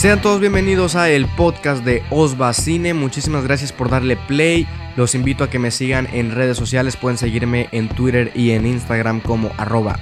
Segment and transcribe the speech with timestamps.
[0.00, 2.94] Sean todos bienvenidos a el podcast de Osva Cine.
[2.94, 4.66] Muchísimas gracias por darle play.
[4.96, 6.96] Los invito a que me sigan en redes sociales.
[6.96, 10.00] Pueden seguirme en Twitter y en Instagram como arroba.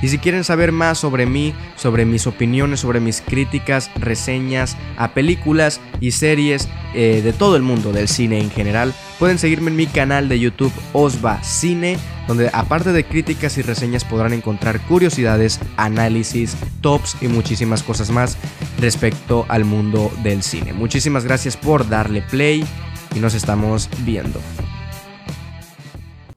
[0.00, 5.14] Y si quieren saber más sobre mí, sobre mis opiniones, sobre mis críticas, reseñas a
[5.14, 9.76] películas y series eh, de todo el mundo del cine en general, pueden seguirme en
[9.76, 15.60] mi canal de YouTube Osva Cine, donde aparte de críticas y reseñas podrán encontrar curiosidades,
[15.76, 18.38] análisis, tops y muchísimas cosas más
[18.80, 20.72] respecto al mundo del cine.
[20.72, 22.64] Muchísimas gracias por darle play
[23.14, 24.40] y nos estamos viendo.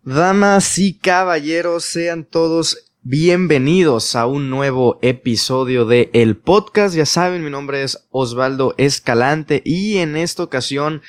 [0.03, 6.95] Damas y caballeros, sean todos Bienvenidos a un nuevo episodio de El Podcast.
[6.95, 11.01] Ya saben, mi nombre es Osvaldo Escalante y en esta ocasión,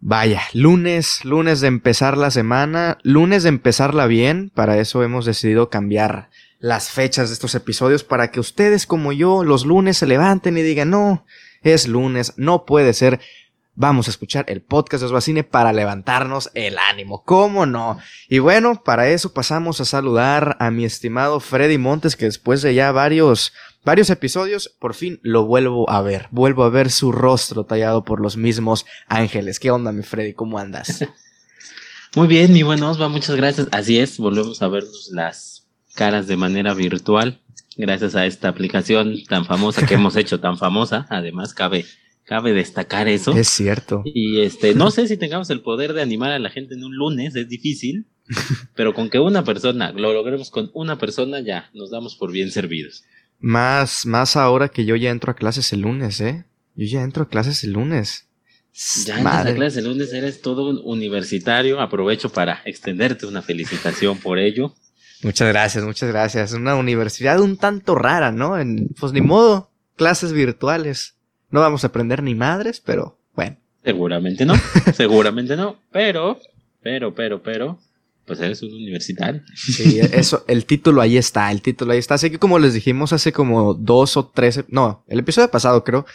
[0.00, 4.50] vaya, lunes, lunes de empezar la semana, lunes de empezarla bien.
[4.54, 9.44] Para eso hemos decidido cambiar las fechas de estos episodios para que ustedes como yo
[9.44, 11.24] los lunes se levanten y digan, no,
[11.62, 13.20] es lunes, no puede ser
[13.78, 17.96] vamos a escuchar el podcast de Osvacine para levantarnos el ánimo, ¿cómo no?
[18.28, 22.74] Y bueno, para eso pasamos a saludar a mi estimado Freddy Montes, que después de
[22.74, 23.52] ya varios,
[23.84, 28.20] varios episodios, por fin lo vuelvo a ver, vuelvo a ver su rostro tallado por
[28.20, 29.60] los mismos ángeles.
[29.60, 30.34] ¿Qué onda, mi Freddy?
[30.34, 31.04] ¿Cómo andas?
[32.16, 33.68] Muy bien, mi buen Osva, muchas gracias.
[33.70, 37.40] Así es, volvemos a vernos las caras de manera virtual,
[37.76, 41.84] gracias a esta aplicación tan famosa que hemos hecho, tan famosa, además cabe
[42.28, 43.32] Cabe destacar eso.
[43.32, 44.02] Es cierto.
[44.04, 46.94] Y este, no sé si tengamos el poder de animar a la gente en un
[46.94, 48.04] lunes, es difícil,
[48.76, 52.50] pero con que una persona, lo logremos con una persona, ya nos damos por bien
[52.50, 53.04] servidos.
[53.40, 56.44] Más, más ahora que yo ya entro a clases el lunes, ¿eh?
[56.74, 58.28] Yo ya entro a clases el lunes.
[59.04, 61.80] Ya entras a clases el lunes, eres todo un universitario.
[61.80, 64.74] Aprovecho para extenderte una felicitación por ello.
[65.22, 66.52] Muchas gracias, muchas gracias.
[66.52, 68.58] Una universidad un tanto rara, ¿no?
[68.58, 71.16] En, pues ni modo, clases virtuales.
[71.50, 73.56] No vamos a aprender ni madres, pero bueno.
[73.82, 74.54] Seguramente no,
[74.94, 76.38] seguramente no, pero,
[76.82, 77.78] pero, pero, pero,
[78.28, 79.42] pues eres un universitario.
[79.56, 82.14] Sí, eso, el título ahí está, el título ahí está.
[82.14, 86.06] Así que como les dijimos hace como dos o tres, no, el episodio pasado creo,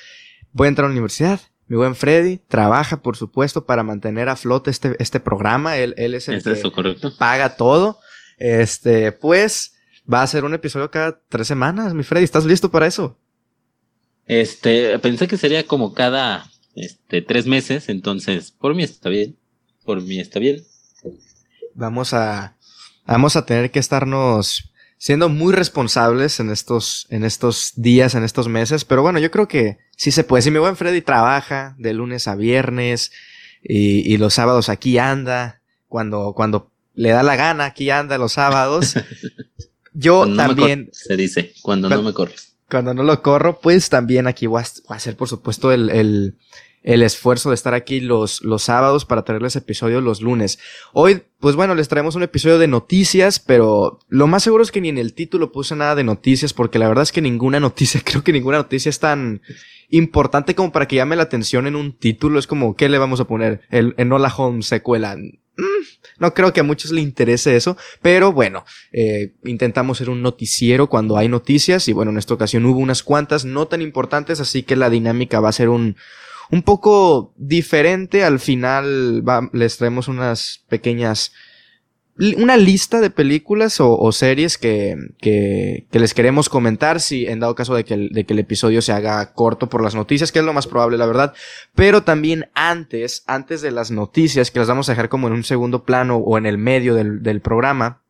[0.54, 1.42] voy a entrar a la universidad.
[1.68, 5.78] Mi buen Freddy trabaja, por supuesto, para mantener a flote este, este programa.
[5.78, 7.18] Él, él es el que correcto?
[7.18, 8.00] paga todo.
[8.38, 9.74] Este, pues,
[10.12, 12.26] va a ser un episodio cada tres semanas, mi Freddy.
[12.26, 13.18] ¿Estás listo para eso?
[14.26, 19.38] Este, pensé que sería como cada este, tres meses, entonces por mí está bien.
[19.86, 20.64] Por mí está bien.
[21.76, 22.56] Vamos a,
[23.06, 28.48] vamos a tener que estarnos siendo muy responsables en estos, en estos días, en estos
[28.48, 30.44] meses, pero bueno, yo creo que sí se puede.
[30.44, 33.12] Si mi buen Freddy trabaja de lunes a viernes
[33.62, 38.34] y, y los sábados aquí anda, cuando, cuando le da la gana, aquí anda los
[38.34, 38.96] sábados.
[39.94, 40.90] Yo también.
[40.92, 44.94] se dice, cuando no me corres cuando no lo corro, pues también aquí voy a,
[44.96, 46.38] hacer, por supuesto, el, el,
[46.84, 50.60] el, esfuerzo de estar aquí los, los sábados para traerles episodios los lunes.
[50.94, 54.82] Hoy, pues bueno, les traemos un episodio de noticias, pero lo más seguro es que
[54.82, 58.02] ni en el título puse nada de noticias, porque la verdad es que ninguna noticia,
[58.04, 59.42] creo que ninguna noticia es tan
[59.90, 62.40] importante como para que llame la atención en un título.
[62.40, 63.62] Es como, ¿qué le vamos a poner?
[63.70, 65.16] El Enola Holmes secuela.
[65.16, 65.84] Mm,
[66.18, 70.90] no creo que a muchos le interese eso, pero bueno, eh, intentamos ser un noticiero
[70.90, 74.64] cuando hay noticias y bueno, en esta ocasión hubo unas cuantas no tan importantes, así
[74.64, 75.96] que la dinámica va a ser un,
[76.54, 78.24] un poco diferente.
[78.24, 81.32] Al final les traemos unas pequeñas
[82.38, 87.74] una lista de películas o, series que, que, les queremos comentar si en dado caso
[87.74, 90.46] de que, el, de que el episodio se haga corto por las noticias, que es
[90.46, 91.34] lo más probable, la verdad.
[91.74, 95.44] Pero también antes, antes de las noticias, que las vamos a dejar como en un
[95.44, 98.03] segundo plano o en el medio del, del programa.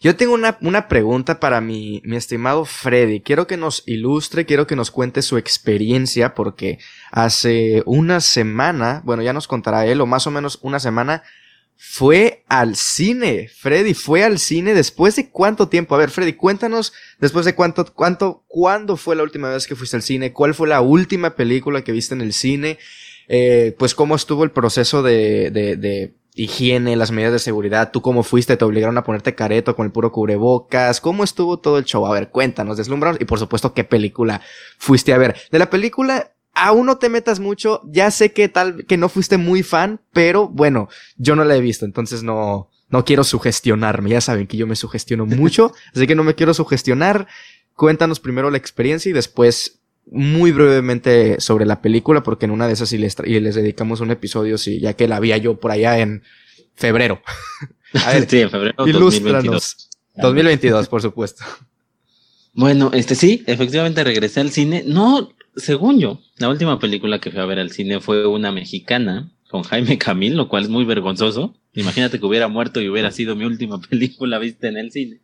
[0.00, 3.20] Yo tengo una, una pregunta para mi, mi estimado Freddy.
[3.20, 6.78] Quiero que nos ilustre, quiero que nos cuente su experiencia, porque
[7.10, 11.22] hace una semana, bueno, ya nos contará él, o más o menos una semana,
[11.76, 13.48] fue al cine.
[13.48, 15.94] Freddy fue al cine después de cuánto tiempo.
[15.94, 19.96] A ver, Freddy, cuéntanos después de cuánto, cuánto, cuándo fue la última vez que fuiste
[19.96, 22.78] al cine, cuál fue la última película que viste en el cine,
[23.28, 28.02] eh, pues cómo estuvo el proceso de, de, de higiene, las medidas de seguridad, tú
[28.02, 31.84] cómo fuiste, te obligaron a ponerte careto con el puro cubrebocas, cómo estuvo todo el
[31.84, 32.06] show.
[32.06, 34.42] A ver, cuéntanos, deslumbranos y por supuesto qué película
[34.78, 35.36] fuiste a ver.
[35.50, 37.82] De la película aún no te metas mucho.
[37.84, 41.60] Ya sé que tal, que no fuiste muy fan, pero bueno, yo no la he
[41.60, 44.10] visto, entonces no, no quiero sugestionarme.
[44.10, 47.28] Ya saben que yo me sugestiono mucho, así que no me quiero sugestionar.
[47.74, 49.75] Cuéntanos primero la experiencia y después
[50.06, 54.00] muy brevemente sobre la película, porque en una de esas sí les, y les dedicamos
[54.00, 56.22] un episodio, sí, ya que la vi yo por allá en
[56.74, 57.20] febrero.
[58.04, 59.88] A ver, sí, en febrero 2022.
[60.16, 61.44] 2022, por supuesto.
[62.52, 64.82] Bueno, este sí, efectivamente regresé al cine.
[64.86, 69.30] No, según yo, la última película que fui a ver al cine fue una mexicana
[69.48, 71.54] con Jaime Camil, lo cual es muy vergonzoso.
[71.74, 75.20] Imagínate que hubiera muerto y hubiera sido mi última película vista en el cine.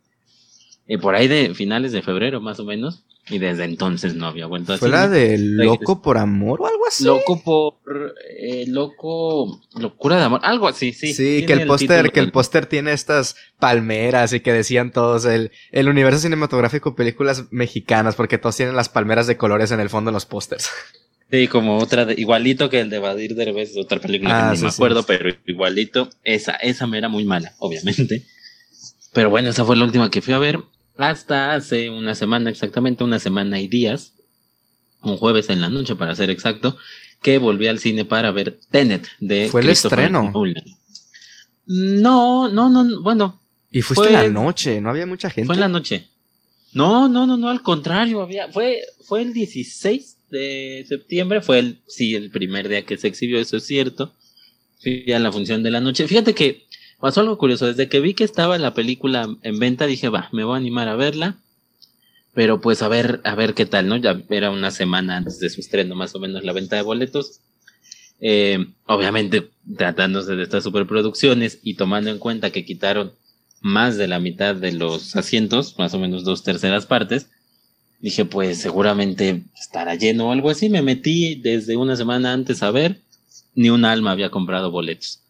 [0.87, 3.05] Y por ahí de finales de febrero, más o menos.
[3.29, 6.87] Y desde entonces no había vuelto a ¿Fue la de Loco por Amor o algo
[6.89, 7.05] así?
[7.05, 8.15] Loco por...
[8.37, 9.61] Eh, loco...
[9.77, 11.15] Locura de Amor, algo así, sí.
[11.15, 15.53] Sí, que el póster que el póster tiene estas palmeras y que decían todos el,
[15.71, 20.11] el universo cinematográfico películas mexicanas porque todos tienen las palmeras de colores en el fondo
[20.11, 20.69] en los pósters.
[21.31, 24.61] Sí, como otra, de, igualito que el de Badir Derbez, otra película que ah, no
[24.61, 26.11] me acuerdo, pero igualito.
[26.25, 28.27] Esa, esa me era muy mala, obviamente.
[29.15, 30.59] Pero bueno, esa fue la última que fui a ver
[30.97, 34.15] hasta hace una semana exactamente, una semana y días,
[35.03, 36.77] un jueves en la noche para ser exacto,
[37.23, 40.33] que volví al cine para ver Tenet de Fue el estreno.
[41.67, 43.41] No, no, no, bueno.
[43.71, 45.47] Y fuiste en la noche, no había mucha gente.
[45.47, 46.09] Fue en la noche.
[46.75, 51.83] No, no, no, no, al contrario, había, fue, fue el 16 de septiembre, fue el,
[51.87, 54.15] sí, el primer día que se exhibió, eso es cierto.
[54.81, 56.09] Fui a la función de la noche.
[56.09, 56.67] Fíjate que
[57.03, 57.67] pasó algo curioso.
[57.67, 60.87] Desde que vi que estaba la película en venta, dije, va, me voy a animar
[60.87, 61.37] a verla.
[62.33, 63.97] Pero pues a ver, a ver qué tal, ¿no?
[63.97, 67.41] Ya era una semana antes de su estreno, más o menos, la venta de boletos.
[68.21, 73.13] Eh, obviamente, tratándose de estas superproducciones y tomando en cuenta que quitaron
[73.61, 77.27] más de la mitad de los asientos, más o menos dos terceras partes,
[77.99, 80.69] dije, pues seguramente estará lleno o algo así.
[80.69, 83.01] Me metí desde una semana antes a ver,
[83.57, 85.22] ni un alma había comprado boletos.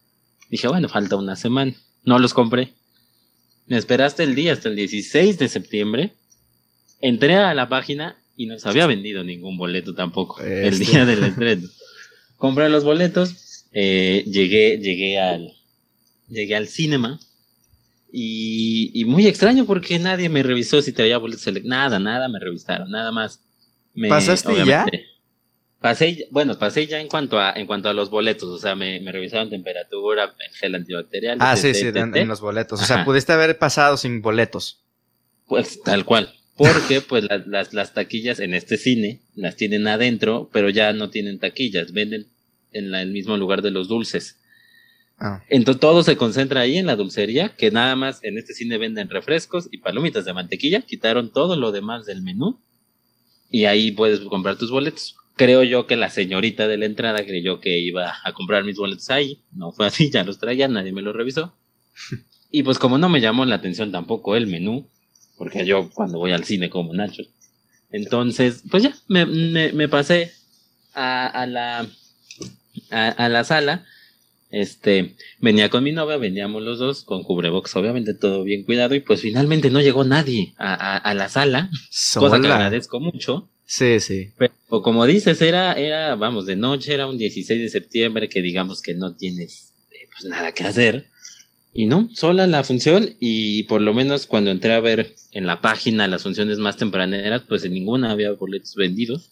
[0.53, 1.73] Dije, bueno, falta una semana.
[2.03, 2.73] No los compré.
[3.65, 6.13] Me esperaste el día hasta el 16 de septiembre.
[7.01, 11.23] Entré a la página y no se había vendido ningún boleto tampoco el día del
[11.23, 11.67] estreno.
[12.37, 15.55] Compré los boletos, eh, llegué, llegué al,
[16.29, 17.19] llegué al cinema
[18.11, 21.51] y, y, muy extraño porque nadie me revisó si te había boletos.
[21.63, 23.43] Nada, nada me revisaron, nada más.
[23.95, 24.85] Me, ¿Pasaste ya?
[25.83, 29.01] Pasé, bueno, pasé ya en cuanto a, en cuanto a los boletos, o sea, me,
[29.01, 31.39] me revisaron temperatura, gel antibacterial.
[31.41, 32.81] Ah, sí, sí, en, los boletos.
[32.81, 34.81] O sea, pudiste haber pasado sin boletos.
[35.45, 36.33] Pues tal cual.
[36.55, 41.37] Porque, pues, las, las taquillas en este cine las tienen adentro, pero ya no tienen
[41.37, 42.27] taquillas, venden
[42.71, 44.39] en el mismo lugar de los dulces.
[45.19, 45.43] Ah.
[45.49, 49.09] Entonces todo se concentra ahí en la dulcería, que nada más en este cine venden
[49.09, 52.61] refrescos y palomitas de mantequilla, quitaron todo lo demás del menú
[53.49, 57.59] y ahí puedes comprar tus boletos creo yo que la señorita de la entrada creyó
[57.59, 59.41] que iba a comprar mis boletos ahí.
[59.51, 61.53] No fue así, ya los traía, nadie me los revisó.
[62.51, 64.87] Y pues como no me llamó la atención tampoco el menú,
[65.37, 67.23] porque yo cuando voy al cine como Nacho.
[67.91, 70.31] Entonces, pues ya, me, me, pasé
[70.93, 71.87] a, a la,
[72.89, 73.85] a, la sala.
[74.49, 78.99] Este, venía con mi novia, veníamos los dos con cubrebox, obviamente todo bien cuidado, y
[78.99, 81.71] pues finalmente no llegó nadie a, a la sala,
[82.15, 83.49] cosa que agradezco mucho.
[83.75, 84.31] Sí, sí.
[84.37, 84.53] Pero
[84.83, 88.93] como dices, era, era, vamos, de noche, era un 16 de septiembre que digamos que
[88.93, 91.07] no tienes eh, pues nada que hacer.
[91.73, 95.59] Y no, sola la función y por lo menos cuando entré a ver en la
[95.59, 99.31] página las funciones más tempraneras, pues en ninguna había boletos vendidos.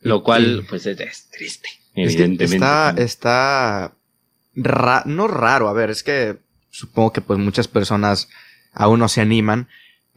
[0.00, 0.96] Lo cual, pues es,
[1.30, 2.56] triste, evidentemente.
[2.56, 3.94] Está, está
[5.06, 6.38] no raro, a ver, es que
[6.70, 8.28] supongo que pues muchas personas
[8.72, 9.68] aún no se animan,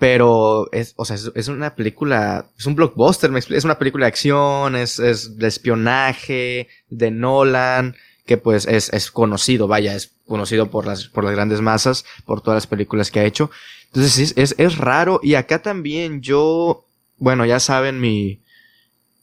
[0.03, 4.75] pero es, o sea, es, una película, es un blockbuster, es una película de acción,
[4.75, 10.85] es, es de espionaje, de Nolan, que pues es, es conocido, vaya, es conocido por
[10.85, 13.49] las, por las grandes masas, por todas las películas que ha hecho.
[13.85, 15.21] Entonces es, es, es raro.
[15.23, 16.83] Y acá también yo,
[17.17, 18.41] bueno, ya saben mi,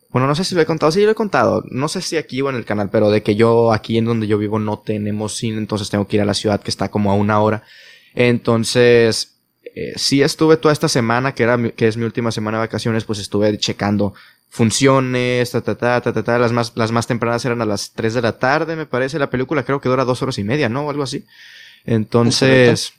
[0.09, 2.40] bueno, no sé si lo he contado, sí lo he contado, no sé si aquí
[2.40, 5.37] o en el canal, pero de que yo aquí en donde yo vivo no tenemos
[5.37, 7.64] cine, entonces tengo que ir a la ciudad que está como a una hora.
[8.14, 9.39] Entonces,
[9.75, 13.05] eh, sí estuve toda esta semana, que, era que es mi última semana de vacaciones,
[13.05, 14.15] pues estuve checando
[14.49, 18.15] funciones, ta, ta, ta, ta, ta, Las más, las más tempranas eran a las 3
[18.15, 19.19] de la tarde, me parece.
[19.19, 20.87] La película creo que dura dos horas y media, ¿no?
[20.87, 21.25] O algo así.
[21.85, 22.93] Entonces,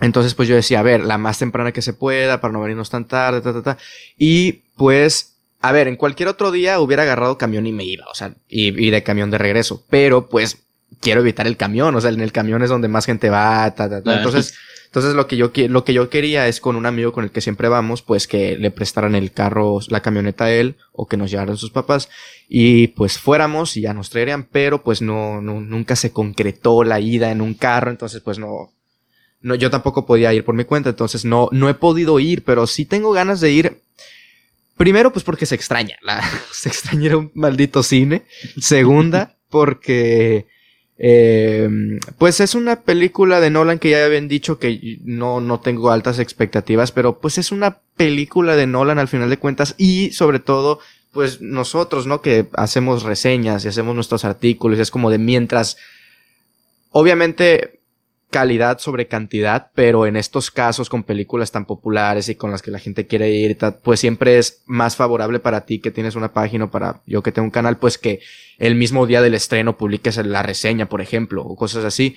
[0.00, 2.88] entonces pues yo decía, a ver, la más temprana que se pueda para no venirnos
[2.88, 3.78] tan tarde, ta, ta, ta.
[4.16, 8.14] Y pues, a ver, en cualquier otro día hubiera agarrado camión y me iba, o
[8.14, 9.84] sea, y, y de camión de regreso.
[9.90, 10.58] Pero pues
[11.00, 13.90] quiero evitar el camión, o sea, en el camión es donde más gente va, ta,
[13.90, 14.16] ta, ta.
[14.16, 14.54] Entonces,
[14.96, 17.42] entonces lo que yo lo que yo quería es con un amigo con el que
[17.42, 21.30] siempre vamos, pues que le prestaran el carro, la camioneta a él o que nos
[21.30, 22.08] llevaran sus papás
[22.48, 27.30] y pues fuéramos y ya nos traerían, pero pues no, nunca se concretó la ida
[27.30, 28.72] en un carro, entonces pues no
[29.42, 32.66] no yo tampoco podía ir por mi cuenta, entonces no no he podido ir, pero
[32.66, 33.82] sí tengo ganas de ir
[34.78, 35.98] Primero, pues porque se extraña,
[36.52, 38.24] se extraña un maldito cine.
[38.60, 40.46] Segunda, porque
[40.98, 41.68] Eh,
[42.16, 46.18] pues es una película de Nolan que ya habían dicho que no, no tengo altas
[46.18, 50.80] expectativas, pero pues es una película de Nolan al final de cuentas y sobre todo
[51.12, 52.20] pues nosotros, ¿no?
[52.20, 55.78] Que hacemos reseñas y hacemos nuestros artículos, es como de mientras,
[56.90, 57.75] obviamente
[58.36, 62.70] calidad sobre cantidad, pero en estos casos con películas tan populares y con las que
[62.70, 66.70] la gente quiere ir, pues siempre es más favorable para ti que tienes una página
[66.70, 68.20] para yo que tengo un canal, pues que
[68.58, 72.14] el mismo día del estreno publiques la reseña, por ejemplo, o cosas así.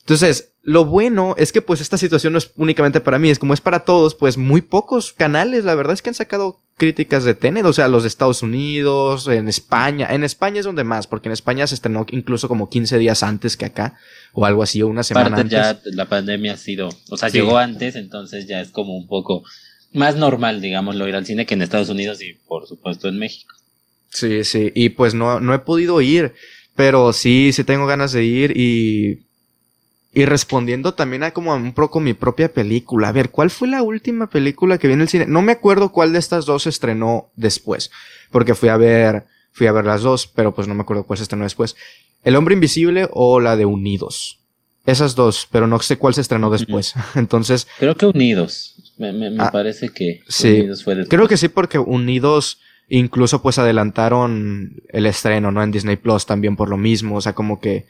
[0.00, 3.54] Entonces, lo bueno es que pues esta situación no es únicamente para mí, es como
[3.54, 7.34] es para todos, pues muy pocos canales, la verdad es que han sacado críticas de
[7.34, 11.28] Tenet, o sea, los de Estados Unidos, en España, en España es donde más, porque
[11.28, 13.98] en España se estrenó incluso como 15 días antes que acá,
[14.32, 15.50] o algo así, o una semana antes.
[15.50, 19.44] ya la pandemia ha sido, o sea, llegó antes, entonces ya es como un poco
[19.92, 23.54] más normal, digámoslo, ir al cine que en Estados Unidos y por supuesto en México.
[24.08, 26.32] Sí, sí, y pues no, no he podido ir,
[26.76, 29.26] pero sí, sí tengo ganas de ir y
[30.12, 33.08] y respondiendo también a como un poco mi propia película.
[33.08, 35.26] A ver, ¿cuál fue la última película que vi en el cine?
[35.26, 37.90] No me acuerdo cuál de estas dos se estrenó después.
[38.30, 41.18] Porque fui a ver, fui a ver las dos, pero pues no me acuerdo cuál
[41.18, 41.76] se estrenó después.
[42.24, 44.40] El hombre invisible o la de Unidos.
[44.84, 46.94] Esas dos, pero no sé cuál se estrenó después.
[47.14, 47.68] Entonces.
[47.78, 48.94] Creo que Unidos.
[48.98, 51.16] Me, me, ah, parece que sí, Unidos fue después.
[51.16, 55.62] Creo que sí, porque Unidos incluso pues adelantaron el estreno, ¿no?
[55.62, 57.16] En Disney Plus también por lo mismo.
[57.16, 57.86] O sea, como que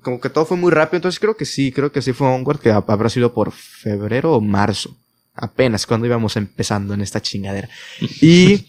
[0.00, 2.60] como que todo fue muy rápido, entonces creo que sí, creo que sí fue Onward,
[2.60, 4.96] que habrá sido por febrero o marzo,
[5.34, 7.68] apenas cuando íbamos empezando en esta chingadera.
[8.20, 8.66] Y,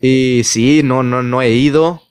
[0.00, 2.02] y sí, no, no, no he ido,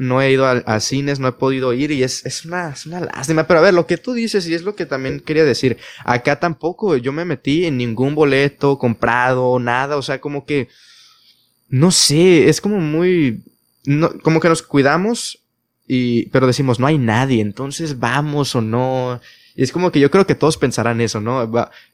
[0.00, 3.00] no he ido a, cines, no he podido ir y es, es, una, es una
[3.00, 3.46] lástima.
[3.46, 6.40] Pero a ver, lo que tú dices y es lo que también quería decir, acá
[6.40, 10.68] tampoco yo me metí en ningún boleto comprado, nada, o sea, como que,
[11.68, 13.44] no sé, es como muy,
[13.84, 15.39] no, como que nos cuidamos
[15.92, 19.20] y, pero decimos, no hay nadie, entonces vamos o no.
[19.56, 21.42] Y es como que yo creo que todos pensarán eso, ¿no?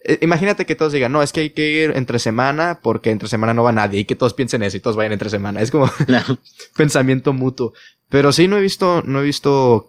[0.04, 3.26] Eh, imagínate que todos digan, no, es que hay que ir entre semana porque entre
[3.26, 5.62] semana no va nadie y que todos piensen eso y todos vayan entre semana.
[5.62, 5.90] Es como
[6.76, 7.72] pensamiento mutuo.
[8.10, 9.88] Pero sí, no he visto, no he visto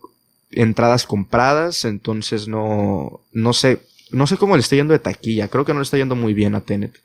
[0.51, 5.49] entradas compradas, entonces no, no sé, no sé cómo le está yendo de taquilla.
[5.49, 6.97] Creo que no le está yendo muy bien a Tenet.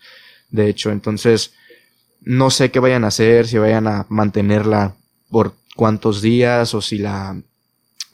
[0.51, 1.53] De hecho, entonces,
[2.21, 4.95] no sé qué vayan a hacer, si vayan a mantenerla
[5.33, 7.43] por cuántos días o si la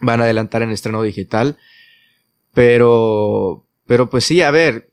[0.00, 1.58] van a adelantar en estreno digital.
[2.54, 4.88] Pero, pero pues sí, a ver,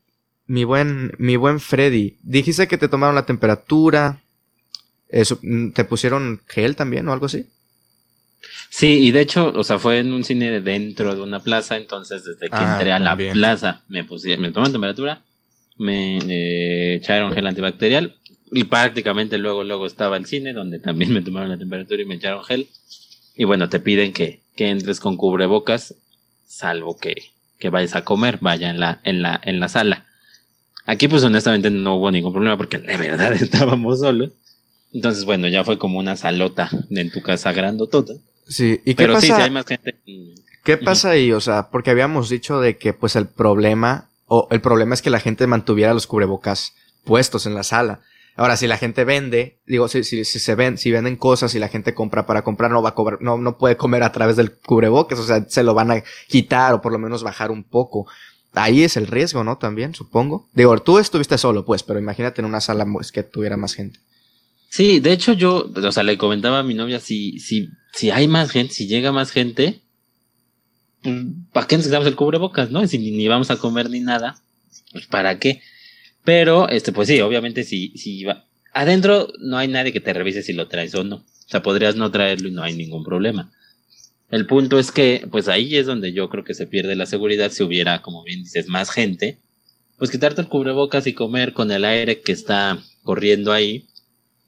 [0.46, 4.20] mi buen, mi buen Freddy, dijiste que te tomaron la temperatura,
[5.08, 5.38] eso,
[5.74, 7.46] ¿te pusieron gel también o algo así?
[8.68, 12.24] Sí, y de hecho, o sea, fue en un cine dentro de una plaza, entonces
[12.24, 15.22] desde que ah, entré a la plaza me pusieron, me tomaron temperatura,
[15.78, 18.16] me eh, echaron gel antibacterial
[18.52, 22.16] y prácticamente luego, luego estaba el cine, donde también me tomaron la temperatura y me
[22.16, 22.68] echaron gel.
[23.36, 25.94] Y bueno, te piden que, que entres con cubrebocas,
[26.46, 27.14] salvo que,
[27.58, 30.06] que vayas a comer, vaya en la, en la, en la sala.
[30.86, 34.32] Aquí pues honestamente no hubo ningún problema porque de verdad estábamos solos.
[34.92, 38.14] Entonces, bueno, ya fue como una salota en tu casa grandotota.
[38.48, 39.26] Sí, ¿y qué Pero pasa?
[39.26, 39.96] Sí, hay más gente.
[40.64, 41.32] ¿Qué pasa ahí?
[41.32, 45.10] O sea, porque habíamos dicho de que pues el problema, o el problema es que
[45.10, 46.72] la gente mantuviera los cubrebocas
[47.04, 48.00] puestos en la sala.
[48.36, 51.58] Ahora, si la gente vende, digo, si, si, si se ven, si venden cosas y
[51.58, 54.36] la gente compra para comprar, no va a cobrar, no, no puede comer a través
[54.36, 57.64] del cubrebocas, o sea, se lo van a quitar o por lo menos bajar un
[57.64, 58.06] poco.
[58.52, 59.56] Ahí es el riesgo, ¿no?
[59.56, 60.48] También, supongo.
[60.52, 64.00] Digo, tú estuviste solo, pues, pero imagínate en una sala pues, que tuviera más gente.
[64.68, 68.28] Sí, de hecho yo, o sea, le comentaba a mi novia, si, si, si hay
[68.28, 69.80] más gente, si llega más gente,
[71.02, 71.16] pues,
[71.52, 72.86] ¿para qué necesitamos el cubrebocas, no?
[72.86, 74.42] Si ni vamos a comer ni nada,
[74.92, 75.62] pues ¿para qué?
[76.26, 78.44] Pero, este, pues sí, obviamente si, si va.
[78.74, 81.16] Adentro no hay nadie que te revise si lo traes o no.
[81.16, 83.52] O sea, podrías no traerlo y no hay ningún problema.
[84.28, 87.52] El punto es que, pues ahí es donde yo creo que se pierde la seguridad
[87.52, 89.38] si hubiera, como bien dices, más gente.
[89.98, 93.86] Pues quitarte el cubrebocas y comer con el aire que está corriendo ahí,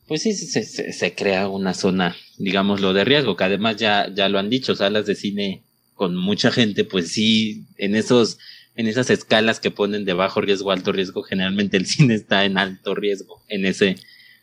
[0.08, 4.40] pues sí, se, se, crea una zona, digámoslo, de riesgo, que además ya, ya lo
[4.40, 5.62] han dicho, salas de cine
[5.94, 8.38] con mucha gente, pues sí, en esos
[8.78, 12.56] en esas escalas que ponen de bajo riesgo, alto riesgo, generalmente el cine está en
[12.58, 13.96] alto riesgo, en ese,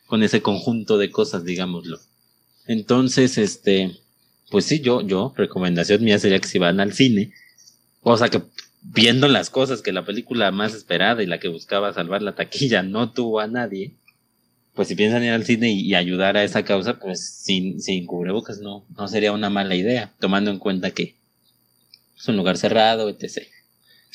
[0.07, 1.99] con ese conjunto de cosas, digámoslo.
[2.67, 3.95] Entonces, este,
[4.51, 7.31] pues sí, yo, yo, recomendación mía sería que si van al cine,
[8.01, 8.41] o sea que
[8.81, 12.83] viendo las cosas que la película más esperada y la que buscaba salvar la taquilla
[12.83, 13.95] no tuvo a nadie,
[14.73, 18.59] pues si piensan ir al cine y, ayudar a esa causa, pues sin, sin cubrebocas
[18.59, 21.15] no, no sería una mala idea, tomando en cuenta que
[22.17, 23.54] es un lugar cerrado, etc.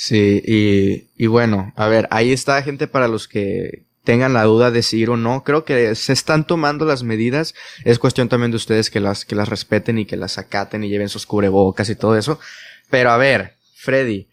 [0.03, 4.71] Sí, y, y bueno, a ver, ahí está gente para los que tengan la duda
[4.71, 5.45] de si ir o no.
[5.45, 7.55] Creo que se están tomando las medidas.
[7.85, 10.89] Es cuestión también de ustedes que las, que las respeten y que las acaten y
[10.89, 12.41] lleven sus cubrebocas y todo eso.
[12.89, 14.27] Pero a ver, Freddy,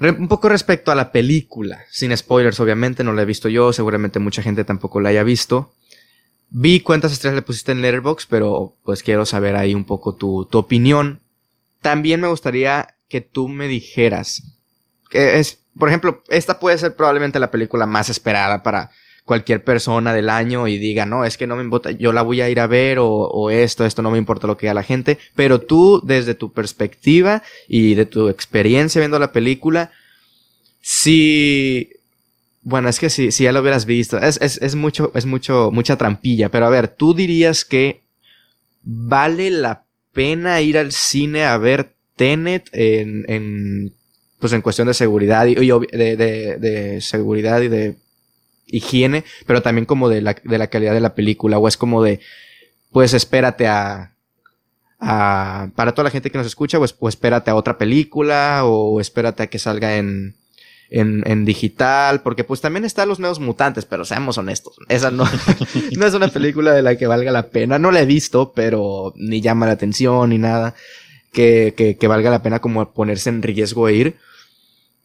[0.00, 4.20] un poco respecto a la película, sin spoilers obviamente, no la he visto yo, seguramente
[4.20, 5.70] mucha gente tampoco la haya visto.
[6.48, 10.46] Vi cuántas estrellas le pusiste en Letterboxd, pero pues quiero saber ahí un poco tu,
[10.46, 11.20] tu opinión.
[11.82, 14.57] También me gustaría que tú me dijeras,
[15.10, 18.90] es, por ejemplo, esta puede ser probablemente la película más esperada para
[19.24, 22.40] cualquier persona del año y diga, no, es que no me importa, yo la voy
[22.40, 25.18] a ir a ver o, esto, esto no me importa lo que diga la gente,
[25.36, 29.92] pero tú desde tu perspectiva y de tu experiencia viendo la película,
[30.80, 31.90] si
[32.62, 35.70] bueno, es que si, si ya lo hubieras visto, es, es, es, mucho, es mucho,
[35.72, 38.00] mucha trampilla, pero a ver, ¿tú dirías que
[38.82, 43.92] vale la pena ir al cine a ver Tenet en, en
[44.38, 47.96] pues en cuestión de seguridad y, de, de, de, seguridad y de
[48.66, 52.02] higiene, pero también como de la, de la calidad de la película, o es como
[52.02, 52.20] de,
[52.92, 54.12] pues espérate a,
[55.00, 59.00] a para toda la gente que nos escucha, pues, pues espérate a otra película, o
[59.00, 60.36] espérate a que salga en,
[60.90, 65.24] en, en, digital, porque pues también están los nuevos mutantes, pero seamos honestos, esa no,
[65.96, 69.12] no es una película de la que valga la pena, no la he visto, pero
[69.16, 70.74] ni llama la atención ni nada
[71.38, 74.16] que, valga la pena como ponerse en riesgo e ir.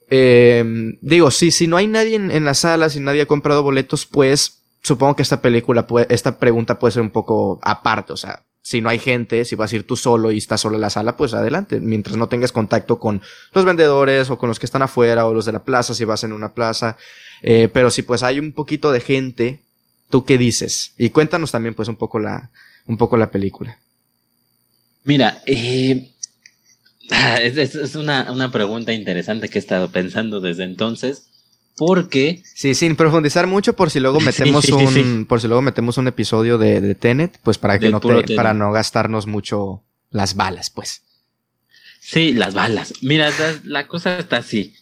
[0.09, 0.63] Eh,
[1.01, 4.05] digo, sí, si no hay nadie en, en la sala, si nadie ha comprado boletos,
[4.05, 8.43] pues supongo que esta película, puede, esta pregunta puede ser un poco aparte, o sea,
[8.61, 10.89] si no hay gente, si vas a ir tú solo y estás solo en la
[10.89, 13.21] sala, pues adelante, mientras no tengas contacto con
[13.53, 16.23] los vendedores o con los que están afuera o los de la plaza, si vas
[16.23, 16.95] en una plaza.
[17.41, 19.59] Eh, pero si pues hay un poquito de gente,
[20.09, 20.93] ¿tú qué dices?
[20.97, 22.51] Y cuéntanos también pues un poco la,
[22.87, 23.77] un poco la película.
[25.03, 26.12] Mira, eh,
[27.41, 31.29] es, es una, una pregunta interesante que he estado pensando desde entonces.
[31.75, 32.43] Porque.
[32.53, 34.93] Sí, sin profundizar mucho, por si luego metemos un.
[34.93, 35.25] Sí.
[35.27, 38.53] Por si luego metemos un episodio de, de Tenet, pues para que no te, para
[38.53, 41.01] no gastarnos mucho las balas, pues.
[41.99, 42.93] Sí, las balas.
[43.01, 44.75] Mira, la, la cosa está así.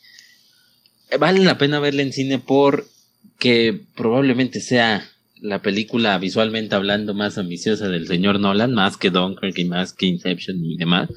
[1.19, 5.07] Vale la pena verla en cine porque probablemente sea
[5.39, 10.05] la película visualmente hablando más ambiciosa del señor Nolan, más que Dunkirk y más que
[10.05, 11.09] Inception y demás.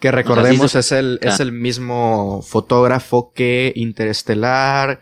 [0.00, 1.28] Que recordemos o sea, sí, es el, ah.
[1.28, 5.00] es el mismo fotógrafo que Interestelar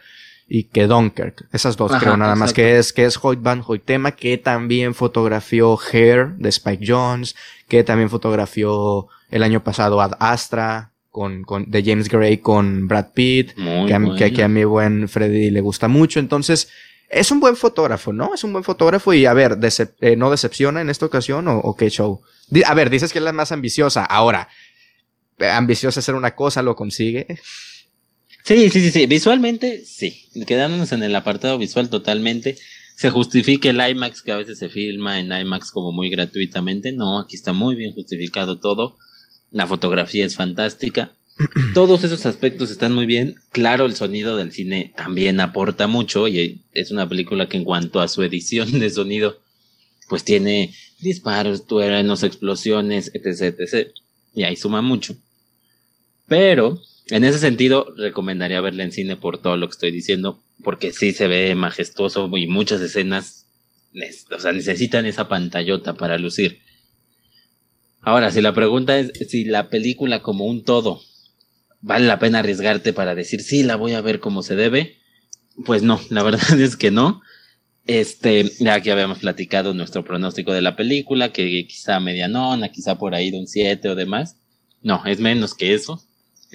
[0.49, 1.49] y que Dunkirk.
[1.53, 2.45] Esas dos Ajá, creo nada exacto.
[2.45, 7.35] más que es, que es Hoyt Van Hoytema, que también fotografió Hair de Spike Jones,
[7.69, 13.13] que también fotografió el año pasado Ad Astra, con, con, de James Gray con Brad
[13.15, 14.17] Pitt, Muy que, a, bueno.
[14.17, 16.21] que, que a mi buen Freddy le gusta mucho.
[16.21, 16.69] Entonces,
[17.09, 18.35] es un buen fotógrafo, ¿no?
[18.35, 21.59] Es un buen fotógrafo y a ver, decep eh, ¿no decepciona en esta ocasión o,
[21.59, 22.21] o qué show?
[22.49, 24.05] Di a ver, dices que es la más ambiciosa.
[24.05, 24.49] Ahora,
[25.39, 27.27] ambiciosa hacer una cosa, lo consigue.
[28.45, 29.07] Sí, sí, sí, sí.
[29.07, 30.29] Visualmente, sí.
[30.47, 32.57] Quedándonos en el apartado visual totalmente.
[32.97, 36.93] Se justifica el IMAX que a veces se filma en IMAX como muy gratuitamente.
[36.93, 38.97] No, aquí está muy bien justificado todo.
[39.51, 41.13] La fotografía es fantástica.
[41.75, 43.35] Todos esos aspectos están muy bien.
[43.51, 48.01] Claro, el sonido del cine también aporta mucho y es una película que en cuanto
[48.01, 49.41] a su edición de sonido,
[50.09, 53.91] pues tiene disparos, truenos, explosiones, etc, etc.
[54.35, 55.17] Y ahí suma mucho.
[56.27, 60.93] Pero, en ese sentido, recomendaría verla en cine por todo lo que estoy diciendo, porque
[60.93, 63.47] sí se ve majestuoso y muchas escenas,
[64.31, 66.61] o necesitan esa pantallota para lucir.
[68.01, 71.01] Ahora, si la pregunta es si la película como un todo
[71.81, 74.97] vale la pena arriesgarte para decir sí, la voy a ver como se debe,
[75.65, 77.23] pues no, la verdad es que no.
[77.87, 83.15] Este, ya que habíamos platicado nuestro pronóstico de la película, que quizá medianona, quizá por
[83.15, 84.37] ahí de un 7 o demás.
[84.83, 86.06] No, es menos que eso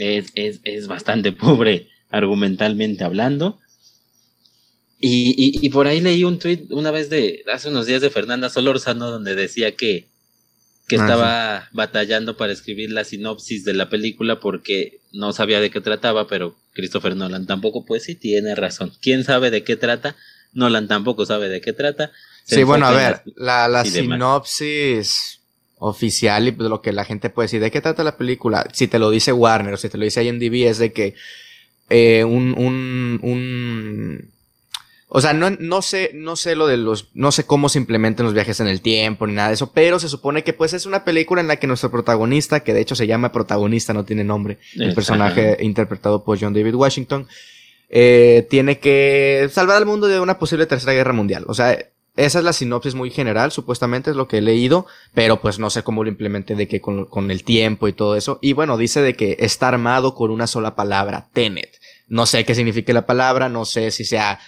[0.02, 3.60] es, es, es bastante pobre argumentalmente hablando.
[5.00, 8.12] Y, y, y, por ahí leí un tweet una vez de hace unos días de
[8.12, 10.08] Fernanda Solórzano donde decía que,
[10.88, 11.68] que ah, estaba sí.
[11.72, 16.56] batallando para escribir la sinopsis de la película porque no sabía de qué trataba, pero
[16.74, 18.94] Christopher Nolan tampoco, pues sí tiene razón.
[19.02, 20.16] ¿Quién sabe de qué trata?
[20.54, 22.12] Nolan tampoco sabe de qué trata.
[22.44, 25.41] Se sí, bueno, a ver, la, la sinopsis
[25.82, 27.60] oficial y pues lo que la gente puede decir.
[27.60, 28.68] ¿De qué trata la película?
[28.72, 31.16] Si te lo dice Warner o si te lo dice IMDb es de que
[31.90, 34.32] eh, un, un, un,
[35.08, 38.28] o sea, no, no sé, no sé lo de los, no sé cómo se implementan
[38.28, 40.86] los viajes en el tiempo ni nada de eso, pero se supone que pues es
[40.86, 44.24] una película en la que nuestro protagonista, que de hecho se llama protagonista, no tiene
[44.24, 47.28] nombre, el personaje interpretado por John David Washington,
[47.90, 51.44] eh, tiene que salvar al mundo de una posible tercera guerra mundial.
[51.48, 51.78] O sea,
[52.18, 55.70] esa es la sinopsis muy general, supuestamente es lo que he leído, pero pues no
[55.70, 58.40] sé cómo lo implementé de que con, el tiempo y todo eso.
[58.42, 61.80] Y bueno, dice de que está armado con una sola palabra, Tenet.
[62.08, 64.40] No sé qué significa la palabra, no sé si sea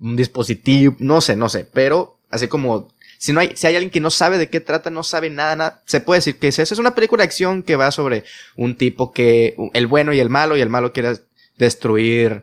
[0.00, 3.90] un dispositivo, no sé, no sé, pero así como si no hay, si hay alguien
[3.90, 6.58] que no sabe de qué trata, no sabe nada, nada, se puede decir que es
[6.58, 6.74] eso.
[6.74, 8.24] Es una película de acción que va sobre
[8.56, 11.18] un tipo que, el bueno y el malo, y el malo quiere
[11.56, 12.42] destruir,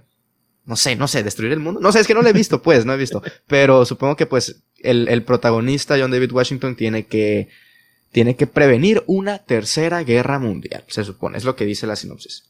[0.69, 1.79] no sé, no sé, destruir el mundo.
[1.82, 3.23] No sé, es que no lo he visto, pues, no he visto.
[3.47, 7.49] Pero supongo que pues el, el protagonista, John David Washington, tiene que,
[8.12, 12.43] tiene que prevenir una tercera guerra mundial, se supone, es lo que dice la sinopsis.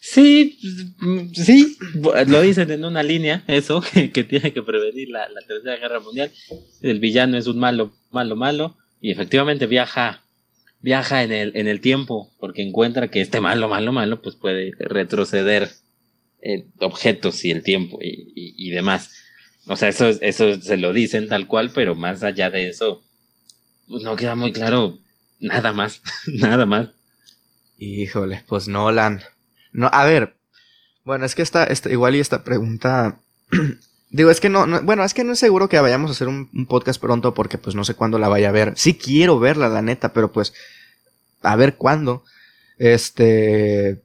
[0.00, 0.58] Sí,
[1.34, 1.78] sí,
[2.26, 3.80] lo dicen en una línea, eso,
[4.12, 6.32] que, tiene que prevenir la, Tercera Guerra Mundial.
[6.82, 10.24] El villano es un malo, malo, malo, y efectivamente viaja,
[10.80, 14.72] viaja en el, en el tiempo, porque encuentra que este malo, malo, malo, pues puede
[14.78, 15.70] retroceder
[16.44, 19.10] eh, objetos y el tiempo y, y, demás.
[19.66, 23.02] O sea, eso, eso se lo dicen tal cual, pero más allá de eso,
[23.88, 24.98] pues no queda muy claro
[25.40, 26.90] nada más, nada más.
[27.78, 29.22] Híjole, pues Nolan
[29.74, 30.36] no, a ver.
[31.04, 33.18] Bueno, es que esta, esta igual y esta pregunta.
[34.10, 36.48] digo, es que no, bueno, es que no es seguro que vayamos a hacer un,
[36.66, 38.72] podcast pronto porque pues no sé cuándo la vaya a ver.
[38.76, 40.54] Sí quiero verla, la neta, pero pues
[41.42, 42.24] a ver cuándo.
[42.78, 44.00] Este,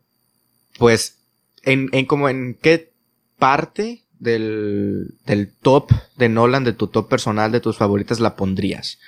[0.79, 1.18] pues,
[1.63, 2.91] en, en como en qué
[3.37, 8.99] parte del, del top de Nolan, de tu top personal, de tus favoritas, la pondrías.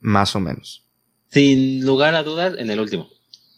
[0.00, 0.84] Más o menos.
[1.30, 3.08] Sin lugar a dudas, en el último.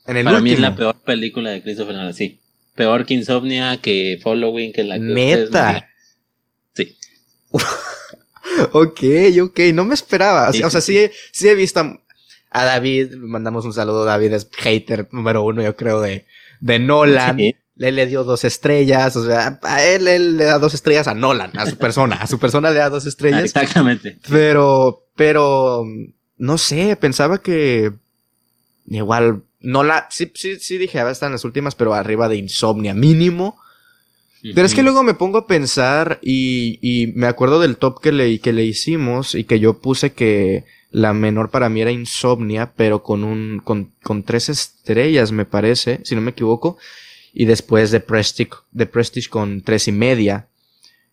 [0.07, 2.41] En el Para mí es la peor película de Christopher Nolan, sí.
[2.75, 5.89] Peor que Insomnia, que Following, que la que Meta.
[6.75, 6.97] Sí.
[8.73, 9.01] ok,
[9.43, 10.51] ok, no me esperaba.
[10.51, 11.81] O sea, sí, sí, he visto
[12.51, 16.27] a, David, mandamos un saludo, David es hater número uno, yo creo, de,
[16.61, 17.37] de Nolan.
[17.37, 17.57] Sí.
[17.77, 21.15] Le, le dio dos estrellas, o sea, a él, él le da dos estrellas a
[21.15, 23.45] Nolan, a su persona, a su persona le da dos estrellas.
[23.45, 24.19] Exactamente.
[24.29, 25.85] Pero, pero,
[26.39, 27.93] no sé, pensaba que
[28.87, 32.29] igual no la, sí, sí, sí dije, va a estar en las últimas, pero arriba
[32.29, 33.59] de Insomnia, mínimo.
[34.55, 38.13] Pero es que luego me pongo a pensar y, y me acuerdo del top que
[38.13, 42.73] le, que le hicimos y que yo puse que la menor para mí era Insomnia,
[42.77, 46.79] pero con un, con, con tres estrellas, me parece, si no me equivoco.
[47.39, 50.49] Y después de Prestige, de Prestige con tres y media.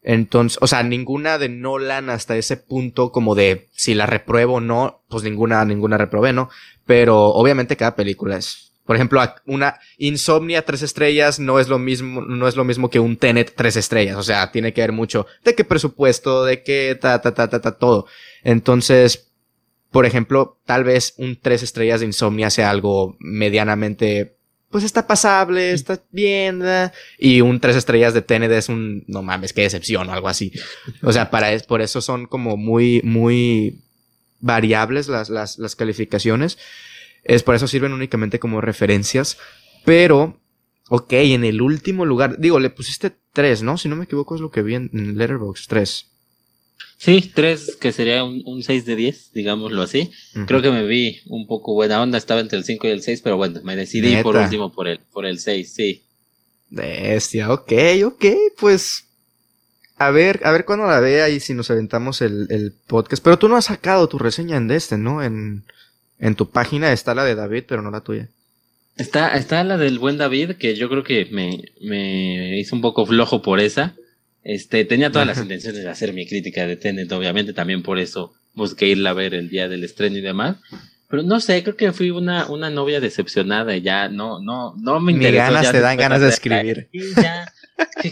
[0.02, 4.62] Entonces, o sea, ninguna de Nolan hasta ese punto como de si la repruebo o
[4.62, 6.50] no, pues ninguna, ninguna reprobé, ¿no?
[6.86, 12.22] Pero obviamente cada película es, por ejemplo, una Insomnia tres estrellas no es lo mismo,
[12.22, 14.16] no es lo mismo que un Tenet tres estrellas.
[14.16, 17.60] O sea, tiene que ver mucho de qué presupuesto, de qué ta, ta, ta, ta,
[17.60, 18.08] ta, todo.
[18.46, 19.30] Entonces,
[19.92, 24.38] por ejemplo, tal vez un tres estrellas de Insomnia sea algo medianamente
[24.74, 26.64] pues está pasable, está bien,
[27.20, 30.52] y un tres estrellas de Tenet es un, no mames, qué decepción o algo así.
[31.04, 33.84] O sea, para, por eso son como muy, muy
[34.40, 36.58] variables las, las, las calificaciones.
[37.24, 39.38] Es por eso sirven únicamente como referencias.
[39.86, 40.40] Pero,
[40.90, 43.78] ok, en el último lugar, digo, le pusiste tres, ¿no?
[43.78, 46.13] Si no me equivoco es lo que vi en Letterboxd, tres.
[46.98, 50.12] Sí, tres, que sería un, un 6 de 10, digámoslo así.
[50.48, 53.22] Creo que me vi un poco buena onda, estaba entre el 5 y el 6,
[53.22, 56.04] pero bueno, me decidí por último por el, por el 6, sí.
[56.70, 57.74] Bestia, ok,
[58.06, 58.26] ok,
[58.58, 59.06] pues
[59.98, 63.24] a ver, a ver cuándo la vea y si nos aventamos el, el, podcast.
[63.24, 65.22] Pero tú no has sacado tu reseña en este, ¿no?
[65.22, 65.64] En,
[66.20, 68.30] en tu página está la de David, pero no la tuya.
[68.98, 73.06] Está, está la del buen David, que yo creo que me, me hizo un poco
[73.06, 73.96] flojo por esa.
[74.44, 78.34] Este, tenía todas las intenciones de hacer mi crítica de Tenet, obviamente, también por eso
[78.54, 80.58] busqué irla a ver el día del estreno y demás.
[81.10, 85.00] Pero no sé, creo que fui una, una novia decepcionada y ya no, no, no
[85.00, 85.32] me interesó.
[85.32, 86.90] Ni ganas te dan ganas de escribir.
[87.16, 87.54] Ya,
[88.02, 88.12] ¿qué,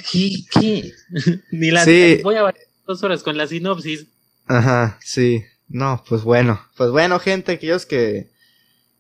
[0.52, 0.92] qué,
[1.52, 1.84] Ni la
[2.24, 2.54] voy a
[2.86, 4.06] dos horas con la sinopsis.
[4.46, 5.44] Ajá, sí.
[5.68, 6.62] No, pues bueno.
[6.78, 8.30] Pues bueno, gente, aquellos que,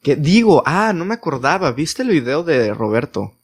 [0.02, 3.36] que digo, ah, no me acordaba, ¿viste el video de Roberto?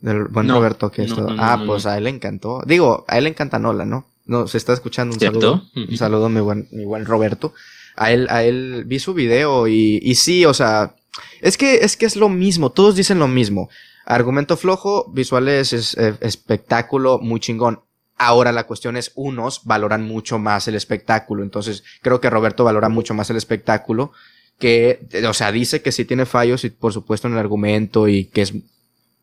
[0.00, 1.26] Del buen Roberto que esto.
[1.38, 2.62] ah, pues a él le encantó.
[2.66, 4.06] Digo, a él le encanta Nola, ¿no?
[4.24, 5.62] No, se está escuchando un saludo.
[5.74, 7.52] Un saludo, mi buen, mi buen Roberto.
[7.96, 10.94] A él, a él vi su video y, y sí, o sea,
[11.40, 13.68] es que, es que es lo mismo, todos dicen lo mismo.
[14.06, 17.80] Argumento flojo, visuales es, eh, espectáculo, muy chingón.
[18.16, 21.42] Ahora la cuestión es, unos valoran mucho más el espectáculo.
[21.42, 24.12] Entonces, creo que Roberto valora mucho más el espectáculo
[24.58, 28.26] que, o sea, dice que sí tiene fallos y por supuesto en el argumento y
[28.26, 28.52] que es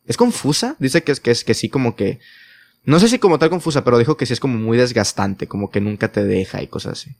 [0.08, 0.76] ¿Es confusa?
[0.80, 2.20] Dice que es, que es que sí como que...
[2.84, 5.70] No sé si como tal confusa, pero dijo que sí es como muy desgastante, como
[5.70, 7.12] que nunca te deja y cosas así.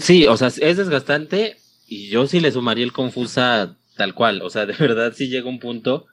[0.00, 1.56] Sí, o sea, es desgastante
[1.88, 4.42] y yo sí le sumaría el confusa tal cual.
[4.42, 6.06] O sea, de verdad sí llega un punto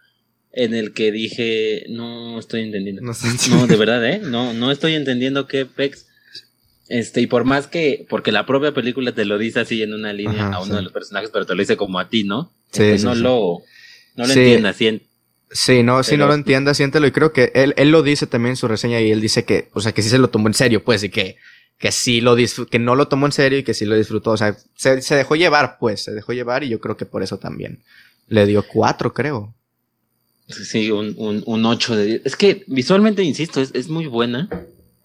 [0.51, 3.03] en el que dije, no estoy entendiendo.
[3.03, 4.19] No, de verdad, ¿eh?
[4.23, 6.07] No, no estoy entendiendo qué pex.
[6.89, 10.13] Este, y por más que, porque la propia película te lo dice así en una
[10.13, 12.51] línea a uno de los personajes, pero te lo dice como a ti, ¿no?
[12.71, 13.61] Sí, este, no lo,
[14.17, 15.01] no lo así.
[15.49, 17.07] Sí, no, si no lo entienda, siéntelo.
[17.07, 19.69] Y creo que él, él lo dice también en su reseña y él dice que,
[19.73, 21.37] o sea, que sí se lo tomó en serio, pues, y que,
[21.77, 24.31] que sí lo que no lo tomó en serio y que sí lo disfrutó.
[24.31, 27.23] O sea, se, se dejó llevar, pues, se dejó llevar y yo creo que por
[27.23, 27.79] eso también
[28.27, 29.53] le dio cuatro, creo.
[30.47, 32.21] Sí, un, un, un 8 de 10.
[32.25, 34.49] Es que visualmente, insisto, es, es, muy buena.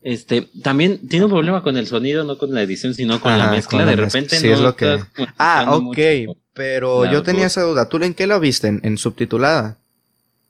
[0.02, 3.50] Este, también tiene un problema con el sonido, no con la edición, sino con la
[3.50, 3.84] mezcla.
[3.84, 5.00] De repente sí, no es lo que...
[5.38, 5.98] Ah, ok.
[6.54, 7.88] Pero yo tenía esa duda.
[7.88, 8.68] ¿Tú en qué lo viste?
[8.68, 9.78] ¿En, subtitulada?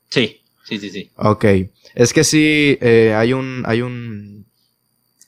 [0.09, 1.11] Sí, sí, sí, sí.
[1.17, 1.45] Ok.
[1.95, 4.47] Es que sí, eh, hay un, hay un,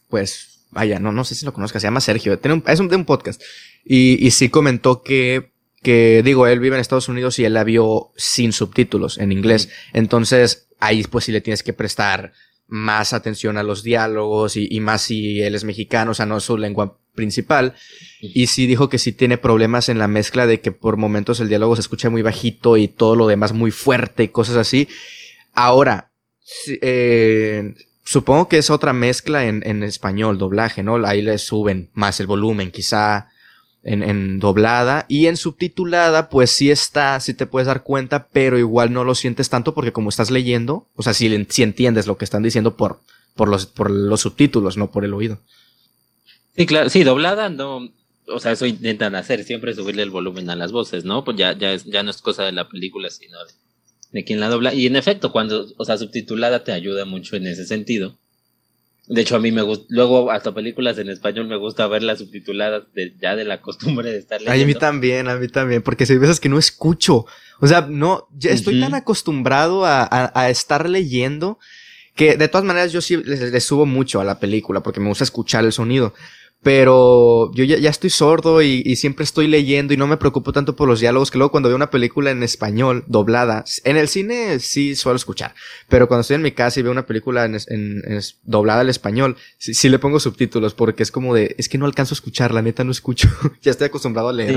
[0.09, 2.39] pues, vaya, no, no sé si lo conozcas, se llama Sergio.
[2.39, 3.41] Tiene un, es un, de un podcast.
[3.85, 7.63] Y, y sí comentó que que digo, él vive en Estados Unidos y él la
[7.63, 9.69] vio sin subtítulos en inglés.
[9.93, 12.33] Entonces, ahí pues sí le tienes que prestar
[12.66, 16.44] más atención a los diálogos y, más si él es mexicano, o sea, no es
[16.44, 17.74] su lengua principal.
[18.20, 21.48] Y sí dijo que sí tiene problemas en la mezcla de que por momentos el
[21.48, 24.88] diálogo se escucha muy bajito y todo lo demás muy fuerte y cosas así.
[25.53, 26.11] Ahora,
[26.81, 27.74] eh,
[28.05, 30.96] supongo que es otra mezcla en, en español, doblaje, ¿no?
[31.07, 33.29] Ahí le suben más el volumen, quizá
[33.85, 38.59] en, en, doblada y en subtitulada, pues sí está, sí te puedes dar cuenta, pero
[38.59, 42.16] igual no lo sientes tanto porque como estás leyendo, o sea, si, si entiendes lo
[42.16, 43.01] que están diciendo por,
[43.35, 45.38] por, los, por los subtítulos, no por el oído.
[46.57, 47.90] Sí, claro, sí, doblada no,
[48.27, 51.25] o sea, eso intentan hacer, siempre subirle el volumen a las voces, ¿no?
[51.25, 53.53] Pues ya, ya, ya no es cosa de la película, sino de,
[54.12, 54.73] de quien la dobla.
[54.73, 58.16] Y en efecto, cuando, o sea, subtitulada te ayuda mucho en ese sentido
[59.07, 62.85] de hecho, a mí me gusta, luego hasta películas en español me gusta verlas subtituladas
[62.95, 64.64] de, ya de la costumbre de estar leyendo.
[64.64, 67.27] A mí también, a mí también, porque si hay veces que no escucho.
[67.61, 71.59] O sea, no, ya estoy tan acostumbrado a, a, estar leyendo
[72.14, 75.25] que de todas maneras yo sí le subo mucho a la película porque me gusta
[75.25, 76.14] escuchar el sonido
[76.64, 80.88] pero yo ya, estoy sordo y, siempre estoy leyendo y no me preocupo tanto por
[80.88, 84.97] los diálogos que luego cuando veo una película en español doblada, en el cine sí
[84.97, 85.55] suelo escuchar,
[85.90, 88.03] pero cuando estoy en mi casa y veo una película en,
[88.45, 92.14] doblada al español, sí, le pongo subtítulos porque es como de, es que no alcanzo
[92.14, 93.29] a escuchar, la neta no escucho,
[93.62, 94.55] ya estoy acostumbrado a leer.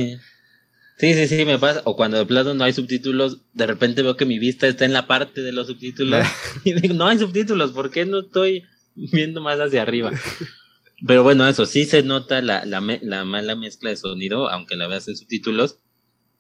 [0.98, 1.14] Sí.
[1.14, 1.28] sí.
[1.28, 1.82] Sí, me pasa.
[1.84, 4.94] O cuando de plano no hay subtítulos, de repente veo que mi vista está en
[4.94, 6.26] la parte de los subtítulos
[6.64, 8.64] y digo, no hay subtítulos, ¿por qué no estoy
[8.96, 10.12] viendo más hacia arriba?
[11.06, 14.88] Pero bueno, eso sí se nota la, la, la mala mezcla de sonido, aunque la
[14.88, 15.80] veas en subtítulos.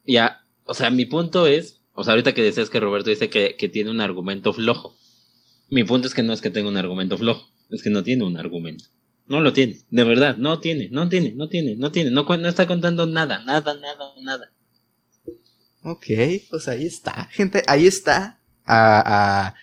[0.06, 3.56] Ya, o sea, mi punto es, o sea, ahorita que decías que Roberto dice que,
[3.56, 4.98] que tiene un argumento flojo.
[5.70, 8.24] Mi punto es que no es que tenga un argumento flojo, es que no tiene
[8.24, 8.86] un argumento.
[9.28, 12.48] No lo tiene, de verdad, no tiene, no tiene, no tiene, no tiene, no, no
[12.48, 14.54] está contando nada, nada, nada, nada.
[15.84, 16.06] Ok,
[16.50, 18.39] pues ahí está, gente, ahí está.
[18.65, 19.56] A, a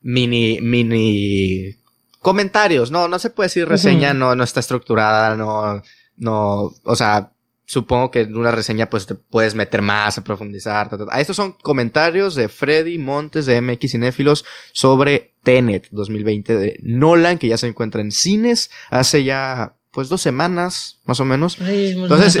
[0.00, 1.76] mini, mini
[2.22, 5.82] comentarios, no, no se puede decir reseña, no, no está estructurada, no,
[6.16, 7.32] no, o sea,
[7.64, 10.88] supongo que en una reseña pues te puedes meter más, a profundizar.
[11.10, 17.38] Ah, estos son comentarios de Freddy Montes de MX Cinéfilos sobre Tenet 2020 de Nolan,
[17.38, 21.58] que ya se encuentra en cines hace ya pues dos semanas, más o menos.
[21.60, 22.40] Entonces,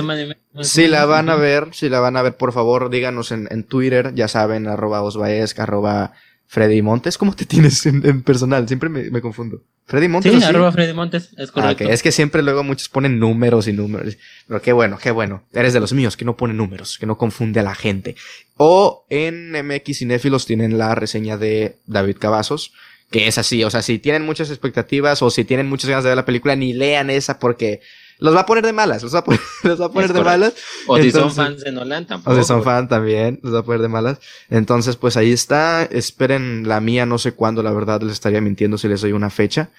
[0.62, 3.64] si la van a ver, si la van a ver, por favor, díganos en, en
[3.64, 6.12] Twitter, ya saben, arroba osbaesc, arroba
[6.52, 8.68] Freddy Montes, ¿cómo te tienes en, personal?
[8.68, 9.62] Siempre me, confundo.
[9.86, 10.34] Freddy Montes.
[10.34, 11.84] Sí, arroba Freddy Montes, es ah, correcto.
[11.88, 14.18] Es que siempre luego muchos ponen números y números.
[14.46, 15.44] Pero qué bueno, qué bueno.
[15.54, 18.16] Eres de los míos, que no pone números, que no confunde a la gente.
[18.58, 22.74] O en MX Cinéfilos tienen la reseña de David Cavazos,
[23.10, 23.64] que es así.
[23.64, 26.54] O sea, si tienen muchas expectativas o si tienen muchas ganas de ver la película,
[26.54, 27.80] ni lean esa porque
[28.22, 30.22] los va a poner de malas, los va a poner, los va a poner de
[30.22, 30.54] malas.
[30.86, 32.36] O si son fans de Nolan tampoco.
[32.36, 34.18] O si son fans también, los va a poner de malas.
[34.48, 35.84] Entonces, pues ahí está.
[35.84, 39.30] Esperen la mía, no sé cuándo, la verdad les estaría mintiendo si les doy una
[39.30, 39.70] fecha.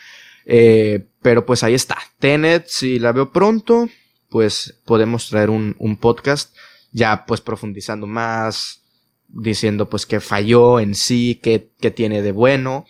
[0.46, 1.98] Eh, pero pues ahí está.
[2.20, 3.90] Tenet, si la veo pronto,
[4.30, 6.54] pues podemos traer un, un podcast
[6.92, 8.82] ya pues profundizando más,
[9.28, 12.86] diciendo pues que falló en sí, qué, qué tiene de bueno.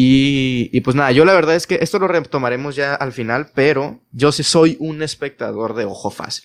[0.00, 3.50] Y, y, pues nada, yo la verdad es que esto lo retomaremos ya al final,
[3.52, 6.44] pero yo sí soy un espectador de ojo fácil.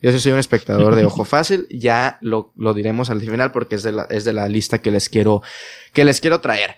[0.00, 3.74] Yo sí soy un espectador de ojo fácil, ya lo, lo diremos al final porque
[3.74, 5.42] es de, la, es de la lista que les quiero,
[5.92, 6.76] que les quiero traer.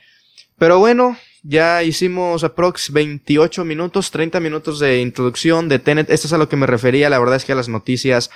[0.57, 6.09] Pero bueno, ya hicimos aprox 28 minutos, 30 minutos de introducción de Tenet.
[6.09, 7.11] Esto es a lo que me refería.
[7.11, 8.31] La verdad es que a las noticias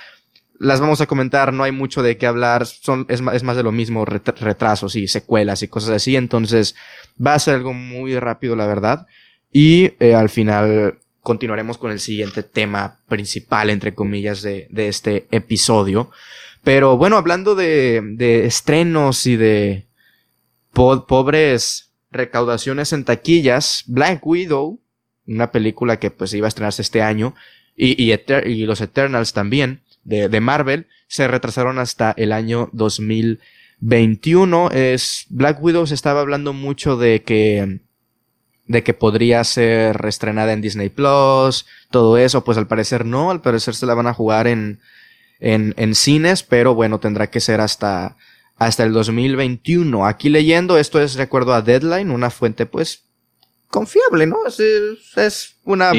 [0.59, 3.63] las vamos a comentar, no hay mucho de qué hablar, son, es, es más de
[3.63, 6.75] lo mismo, retrasos y secuelas y cosas así, entonces
[7.25, 9.07] va a ser algo muy rápido, la verdad,
[9.51, 15.27] y eh, al final continuaremos con el siguiente tema principal, entre comillas, de, de este
[15.31, 16.11] episodio.
[16.63, 19.87] Pero bueno, hablando de, de estrenos y de
[20.73, 24.79] pobres recaudaciones en taquillas, Black Widow,
[25.27, 27.33] una película que pues iba a estrenarse este año,
[27.75, 28.13] y, y,
[28.45, 33.39] y los Eternals también, de, de Marvel se retrasaron hasta el año 2000
[33.81, 37.79] 2021 es Black Widow se estaba hablando mucho de que
[38.67, 43.41] de que podría ser reestrenada en Disney Plus, todo eso, pues al parecer no, al
[43.41, 44.79] parecer se la van a jugar en,
[45.39, 48.15] en, en cines, pero bueno, tendrá que ser hasta,
[48.57, 50.05] hasta el 2021.
[50.05, 53.05] Aquí leyendo, esto es recuerdo a Deadline, una fuente pues
[53.69, 54.37] confiable, ¿no?
[54.47, 55.91] Es, es una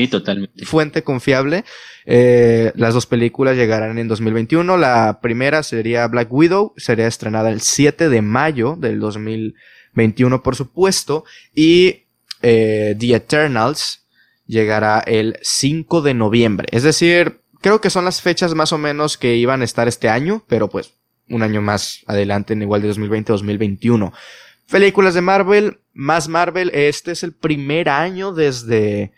[0.64, 1.64] fuente confiable.
[2.04, 4.76] Eh, las dos películas llegarán en 2021.
[4.76, 11.24] La primera sería Black Widow, sería estrenada el 7 de mayo del 2021, por supuesto.
[11.54, 12.06] Y
[12.42, 14.06] eh, The Eternals
[14.46, 16.68] llegará el 5 de noviembre.
[16.72, 20.08] Es decir, creo que son las fechas más o menos que iban a estar este
[20.08, 20.94] año, pero pues
[21.28, 24.12] un año más adelante, en igual de 2020-2021.
[24.70, 29.12] Películas de Marvel, más Marvel, este es el primer año desde,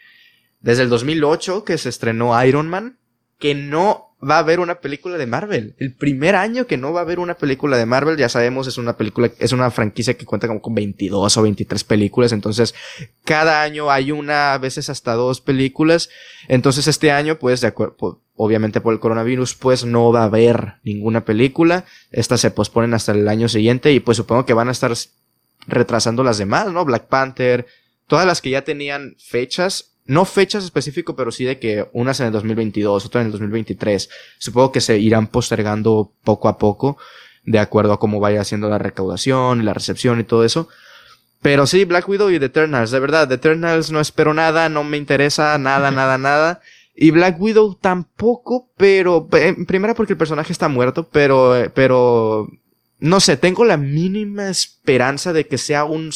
[0.58, 2.98] desde el 2008 que se estrenó Iron Man,
[3.38, 5.76] que no va a haber una película de Marvel.
[5.78, 8.78] El primer año que no va a haber una película de Marvel, ya sabemos, es
[8.78, 12.74] una película, es una franquicia que cuenta como con 22 o 23 películas, entonces
[13.24, 16.10] cada año hay una, a veces hasta dos películas.
[16.48, 20.74] Entonces este año, pues, de acuerdo, obviamente por el coronavirus, pues no va a haber
[20.82, 21.84] ninguna película.
[22.10, 24.92] Estas se posponen hasta el año siguiente y pues supongo que van a estar
[25.66, 26.84] retrasando las demás, ¿no?
[26.84, 27.66] Black Panther,
[28.06, 32.26] todas las que ya tenían fechas no fechas específicas, pero sí de que unas en
[32.26, 34.08] el 2022, otras en el 2023.
[34.38, 36.98] Supongo que se irán postergando poco a poco,
[37.44, 40.68] de acuerdo a cómo vaya haciendo la recaudación y la recepción y todo eso.
[41.40, 44.84] Pero sí, Black Widow y The Eternals, de verdad, The Eternals no espero nada, no
[44.84, 46.60] me interesa nada, nada, nada.
[46.94, 52.48] Y Black Widow tampoco, pero, en primera porque el personaje está muerto, pero, pero,
[53.02, 56.12] no sé, tengo la mínima esperanza de que sea un,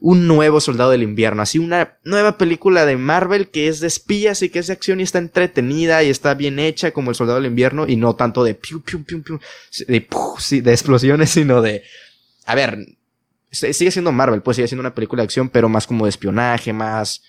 [0.00, 4.42] un nuevo Soldado del Invierno, así una nueva película de Marvel que es de espías
[4.42, 7.38] y que es de acción y está entretenida y está bien hecha como el Soldado
[7.40, 9.38] del Invierno y no tanto de piu, piu, piu, piu,
[9.86, 10.08] de,
[10.40, 11.84] sí, de explosiones, sino de,
[12.46, 12.96] a ver,
[13.52, 16.72] sigue siendo Marvel, pues sigue siendo una película de acción, pero más como de espionaje,
[16.72, 17.22] más,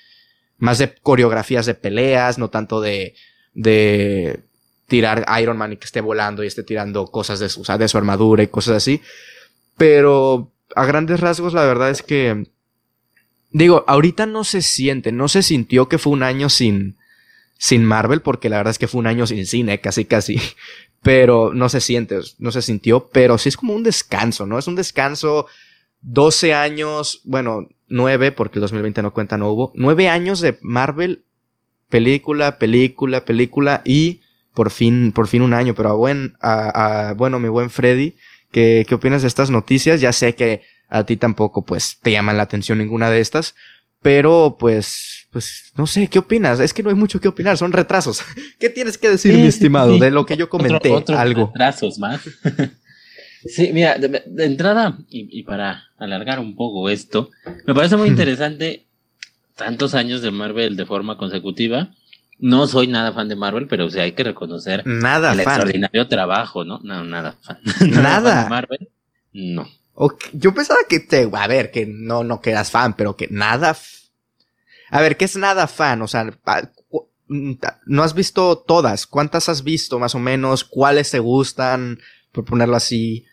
[0.57, 3.13] más de coreografías de peleas, no tanto de,
[3.53, 4.48] de
[4.89, 7.97] tirar Iron Man y que esté volando y esté tirando cosas de su, de su
[7.97, 9.01] armadura y cosas así.
[9.77, 12.45] Pero a grandes rasgos la verdad es que
[13.51, 16.97] Digo, ahorita no se siente, no se sintió que fue un año sin,
[17.57, 20.39] sin Marvel, porque la verdad es que fue un año sin cine, casi casi.
[21.01, 24.59] Pero no se siente, no se sintió, pero sí es como un descanso, ¿no?
[24.59, 25.45] Es un descanso,
[26.01, 31.23] 12 años, bueno, 9, porque el 2020 no cuenta, no hubo, 9 años de Marvel,
[31.87, 34.19] película, película, película, y
[34.59, 38.15] por fin, por fin un año, pero a buen, a, a, bueno, mi buen Freddy,
[38.51, 40.01] ¿qué, ¿qué opinas de estas noticias?
[40.01, 43.55] Ya sé que a ti tampoco pues te llaman la atención ninguna de estas,
[44.01, 46.59] pero pues, pues no sé, ¿qué opinas?
[46.59, 48.21] Es que no hay mucho que opinar, son retrasos.
[48.59, 50.91] ¿Qué tienes que decir, mi estimado, de lo que yo comenté?
[51.15, 51.53] algo.
[51.53, 52.19] Retrasos más.
[53.45, 57.29] sí, mira, de, entrada, y, para alargar un poco esto,
[57.65, 58.87] me parece muy interesante
[59.55, 61.93] tantos años de Marvel de forma consecutiva.
[62.39, 66.07] No soy nada fan de Marvel, pero o sea, hay que reconocer nada el extraordinario
[66.07, 66.79] trabajo, ¿no?
[66.83, 67.59] No, nada fan.
[67.91, 68.43] Nada.
[68.43, 68.89] de Marvel,
[69.33, 69.67] no
[70.33, 73.77] yo pensaba que te, a ver, que no, no que eras fan, pero que nada.
[74.89, 76.01] A ver, ¿qué es nada fan?
[76.01, 76.39] O sea,
[77.27, 77.53] mm,
[77.85, 79.05] no has visto todas.
[79.05, 80.63] ¿Cuántas has visto más o menos?
[80.63, 81.99] ¿Cuáles te gustan?
[82.31, 83.25] Por ponerlo así.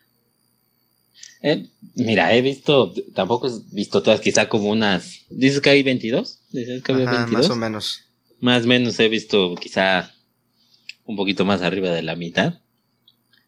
[1.43, 5.21] Eh, mira, he visto, tampoco he visto todas, quizá como unas.
[5.31, 6.41] ¿Dices que hay 22?
[6.51, 7.31] ¿Dices que hay 22?
[7.31, 8.06] Más o menos.
[8.41, 10.13] Más o menos he visto quizá
[11.05, 12.61] un poquito más arriba de la mitad.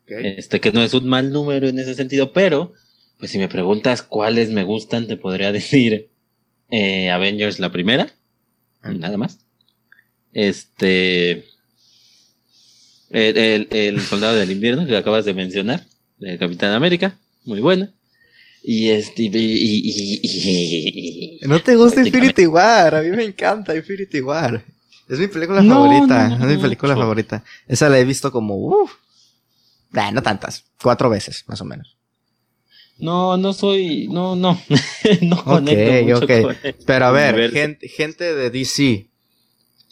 [0.07, 2.73] Este que no es un mal número en ese sentido, pero
[3.19, 6.09] pues si me preguntas cuáles me gustan, te podría decir
[6.71, 8.11] eh, Avengers la primera,
[8.83, 8.93] ah.
[8.93, 9.39] nada más.
[10.33, 11.45] Este.
[13.11, 15.87] El, Soldado del Invierno que acabas de mencionar,
[16.19, 17.93] de Capitán América, muy buena.
[18.63, 19.25] Y este.
[19.33, 20.21] Y,
[21.43, 22.95] ¿No te gusta Infinity War?
[22.95, 24.63] A mí me encanta Infinity War.
[25.09, 26.35] Es mi película favorita.
[26.35, 27.43] es mi película favorita.
[27.67, 28.57] Esa la he visto como.
[28.57, 28.93] Uff.
[30.13, 30.65] no tantas.
[30.83, 31.97] Cuatro veces, más o menos.
[32.99, 34.61] No, no soy, no, no,
[35.23, 36.27] no conecto mucho
[36.85, 39.07] Pero a ver, gente, gente de DC,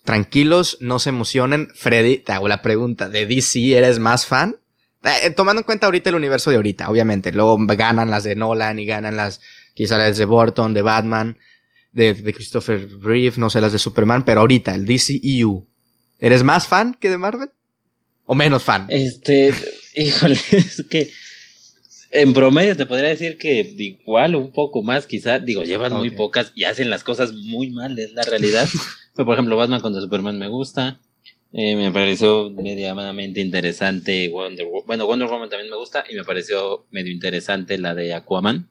[0.03, 1.69] tranquilos, no se emocionen.
[1.75, 4.57] Freddy, te hago la pregunta, ¿de DC eres más fan?
[5.05, 7.31] Eh, tomando en cuenta ahorita el universo de ahorita, obviamente.
[7.31, 9.41] Luego ganan las de Nolan y ganan las,
[9.75, 11.39] quizás las de Burton, de Batman,
[11.97, 15.67] de, de Christopher Reeve, no sé, las de Superman, pero ahorita, el DCEU.
[16.19, 17.49] ¿Eres más fan que de Marvel?
[18.27, 18.87] ¿O menos fan?
[18.91, 19.55] Este,
[19.97, 21.11] híjole, es que
[22.11, 26.53] en promedio te podría decir que igual un poco más, quizá, digo, llevan muy pocas
[26.55, 28.69] y hacen las cosas muy mal, es la realidad.
[29.15, 31.01] Pero, por ejemplo, Batman contra Superman me gusta.
[31.55, 34.87] Eh, me pareció medianamente interesante Wonder Woman.
[34.87, 38.69] Bueno, Wonder Woman también me gusta y me pareció medio interesante la de Aquaman.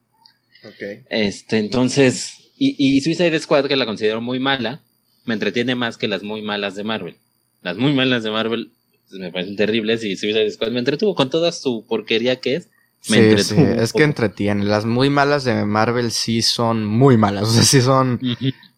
[0.64, 1.06] Ok.
[1.10, 4.82] Este, entonces, y, y Suicide Squad, que la considero muy mala,
[5.26, 7.18] me entretiene más que las muy malas de Marvel.
[7.62, 8.72] Las muy malas de Marvel
[9.10, 12.70] pues, me parecen terribles y Suicide Squad me entretuvo con toda su porquería que es.
[13.10, 14.04] Me Sí, es que poco.
[14.04, 14.68] entretienen.
[14.68, 17.44] Las muy malas de Marvel sí son muy malas.
[17.50, 18.20] O sea, sí son.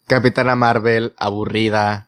[0.05, 2.07] Capitana Marvel, aburrida.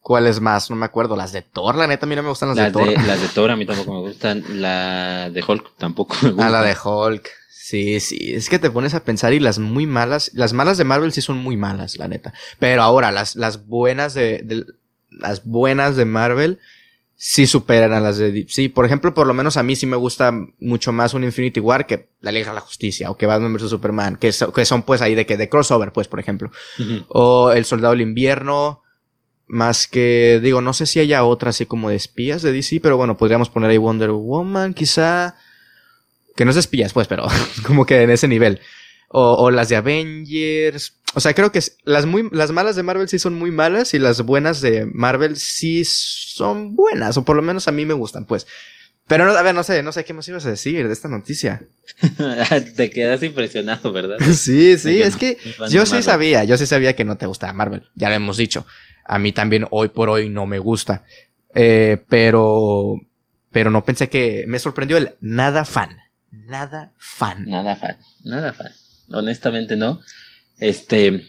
[0.00, 0.70] ¿Cuáles más?
[0.70, 1.16] No me acuerdo.
[1.16, 2.88] Las de Thor, la neta, a mí no me gustan las, Las de Thor.
[2.88, 4.42] de, las de Thor a mí tampoco me gustan.
[4.60, 6.46] La de Hulk tampoco me gusta.
[6.46, 7.28] Ah, la de Hulk.
[7.50, 8.34] Sí, sí.
[8.34, 10.30] Es que te pones a pensar y las muy malas.
[10.34, 12.32] Las malas de Marvel sí son muy malas, la neta.
[12.58, 14.64] Pero ahora, las, las buenas de, de-
[15.10, 16.58] Las buenas de Marvel
[17.16, 18.70] sí superan a las de DC.
[18.70, 21.86] Por ejemplo, por lo menos a mí sí me gusta mucho más un Infinity War
[21.86, 24.16] que la Liga de la Justicia o que Batman vs Superman.
[24.16, 26.50] Que, so- que son pues ahí de que de crossover, pues, por ejemplo.
[27.08, 28.82] O El Soldado del Invierno.
[29.50, 32.98] Más que, digo, no sé si haya otra así como de espías de DC, pero
[32.98, 35.36] bueno, podríamos poner ahí Wonder Woman, quizá.
[36.38, 37.26] Que no es espías, pues, pero
[37.66, 38.60] como que en ese nivel.
[39.08, 40.94] O, o las de Avengers.
[41.14, 43.98] O sea, creo que las, muy, las malas de Marvel sí son muy malas y
[43.98, 48.24] las buenas de Marvel sí son buenas, o por lo menos a mí me gustan,
[48.24, 48.46] pues.
[49.08, 51.08] Pero no, a ver, no sé, no sé qué más ibas a decir de esta
[51.08, 51.60] noticia.
[52.76, 54.18] Te quedas impresionado, ¿verdad?
[54.32, 55.38] Sí, sí, que es que
[55.70, 58.64] yo sí sabía, yo sí sabía que no te gustaba Marvel, ya lo hemos dicho.
[59.04, 61.02] A mí también hoy por hoy no me gusta.
[61.52, 62.94] Eh, pero,
[63.50, 65.96] pero no pensé que me sorprendió el nada fan.
[66.30, 67.44] Nada fan.
[67.46, 68.72] Nada fan, nada fan.
[69.10, 70.00] Honestamente no.
[70.58, 71.26] Este,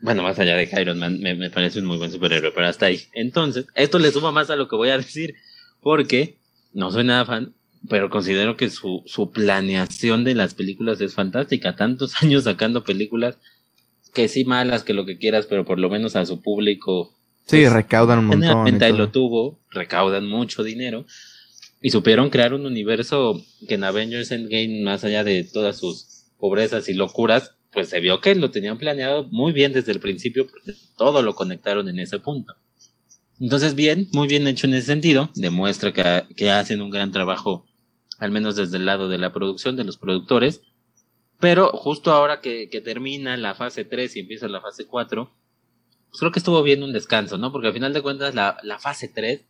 [0.00, 2.86] bueno, más allá de Iron Man, me, me parece un muy buen superhéroe, pero hasta
[2.86, 3.02] ahí.
[3.12, 5.36] Entonces, esto le suma más a lo que voy a decir,
[5.80, 6.38] porque
[6.72, 7.54] no soy nada fan,
[7.88, 11.76] pero considero que su, su planeación de las películas es fantástica.
[11.76, 13.38] Tantos años sacando películas
[14.12, 17.60] que sí malas, que lo que quieras, pero por lo menos a su público Sí,
[17.60, 18.42] pues, recaudan un montón.
[18.42, 21.06] Generalmente ahí lo tuvo, recaudan mucho dinero
[21.82, 26.88] y supieron crear un universo que en Avengers Endgame, más allá de todas sus pobrezas
[26.88, 30.74] y locuras, pues se vio que lo tenían planeado muy bien desde el principio porque
[30.96, 32.54] todo lo conectaron en ese punto.
[33.40, 37.66] Entonces, bien, muy bien hecho en ese sentido, demuestra que, que hacen un gran trabajo,
[38.18, 40.62] al menos desde el lado de la producción, de los productores,
[41.40, 45.28] pero justo ahora que, que termina la fase 3 y empieza la fase 4,
[46.08, 47.50] pues creo que estuvo bien un descanso, ¿no?
[47.50, 49.44] Porque al final de cuentas la, la fase 3,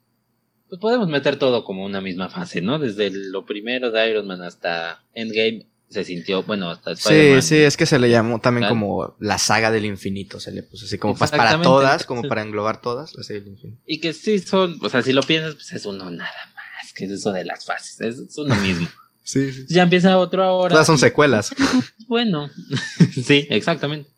[0.72, 2.78] pues podemos meter todo como una misma fase, ¿no?
[2.78, 7.42] Desde lo primero de Iron Man hasta Endgame se sintió, bueno, hasta Sí, Spider-Man.
[7.42, 8.74] sí, es que se le llamó también Claro.
[8.76, 12.80] como la saga del infinito, se le puso así como para todas, como para englobar
[12.80, 13.82] todas, la del infinito.
[13.84, 17.04] Y que sí son, o sea, si lo piensas, pues es uno nada más, que
[17.04, 18.88] es eso de las fases, es, es uno mismo.
[19.24, 19.66] Sí, sí.
[19.68, 20.72] Ya empieza otro ahora.
[20.72, 21.54] Todas son secuelas.
[22.08, 22.48] Bueno,
[23.26, 24.08] sí, exactamente.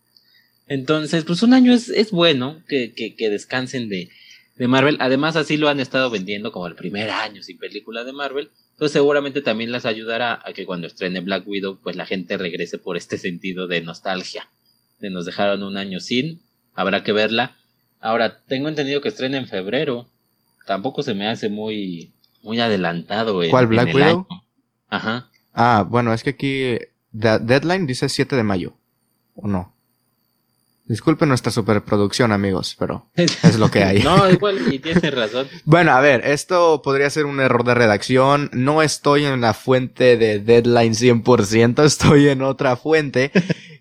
[0.68, 4.09] Entonces, pues un año es, es bueno que, que, que descansen de,
[4.57, 4.96] de Marvel.
[5.00, 8.50] Además, así lo han estado vendiendo como el primer año sin película de Marvel.
[8.72, 12.78] Entonces, seguramente también las ayudará a que cuando estrene Black Widow, pues la gente regrese
[12.78, 14.48] por este sentido de nostalgia.
[15.00, 16.40] De nos dejaron un año sin,
[16.74, 17.57] habrá que verla.
[18.00, 20.09] Ahora, tengo entendido que estrena en febrero.
[20.66, 23.42] Tampoco se me hace muy, muy adelantado.
[23.42, 24.26] en- ¿Cuál, en Black el Widow?
[24.30, 24.42] año.
[24.88, 25.30] Ajá.
[25.52, 26.78] Ah, bueno, es que aquí
[27.18, 28.74] the deadline dice 7 de mayo.
[29.34, 29.74] ¿O no?
[30.87, 34.03] Disculpen nuestra superproducción, amigos, pero es lo que hay.
[34.03, 35.49] no, igual, y tienes razón.
[35.64, 38.51] Bueno, a ver, esto podría ser un error de redacción.
[38.53, 43.32] No estoy en la fuente de Deadline 100%, estoy en otra fuente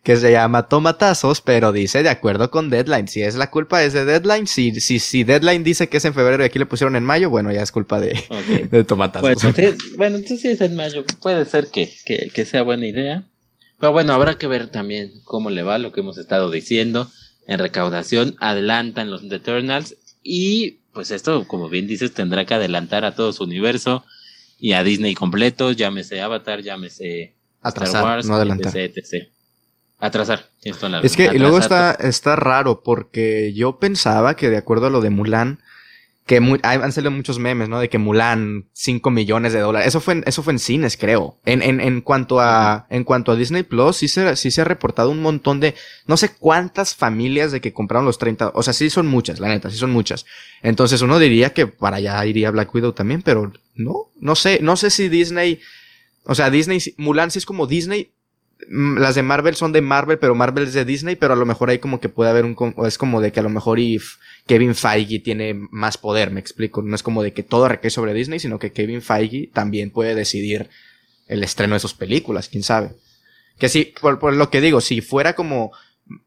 [0.04, 3.08] que se llama Tomatazos, pero dice de acuerdo con Deadline.
[3.08, 6.14] Si es la culpa es de Deadline, si, si, si Deadline dice que es en
[6.14, 8.14] febrero y aquí le pusieron en mayo, bueno, ya es culpa de,
[8.88, 9.43] Tomatazos.
[9.54, 11.04] Bueno, bueno, entonces sí es en mayo.
[11.22, 13.26] Puede ser que, que, que sea buena idea.
[13.84, 17.12] Pero bueno, habrá que ver también cómo le va lo que hemos estado diciendo.
[17.48, 19.98] En recaudación adelantan los The Eternals.
[20.24, 24.06] Y pues esto, como bien dices, tendrá que adelantar a todo su universo
[24.58, 25.74] y a Disney completo.
[25.74, 28.74] Llámese Avatar, llámese Atrasar, Star Wars, no adelantar.
[28.78, 29.28] etc, etc.
[30.00, 30.46] Atrasar.
[30.80, 34.88] toda la Es que y luego está, está raro porque yo pensaba que de acuerdo
[34.88, 35.60] a lo de Mulan,
[36.26, 37.80] que mu- hay- han salido muchos memes, ¿no?
[37.80, 39.88] De que Mulan, 5 millones de dólares.
[39.89, 41.38] Eso fue en, eso fue en cines, creo.
[41.45, 44.63] En, en, en cuanto a, en cuanto a Disney Plus, sí se, sí se ha
[44.63, 45.76] reportado un montón de,
[46.07, 49.49] no sé cuántas familias de que compraron los 30, o sea, sí son muchas, la
[49.49, 50.26] neta, sí son muchas.
[50.61, 54.78] Entonces uno diría que para allá iría Black Widow también, pero no, no sé, no
[54.78, 55.59] sé si Disney,
[56.26, 58.11] o sea, Disney, Mulan sí es como Disney,
[58.69, 61.45] mm, las de Marvel son de Marvel, pero Marvel es de Disney, pero a lo
[61.45, 62.55] mejor ahí como que puede haber un,
[62.88, 64.15] es como de que a lo mejor if
[64.46, 68.14] Kevin Feige tiene más poder, me explico, no es como de que todo recae sobre
[68.14, 70.70] Disney, sino que Kevin Feige también puede decidir
[71.28, 72.96] el estreno de sus películas, quién sabe.
[73.58, 75.72] Que sí, por, lo que digo, si fuera como,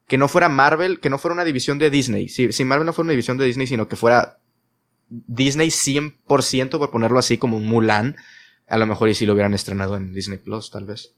[0.06, 3.06] que no fuera Marvel, que no fuera una división de Disney, si, Marvel no fuera
[3.06, 4.38] una división de Disney, sino que fuera
[5.08, 8.16] Disney 100%, por ponerlo así, como Mulan,
[8.66, 11.12] a lo mejor y si lo hubieran estrenado en Disney Plus, tal vez.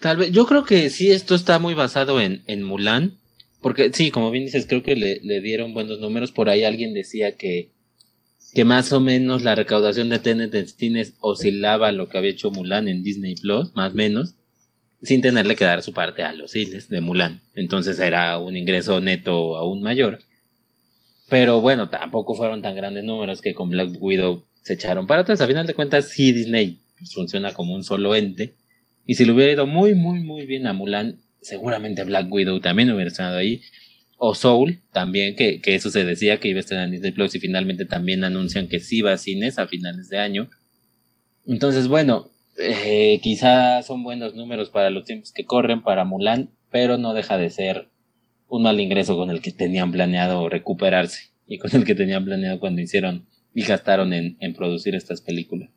[0.00, 3.18] Tal vez, yo creo que sí, esto está muy basado en, en Mulan,
[3.60, 6.32] porque sí, como bien dices, creo que le, le dieron buenos números.
[6.32, 7.72] Por ahí alguien decía que,
[8.54, 12.50] que más o menos la recaudación de Tenet en cines oscilaba lo que había hecho
[12.50, 14.34] Mulan en Disney Plus, más o menos,
[15.02, 17.42] sin tenerle que dar su parte a los cines de Mulan.
[17.54, 20.20] Entonces era un ingreso neto aún mayor.
[21.28, 25.40] Pero bueno, tampoco fueron tan grandes números que con Black Widow se echaron para atrás.
[25.40, 26.80] A final de cuentas, sí, Disney
[27.12, 28.54] funciona como un solo ente.
[29.04, 32.90] Y si le hubiera ido muy, muy, muy bien a Mulan, seguramente Black Widow también
[32.90, 33.62] hubiera estado ahí.
[34.16, 37.36] O Soul, también, que, que eso se decía que iba a estar en Disney Plus
[37.36, 40.50] y finalmente también anuncian que sí va a cines a finales de año.
[41.46, 46.98] Entonces, bueno, eh, quizá son buenos números para los tiempos que corren para Mulan, pero
[46.98, 47.88] no deja de ser
[48.48, 52.58] un mal ingreso con el que tenían planeado recuperarse y con el que tenían planeado
[52.58, 55.70] cuando hicieron y gastaron en, en producir estas películas.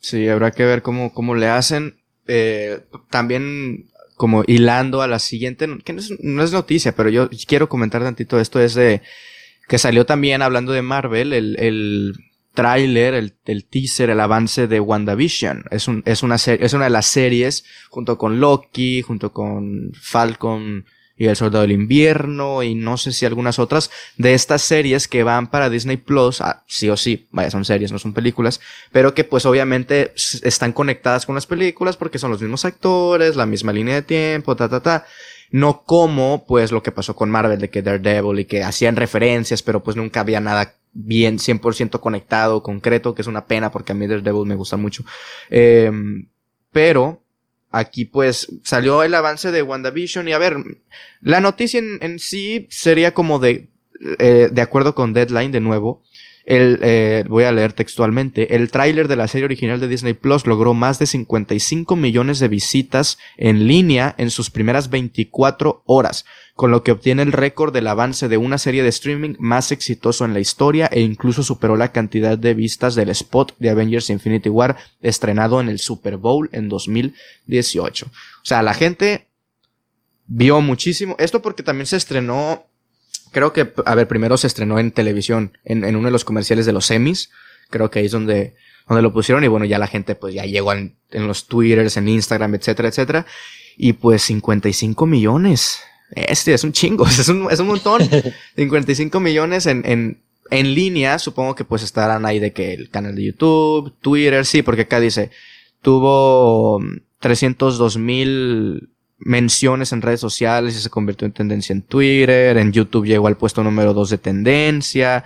[0.00, 1.96] Sí, habrá que ver cómo, cómo le hacen.
[2.26, 3.90] Eh, también
[4.22, 8.04] como hilando a la siguiente, que no es, no es, noticia, pero yo quiero comentar
[8.04, 9.02] tantito esto, es de
[9.66, 12.12] que salió también hablando de Marvel, el, el
[12.54, 15.64] tráiler, el, el, teaser, el avance de WandaVision.
[15.72, 20.84] Es, un, es, una es una de las series, junto con Loki, junto con Falcon
[21.22, 25.22] y El Soldado del Invierno, y no sé si algunas otras, de estas series que
[25.22, 28.60] van para Disney Plus, ah, sí o sí, vaya, son series, no son películas,
[28.90, 33.46] pero que pues obviamente están conectadas con las películas porque son los mismos actores, la
[33.46, 35.06] misma línea de tiempo, ta, ta, ta
[35.52, 39.62] no como pues lo que pasó con Marvel de que Daredevil y que hacían referencias
[39.62, 43.94] pero pues nunca había nada bien 100% conectado, concreto, que es una pena porque a
[43.94, 45.04] mí Daredevil me gusta mucho.
[45.50, 45.92] Eh,
[46.72, 47.21] pero
[47.72, 50.56] aquí pues salió el avance de WandaVision y a ver,
[51.20, 53.68] la noticia en, sí sería como de,
[54.18, 56.02] eh, de acuerdo con Deadline de nuevo,
[56.44, 60.46] el, eh, voy a leer textualmente, el tráiler de la serie original de Disney Plus
[60.46, 66.24] logró más de 55 millones de visitas en línea en sus primeras 24 horas,
[66.54, 70.24] con lo que obtiene el récord del avance de una serie de streaming más exitoso
[70.24, 74.48] en la historia e incluso superó la cantidad de vistas del spot de Avengers Infinity
[74.48, 78.06] War estrenado en el Super Bowl en 2018.
[78.06, 79.28] O sea, la gente
[80.26, 81.14] vio muchísimo.
[81.18, 82.64] Esto porque también se estrenó,
[83.32, 86.66] creo que, a ver, primero se estrenó en televisión, en, en uno de los comerciales
[86.66, 87.30] de los semis.
[87.70, 88.54] Creo que ahí es donde,
[88.86, 91.96] donde lo pusieron y bueno, ya la gente pues ya llegó en, en los twitters,
[91.96, 93.26] en Instagram, etcétera, etcétera.
[93.76, 95.80] Y pues 55 millones.
[96.14, 98.02] Este es un chingo, es un, es un montón.
[98.56, 103.14] 55 millones en, en, en línea, supongo que pues estarán ahí de que el canal
[103.14, 105.30] de YouTube, Twitter, sí, porque acá dice,
[105.80, 106.80] tuvo
[107.20, 108.90] 302 mil
[109.24, 113.36] menciones en redes sociales y se convirtió en tendencia en Twitter, en YouTube llegó al
[113.36, 115.24] puesto número 2 de tendencia,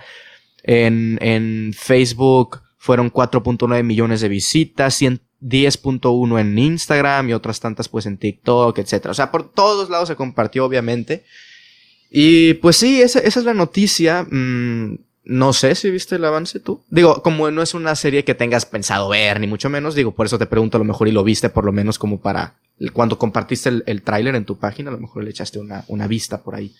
[0.63, 8.05] en, en Facebook fueron 4.9 millones de visitas, 10.1 en Instagram y otras tantas pues
[8.05, 9.11] en TikTok, etcétera.
[9.11, 11.25] O sea, por todos lados se compartió obviamente.
[12.09, 14.23] Y pues sí, esa, esa es la noticia.
[14.23, 16.85] Mm, no sé si viste el avance tú.
[16.89, 20.25] Digo, como no es una serie que tengas pensado ver, ni mucho menos, digo, por
[20.25, 22.55] eso te pregunto a lo mejor y lo viste por lo menos como para
[22.93, 26.07] cuando compartiste el, el tráiler en tu página, a lo mejor le echaste una, una
[26.07, 26.73] vista por ahí.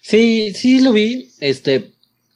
[0.00, 1.30] Sí, sí lo vi.
[1.40, 1.92] Este,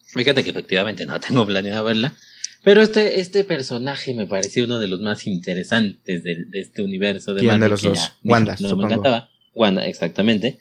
[0.06, 2.14] fíjate que efectivamente no tengo planeado verla.
[2.62, 7.34] Pero este, este personaje me pareció uno de los más interesantes de, de este universo
[7.34, 7.98] de ¿Quién de los dos?
[7.98, 9.28] Ya, Wanda, no, me encantaba.
[9.54, 10.58] Wanda, exactamente.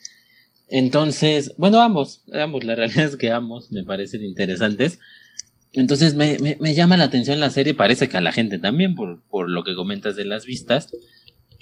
[0.68, 4.98] Entonces, bueno, ambos, ambos, la realidad es que ambos me parecen interesantes.
[5.72, 8.94] Entonces me, me, me, llama la atención la serie, parece que a la gente también,
[8.94, 10.90] por, por lo que comentas de las vistas.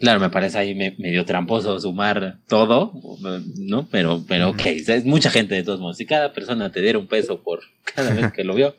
[0.02, 2.92] Claro, me parece ahí medio tramposo sumar todo,
[3.56, 3.86] ¿no?
[3.88, 5.96] Pero, pero ok, es mucha gente de todos modos.
[5.96, 8.74] Si cada persona te diera un peso por cada vez que lo vio,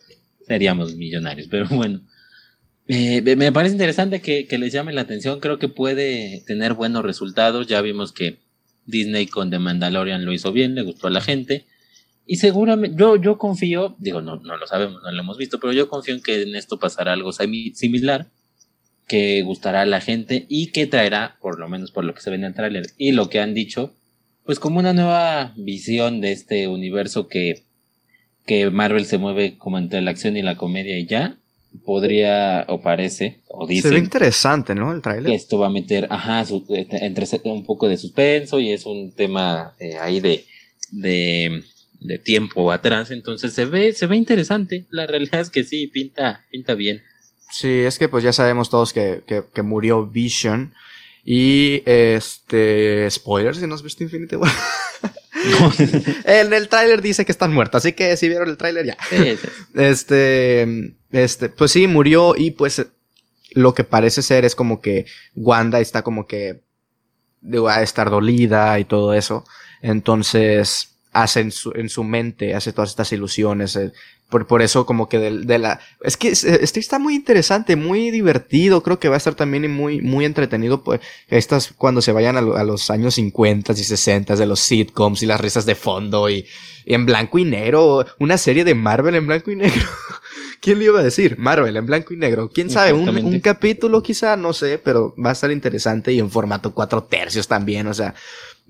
[0.45, 1.47] seríamos millonarios.
[1.49, 2.01] Pero bueno,
[2.89, 5.39] eh, me parece interesante que, que, les llame la atención.
[5.39, 7.67] Creo que puede tener buenos resultados.
[7.67, 8.39] Ya vimos que
[8.85, 11.65] Disney con The Mandalorian lo hizo bien, le gustó a la gente.
[12.25, 15.71] Y seguramente, yo, yo confío, digo, no, no lo sabemos, no lo hemos visto, pero
[15.71, 18.27] yo confío en que en esto pasará algo similar,
[19.07, 22.29] que gustará a la gente y que traerá, por lo menos por lo que se
[22.29, 23.93] ve en el tráiler y lo que han dicho,
[24.45, 27.63] pues como una nueva visión de este universo que,
[28.45, 31.37] que Marvel se mueve como entre la acción y la comedia y ya,
[31.85, 33.89] podría, o parece, o dice.
[33.89, 34.93] Se ve interesante, ¿no?
[34.93, 35.31] El tráiler.
[35.33, 39.73] Esto va a meter, ajá, su, entre un poco de suspenso y es un tema
[39.79, 40.45] eh, ahí de,
[40.91, 41.63] de,
[41.99, 44.85] de, tiempo atrás, entonces se ve, se ve interesante.
[44.89, 47.01] La realidad es que sí, pinta, pinta bien.
[47.53, 50.73] Sí, es que pues ya sabemos todos que, que, que murió Vision.
[51.23, 54.51] Y este, spoilers si no has visto Infinity War.
[56.25, 58.97] en el tráiler dice que están muertos, así que si vieron el tráiler ya.
[59.75, 62.87] Este, este, pues sí, murió y pues
[63.51, 66.63] lo que parece ser es como que Wanda está como que
[67.43, 69.45] va a estar dolida y todo eso.
[69.83, 73.75] Entonces hace en su, en su mente, hace todas estas ilusiones.
[73.75, 73.93] Eh,
[74.33, 75.79] por, por eso como que de, de la...
[76.01, 78.81] Es que este está muy interesante, muy divertido.
[78.81, 80.83] Creo que va a estar también muy, muy entretenido.
[80.83, 85.27] Pues, estas cuando se vayan a, los años 50 y 60 de los sitcoms y
[85.27, 86.47] las risas de fondo y,
[86.83, 88.07] y en blanco y negro.
[88.17, 89.83] Una serie de Marvel en blanco y negro.
[90.61, 91.37] ¿Quién le iba a decir?
[91.37, 92.49] Marvel en blanco y negro.
[92.49, 92.91] ¿Quién sabe?
[92.91, 97.03] Un, un, capítulo quizá, no sé, pero va a estar interesante y en formato cuatro
[97.03, 97.85] tercios también.
[97.85, 98.15] O sea,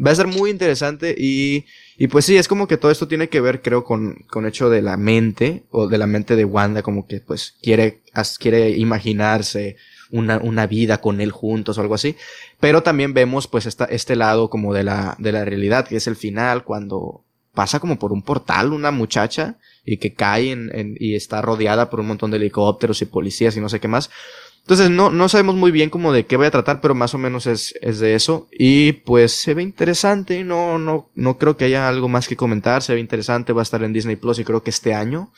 [0.05, 1.65] va a ser muy interesante y,
[1.97, 4.69] y pues sí, es como que todo esto tiene que ver, creo, con, con hecho
[4.69, 8.01] de la mente o de la mente de Wanda, como que pues quiere,
[8.39, 9.77] quiere imaginarse
[10.09, 12.15] una, una vida con él juntos o algo así.
[12.59, 16.07] Pero también vemos pues esta, este lado como de la, de la realidad, que es
[16.07, 17.23] el final cuando
[17.53, 21.99] pasa como por un portal una muchacha y que cae en, y está rodeada por
[21.99, 24.09] un montón de helicópteros y policías y no sé qué más.
[24.63, 27.17] Entonces no, no sabemos muy bien cómo de qué voy a tratar, pero más o
[27.17, 28.47] menos es, es de eso.
[28.51, 32.81] Y pues se ve interesante, no, no, no creo que haya algo más que comentar,
[32.81, 35.31] se ve interesante, va a estar en Disney Plus y creo que este año,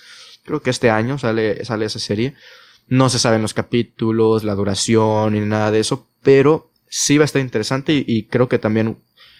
[0.43, 2.35] creo que este año sale, sale esa serie.
[2.87, 7.25] No se saben los capítulos, la duración ni nada de eso, pero sí va a
[7.25, 8.97] estar interesante y, creo que también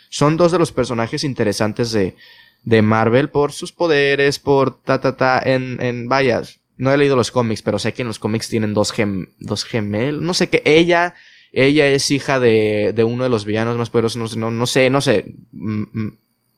[0.09, 2.15] son dos de los personajes interesantes de,
[2.63, 6.41] de Marvel por sus poderes, por ta ta ta, en, en, vaya,
[6.77, 9.63] no he leído los cómics, pero sé que en los cómics tienen dos, gem, dos
[9.63, 11.15] gemelos, no sé qué, ella,
[11.51, 15.01] ella es hija de, de uno de los villanos más poderosos, no, no, sé, no
[15.01, 16.17] sé, mm, mm,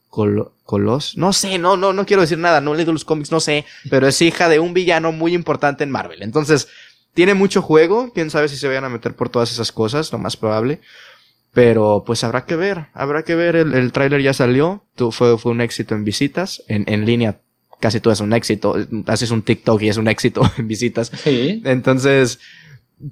[0.09, 3.39] Colos, no sé, no, no, no quiero decir nada, no he leído los cómics, no
[3.39, 6.67] sé, pero es hija de un villano muy importante en Marvel, entonces,
[7.17, 10.19] tiene mucho juego, quién sabe si se vayan a meter por todas esas cosas, lo
[10.19, 10.81] más probable.
[11.51, 15.51] Pero pues habrá que ver, habrá que ver, el, el tráiler ya salió, fue, fue
[15.51, 17.39] un éxito en visitas, en, en línea
[17.79, 18.75] casi todo es un éxito,
[19.05, 21.11] haces un TikTok y es un éxito en visitas.
[21.23, 21.61] Sí.
[21.65, 22.39] Entonces,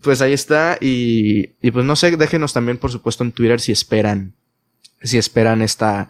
[0.02, 3.72] pues ahí está y, y pues no sé, déjenos también por supuesto en Twitter si
[3.72, 4.34] esperan,
[5.02, 6.10] si esperan esta,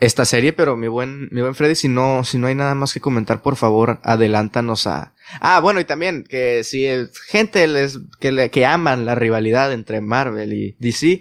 [0.00, 2.94] esta serie, pero mi buen, mi buen Freddy, si no, si no hay nada más
[2.94, 6.86] que comentar, por favor, adelántanos a, ah, bueno, y también que si
[7.28, 11.20] gente les, que, le, que aman la rivalidad entre Marvel y DC,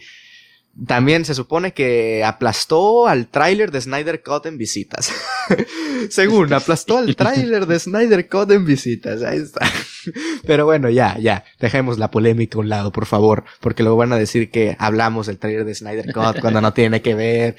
[0.86, 5.12] también se supone que aplastó al tráiler de Snyder Cut en visitas.
[6.10, 9.22] Según, aplastó al tráiler de Snyder Cut en visitas.
[9.24, 9.62] Ahí está.
[10.46, 11.44] Pero bueno, ya, ya.
[11.60, 13.44] Dejemos la polémica a un lado, por favor.
[13.60, 17.02] Porque luego van a decir que hablamos del tráiler de Snyder Cut cuando no tiene
[17.02, 17.56] que ver.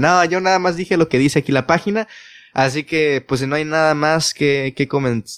[0.00, 2.08] No, yo nada más dije lo que dice aquí la página.
[2.54, 4.88] Así que, pues si no hay nada más que, que,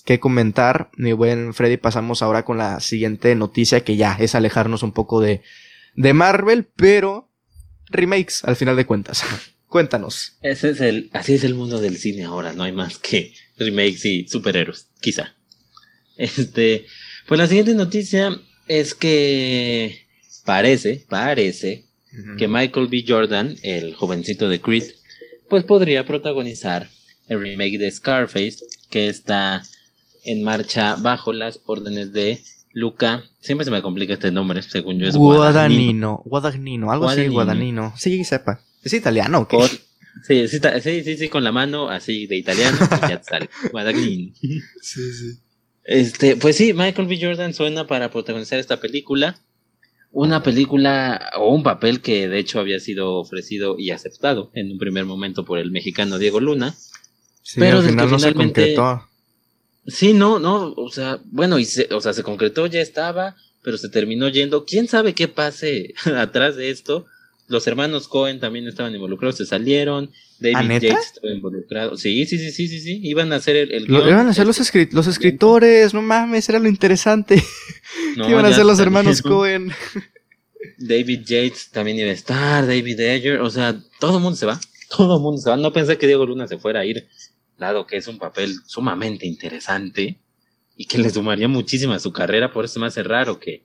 [0.05, 4.83] que comentar, mi buen Freddy, pasamos ahora con la siguiente noticia que ya es alejarnos
[4.83, 5.43] un poco de,
[6.01, 7.31] de Marvel, pero
[7.91, 9.23] remakes al final de cuentas.
[9.67, 10.39] Cuéntanos.
[10.41, 14.05] Ese es el, así es el mundo del cine ahora, no hay más que remakes
[14.07, 15.37] y superhéroes, quizá.
[16.17, 16.87] Este,
[17.29, 20.07] pues la siguiente noticia es que
[20.45, 21.85] parece, parece
[22.39, 23.05] que Michael B.
[23.07, 24.85] Jordan, el jovencito de Creed,
[25.49, 26.89] pues podría protagonizar
[27.29, 29.63] el remake de Scarface que está
[30.25, 32.43] en marcha bajo las órdenes de
[32.73, 36.23] Luca, siempre se me complica este nombre, según yo es Guadagnino.
[36.25, 37.93] Guadagnino, algo así, Guadagnino.
[37.97, 38.61] Sí, sepa.
[38.83, 39.59] ¿Es italiano o qué?
[40.23, 40.61] sí, sí,
[41.03, 43.51] sí, sí, con la mano así de italiano, ya sale.
[43.73, 44.33] Guadagnino.
[44.41, 45.39] Sí, sí.
[45.85, 47.19] Este, pues sí, Michael B.
[47.21, 49.41] Jordan suena para protagonizar esta película.
[50.13, 54.79] Una película o un papel que de hecho había sido ofrecido y aceptado en un
[54.79, 56.75] primer momento por el mexicano Diego Luna.
[57.43, 59.10] Sí, pero al final no se concretó.
[59.87, 63.79] Sí, no, no, o sea, bueno, y se, o sea, se concretó, ya estaba, pero
[63.79, 64.65] se terminó yendo.
[64.65, 67.07] ¿Quién sabe qué pase atrás de esto?
[67.49, 70.11] Los hermanos Cohen también estaban involucrados, se salieron.
[70.39, 71.97] David Yates estaba involucrado.
[71.97, 73.01] Sí, sí, sí, sí, sí, sí.
[73.03, 73.73] Iban a hacer el.
[73.73, 74.59] el iban a ser los,
[74.93, 77.43] los escritores, no mames, era lo interesante.
[78.17, 79.73] iban a ser los hermanos Cohen.
[80.79, 84.61] David Yates también iba a estar, David Ayer, o sea, todo el mundo se va.
[84.97, 85.57] Todo el mundo se va.
[85.57, 87.09] No pensé que Diego Luna se fuera a ir
[87.61, 90.19] dado que es un papel sumamente interesante
[90.77, 93.65] y que le sumaría muchísimo a su carrera, por eso me hace raro que,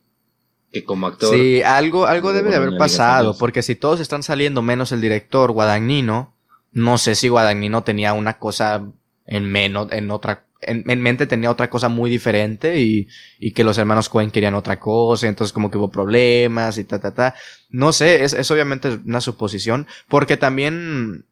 [0.71, 1.33] que como actor...
[1.33, 5.51] Sí, algo, algo debe de haber pasado, porque si todos están saliendo menos el director
[5.51, 6.35] Guadagnino,
[6.73, 8.85] no sé si Guadagnino tenía una cosa
[9.25, 13.07] en menos, en otra, en, mente tenía otra cosa muy diferente y,
[13.39, 16.99] y que los hermanos Cohen querían otra cosa, entonces como que hubo problemas y ta,
[16.99, 17.35] ta, ta.
[17.69, 21.25] No sé, es, es obviamente una suposición, porque también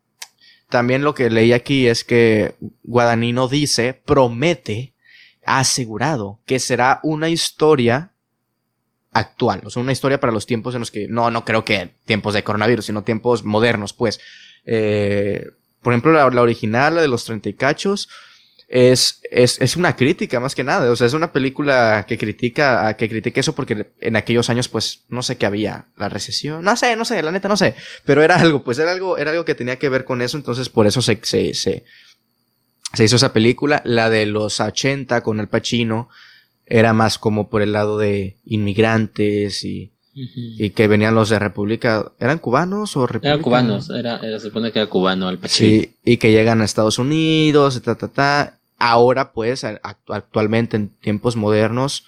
[0.74, 4.96] también lo que leí aquí es que Guadagnino dice, promete,
[5.46, 8.14] ha asegurado que será una historia
[9.12, 11.94] actual, o sea, una historia para los tiempos en los que, no, no creo que
[12.06, 14.20] tiempos de coronavirus, sino tiempos modernos, pues,
[14.66, 15.46] eh,
[15.84, 18.10] por ejemplo, la, la original, la de los 30 y cachos,
[18.76, 20.92] es, es, es una crítica más que nada.
[20.92, 25.04] O sea, es una película que critica, que critica eso porque en aquellos años, pues,
[25.10, 25.86] no sé qué había.
[25.96, 26.64] La recesión.
[26.64, 27.76] No sé, no sé, la neta no sé.
[28.04, 30.38] Pero era algo, pues era algo, era algo que tenía que ver con eso.
[30.38, 31.84] Entonces, por eso se, se, se,
[32.94, 33.84] se hizo esa película.
[33.86, 36.10] La de los 80 con el Pacino
[36.66, 42.12] era más como por el lado de inmigrantes y, y que venían los de República.
[42.20, 43.34] ¿Eran cubanos o República?
[43.34, 45.70] Eran cubanos, era, era, se supone que era cubano el Pacino.
[45.70, 48.60] Sí, y que llegan a Estados Unidos, ta, ta, ta.
[48.86, 52.04] Ahora, pues, actualmente en tiempos modernos,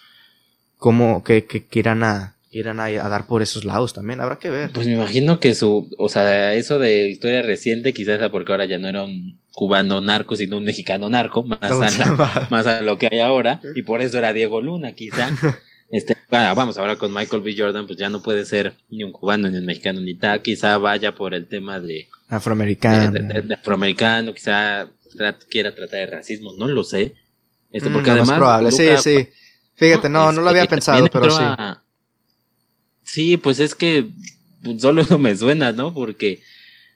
[0.78, 4.72] como que, que, quieran a, quieran a, dar por esos lados también, habrá que ver.
[4.72, 8.78] Pues me imagino que su, o sea, eso de historia reciente, quizás porque ahora ya
[8.78, 13.08] no era un cubano narco, sino un mexicano narco, más, a, más a lo que
[13.10, 15.30] hay ahora, y por eso era Diego Luna, quizá.
[15.92, 17.56] Este, vamos, ahora con Michael B.
[17.56, 20.80] Jordan, pues ya no puede ser ni un cubano, ni un mexicano, ni tal, quizá
[20.80, 24.90] vaya por el tema de afroamericano, de, afroamericano, quizá
[25.50, 27.16] quiera tratar de racismo, no lo sé.
[27.72, 28.30] Este, porque mm, además.
[28.30, 29.30] Es probable, sí, sí.
[29.76, 31.44] Fíjate, no, no, lo había pensado, pero sí.
[33.04, 34.10] Sí, pues es que
[34.80, 35.94] solo eso me suena, ¿no?
[35.94, 36.42] Porque,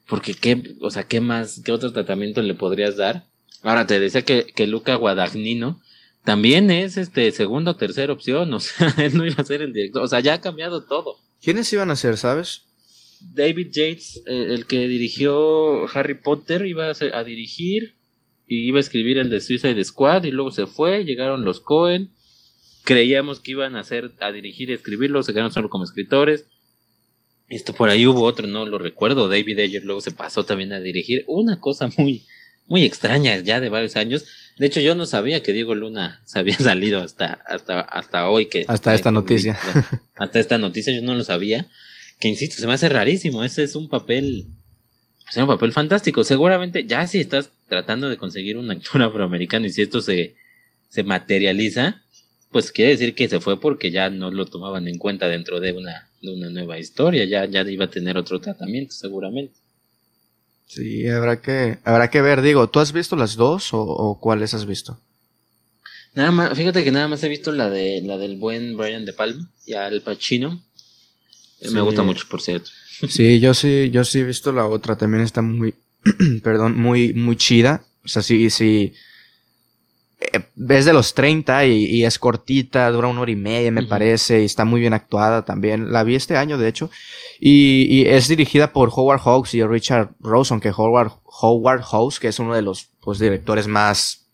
[0.08, 3.26] porque qué, o sea, ¿qué más, qué otro tratamiento le podrías dar?
[3.62, 5.82] Ahora te decía que, que Luca Guadagnino
[6.24, 9.74] también es este segunda o tercera opción, o sea, él no iba a ser el
[9.74, 11.18] director, o sea, ya ha cambiado todo.
[11.42, 12.64] ¿Quiénes iban a ser, sabes?
[13.22, 17.99] David Yates, eh, el que dirigió Harry Potter, iba a, a dirigir
[18.50, 22.10] y iba a escribir el de Suicide Squad y luego se fue, llegaron los Cohen,
[22.84, 26.48] creíamos que iban a hacer, a dirigir y escribirlo, se quedaron solo como escritores.
[27.48, 30.80] Esto por ahí hubo otro, no lo recuerdo, David Ayer luego se pasó también a
[30.80, 32.26] dirigir, una cosa muy,
[32.66, 34.26] muy extraña ya de varios años.
[34.58, 38.48] De hecho, yo no sabía que Diego Luna se había salido hasta, hasta, hasta hoy
[38.48, 38.66] que.
[38.68, 39.60] Hasta esta noticia.
[40.16, 41.68] Hasta esta noticia yo no lo sabía.
[42.20, 43.44] Que insisto, se me hace rarísimo.
[43.44, 44.48] Ese es un papel.
[45.30, 46.24] Es un papel fantástico.
[46.24, 50.36] Seguramente, ya si estás tratando de conseguir un actor afroamericano y si esto se,
[50.90, 52.02] se materializa,
[52.52, 55.74] pues quiere decir que se fue porque ya no lo tomaban en cuenta dentro de
[55.74, 57.26] una, de una nueva historia.
[57.26, 59.54] Ya, ya iba a tener otro tratamiento, seguramente.
[60.70, 62.42] Sí, habrá que, habrá que ver.
[62.42, 65.00] Digo, ¿tú has visto las dos o, cuáles has visto?
[66.14, 69.14] Nada más, fíjate que nada más he visto la de la del buen Brian De
[69.14, 70.62] Palma y Al Pacino.
[71.72, 72.70] Me gusta mucho, por cierto.
[73.08, 74.98] Sí, yo sí, yo sí he visto la otra.
[74.98, 75.74] También está muy,
[76.44, 77.86] perdón, muy, muy chida.
[78.04, 78.94] O sea, sí, sí
[80.20, 84.42] es eh, de los 30 y, es cortita, dura una hora y media, me parece,
[84.42, 85.92] y está muy bien actuada también.
[85.92, 86.90] La vi este año, de hecho,
[87.40, 92.40] y, es dirigida por Howard Hawks y Richard Rosen, que Howard, Howard Hawks, que es
[92.40, 94.28] uno de los pues, directores más,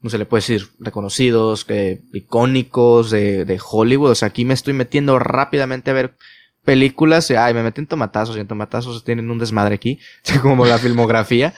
[0.00, 4.10] no se le puede decir, reconocidos, que, icónicos de, de Hollywood.
[4.10, 6.16] O sea, aquí me estoy metiendo rápidamente a ver
[6.64, 9.98] películas, ay, me meten tomatazos y en tomatazos tienen un desmadre aquí,
[10.42, 11.54] como la filmografía,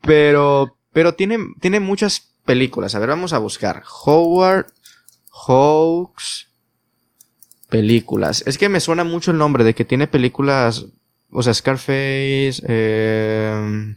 [0.00, 1.38] pero, pero tiene,
[1.80, 2.94] muchas películas.
[2.94, 3.82] A ver, vamos a buscar.
[4.04, 4.66] Howard
[5.30, 6.48] Hawks
[7.68, 8.44] películas.
[8.46, 10.86] Es que me suena mucho el nombre de que tiene películas.
[11.30, 12.62] O sea, Scarface.
[12.68, 13.94] Eh,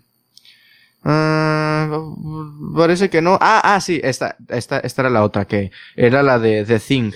[2.76, 3.38] parece que no.
[3.40, 7.12] Ah, ah, sí, esta, esta, esta era la otra que era la de The Thing.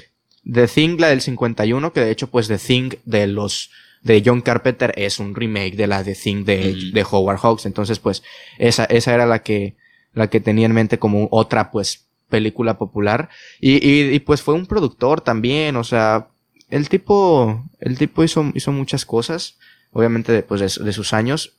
[0.49, 3.71] The Thing, la del 51, que de hecho, pues The Thing de los
[4.01, 7.65] de John Carpenter es un remake de la The Thing de, de Howard Hawks.
[7.65, 8.23] Entonces, pues,
[8.57, 9.75] esa, esa era la que,
[10.13, 13.29] la que tenía en mente como otra, pues, película popular.
[13.59, 16.29] Y, y, y, pues fue un productor también, o sea,
[16.71, 19.57] el tipo, el tipo hizo, hizo muchas cosas,
[19.91, 21.57] obviamente después de, de, sus años.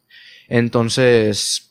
[0.48, 1.70] Entonces,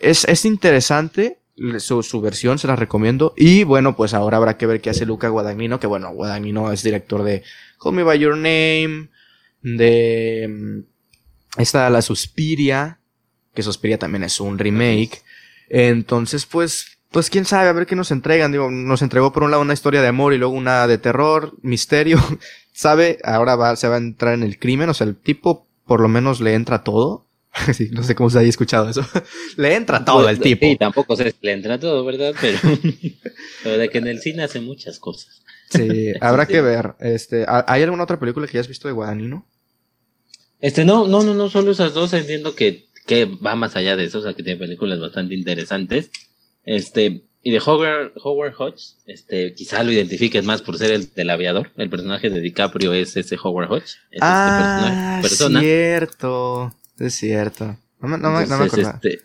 [0.00, 1.38] es, es interesante
[1.78, 3.34] su, su, versión, se la recomiendo.
[3.36, 6.82] Y bueno, pues ahora habrá que ver qué hace Luca Guadagnino, que bueno, Guadagnino es
[6.82, 7.42] director de
[7.82, 9.08] Call Me By Your Name,
[9.62, 12.98] de mm, esta La Suspiria,
[13.54, 15.22] que Suspiria también es un remake.
[15.68, 18.52] Entonces, pues, pues quién sabe, a ver qué nos entregan.
[18.52, 21.54] Digo, nos entregó por un lado una historia de amor y luego una de terror,
[21.62, 22.18] misterio.
[22.72, 23.18] ¿Sabe?
[23.22, 24.88] Ahora va, se va a entrar en el crimen.
[24.88, 27.26] O sea, el tipo por lo menos le entra todo.
[27.74, 29.06] sí, no sé cómo se haya escuchado eso.
[29.56, 30.66] le entra todo el tipo.
[30.66, 32.34] Sí, tampoco sé, le entra todo, ¿verdad?
[32.40, 32.58] Pero,
[33.62, 35.42] pero de que en el cine hace muchas cosas.
[35.70, 36.94] Sí, habrá que ver.
[37.00, 39.46] Este, ¿hay alguna otra película que hayas visto de Guadagnino?
[40.60, 42.12] Este, no, no, no, no, solo esas dos.
[42.12, 46.10] Entiendo que que va más allá de eso, o sea, que tiene películas bastante interesantes.
[46.64, 51.30] Este, y de Howard, Howard Hodge, este, quizá lo identifiques más por ser el del
[51.30, 51.70] aviador.
[51.76, 53.84] El personaje de DiCaprio es ese Howard Hodge.
[53.84, 55.60] Es este ah, este persona.
[55.60, 56.74] cierto.
[56.98, 57.76] Es cierto.
[58.00, 59.20] No me, no, me este,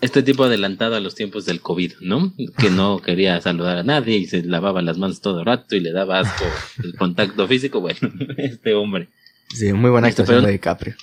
[0.00, 2.32] este tipo adelantado a los tiempos del COVID, ¿no?
[2.58, 5.80] Que no quería saludar a nadie y se lavaba las manos todo el rato y
[5.80, 6.44] le daba asco
[6.82, 7.80] el contacto físico.
[7.80, 7.98] Bueno,
[8.36, 9.08] este hombre.
[9.54, 10.94] Sí, muy buena este, actuación de DiCaprio.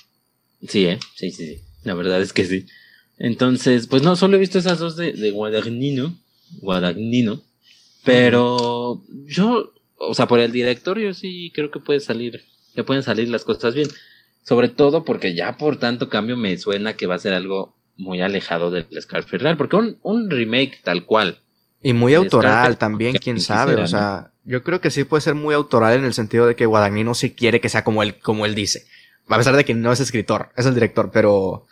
[0.66, 0.98] Sí, ¿eh?
[1.14, 1.60] Sí, sí, sí.
[1.84, 2.66] La verdad es que sí.
[3.18, 6.16] Entonces, pues no, solo he visto esas dos de, de Guadagnino,
[6.60, 7.42] Guadagnino,
[8.04, 12.44] pero yo, o sea, por el director yo sí creo que puede salir,
[12.74, 13.88] que pueden salir las cosas bien.
[14.48, 18.22] Sobre todo porque ya por tanto cambio me suena que va a ser algo muy
[18.22, 21.42] alejado del Scarface real, porque un, un remake tal cual.
[21.82, 25.54] Y muy autoral también, quién sabe, o sea, yo creo que sí puede ser muy
[25.54, 28.54] autoral en el sentido de que Guadagnino sí quiere que sea como él, como él
[28.54, 28.86] dice.
[29.28, 31.66] A pesar de que no es escritor, es el director, pero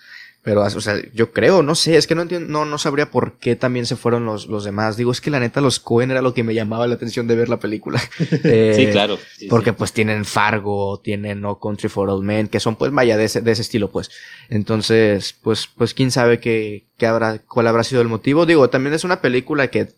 [0.47, 3.33] pero, o sea, yo creo, no sé, es que no entiendo, no, no sabría por
[3.33, 4.97] qué también se fueron los, los demás.
[4.97, 7.35] Digo, es que la neta, los Cohen era lo que me llamaba la atención de
[7.35, 8.01] ver la película.
[8.45, 9.19] Eh, sí, claro.
[9.51, 13.25] porque pues tienen Fargo, tienen No Country for Old Men, que son pues vaya de
[13.25, 14.09] ese, de ese estilo, pues.
[14.49, 18.47] Entonces, pues, pues quién sabe qué, qué habrá, cuál habrá sido el motivo.
[18.47, 19.95] Digo, también es una película que,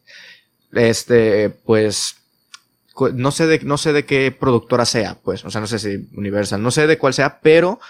[0.72, 2.16] este, pues,
[3.12, 6.08] no sé de, no sé de qué productora sea, pues, o sea, no sé si
[6.16, 7.80] Universal, no sé de cuál sea, pero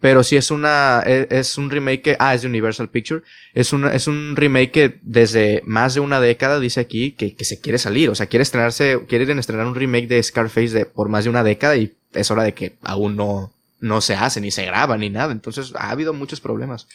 [0.00, 3.22] pero sí es una, e, es, un remake que, ah, es de Universal Picture.
[3.54, 7.44] Es un, es un remake que desde más de una década dice aquí que, que
[7.44, 8.10] se quiere salir.
[8.10, 11.42] O sea, quiere estrenarse, quieren estrenar un remake de Scarface de, por más de una
[11.42, 15.10] década y es hora de que aún no, no se hace, ni se graba, ni
[15.10, 15.32] nada.
[15.32, 16.86] Entonces ha habido muchos problemas.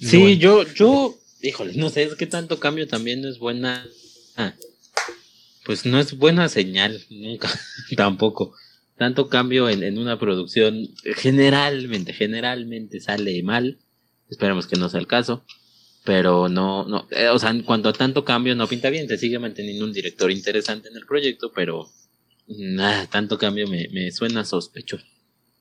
[0.00, 3.86] Sí, yo, yo, híjole, no sé, es que tanto cambio también no es buena.
[4.36, 4.54] Ah,
[5.64, 7.48] pues no es buena señal, nunca,
[7.96, 8.54] tampoco
[9.00, 13.78] tanto cambio en, una producción generalmente, generalmente sale mal.
[14.28, 15.42] Esperemos que no sea el caso.
[16.04, 19.16] Pero no, no, eh, o sea, en cuanto a tanto cambio no pinta bien, se
[19.16, 21.88] sigue manteniendo un director interesante en el proyecto, pero
[22.46, 25.06] nada, tanto cambio me, me suena sospechoso.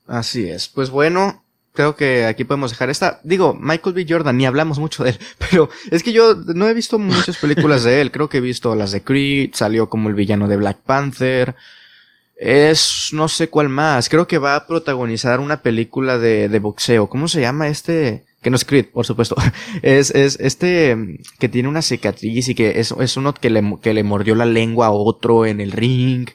[0.05, 0.67] Así es.
[0.67, 3.21] Pues bueno, creo que aquí podemos dejar esta.
[3.23, 4.05] Digo, Michael B.
[4.09, 5.19] Jordan, ni hablamos mucho de él,
[5.49, 8.11] pero es que yo no he visto muchas películas de él.
[8.11, 11.55] Creo que he visto las de Creed, salió como el villano de Black Panther.
[12.41, 14.07] Es, no sé cuál más.
[14.07, 17.09] Creo que va a protagonizar una película de, de boxeo.
[17.09, 18.23] ¿Cómo se llama este?
[18.41, 19.35] Que no es Creed, por supuesto.
[19.81, 23.93] Es, es este que tiene una cicatriz y que es, es uno que le, que
[23.93, 26.29] le mordió la lengua a otro en el ring.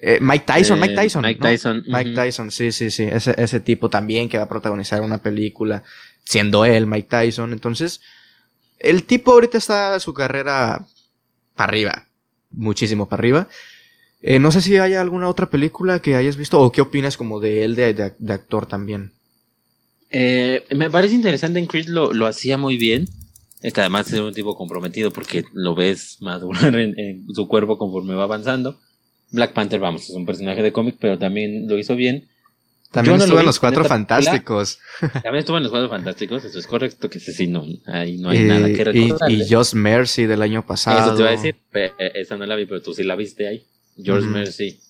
[0.00, 1.22] Eh, Mike Tyson, Mike eh, Tyson.
[1.22, 1.84] Mike Tyson.
[1.86, 3.02] Mike Tyson, sí, sí, sí.
[3.02, 5.82] Ese, ese tipo también que va a protagonizar una película,
[6.24, 7.52] siendo él, Mike Tyson.
[7.52, 8.00] Entonces,
[8.78, 10.86] el tipo ahorita está su carrera
[11.54, 12.06] para arriba.
[12.50, 13.48] Muchísimo para arriba.
[14.28, 17.38] Eh, no sé si hay alguna otra película que hayas visto o qué opinas como
[17.38, 19.12] de él de, de, actor también.
[20.10, 23.08] Eh, me parece interesante en Creed lo, lo hacía muy bien.
[23.62, 27.78] Es que además es un tipo comprometido porque lo ves madurar en, en, su cuerpo
[27.78, 28.80] conforme va avanzando.
[29.30, 32.26] Black Panther, vamos, es un personaje de cómic, pero también lo hizo bien.
[32.90, 34.80] También estuvo en los Cuatro Fantásticos.
[35.12, 38.40] También estuvo en los Cuatro Fantásticos, eso es correcto, que sí, no, ahí no hay
[38.40, 39.30] nada que recordar.
[39.30, 40.98] Y, y Just Mercy del año pasado.
[40.98, 41.56] Eso te iba a decir,
[42.14, 43.64] esa no la vi, pero tú sí la viste ahí.
[44.02, 44.80] George Mercy.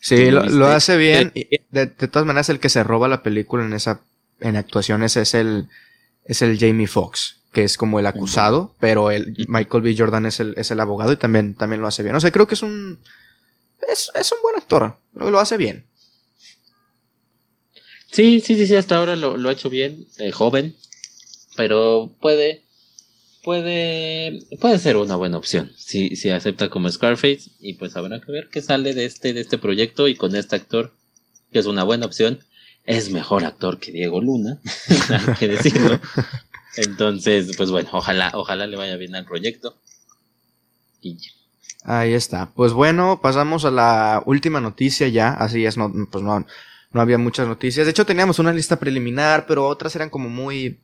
[0.00, 1.32] Sí, lo, hace bien.
[1.70, 4.00] De, todas maneras, el que se roba la película en esa,
[4.40, 5.68] en actuaciones es el,
[6.24, 9.94] es el Jamie Foxx, que es como el acusado, pero el Michael B.
[9.96, 12.16] Jordan es el, es el abogado y también, también lo hace bien.
[12.16, 12.98] O sea, creo que es un,
[13.88, 15.86] es, es un buen actor, lo, hace bien.
[18.10, 20.74] Sí, sí, sí, sí, hasta ahora lo, lo ha hecho bien, eh, joven,
[21.56, 22.61] pero puede,
[23.42, 28.32] puede, puede ser una buena opción si, si acepta como Scarface y pues habrá que
[28.32, 30.92] ver qué sale de este, de este proyecto y con este actor
[31.52, 32.38] que es una buena opción
[32.84, 34.58] es mejor actor que Diego Luna
[35.08, 36.00] hay que decirlo.
[36.76, 39.76] Entonces pues bueno ojalá ojalá le vaya bien al proyecto.
[41.00, 41.18] Y
[41.84, 42.50] ahí está.
[42.54, 45.32] Pues bueno pasamos a la última noticia ya.
[45.32, 46.44] Así es no pues no
[46.92, 47.86] no había muchas noticias.
[47.86, 50.80] De hecho teníamos una lista preliminar pero otras eran como muy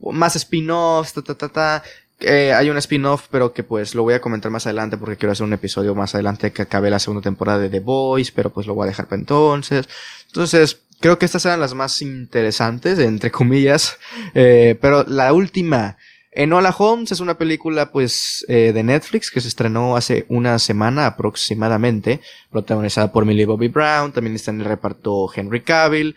[0.00, 1.82] más spin-offs, ta, ta, ta, ta.
[2.20, 5.32] Eh, hay un spin-off, pero que pues lo voy a comentar más adelante porque quiero
[5.32, 8.66] hacer un episodio más adelante que acabe la segunda temporada de The Boys, pero pues
[8.66, 9.86] lo voy a dejar para entonces.
[10.28, 13.98] Entonces, creo que estas eran las más interesantes, entre comillas.
[14.34, 15.98] Eh, pero la última,
[16.32, 21.06] Enola Holmes es una película pues eh, de Netflix que se estrenó hace una semana
[21.06, 22.20] aproximadamente,
[22.50, 26.16] protagonizada por Millie Bobby Brown, también está en el reparto Henry Cavill.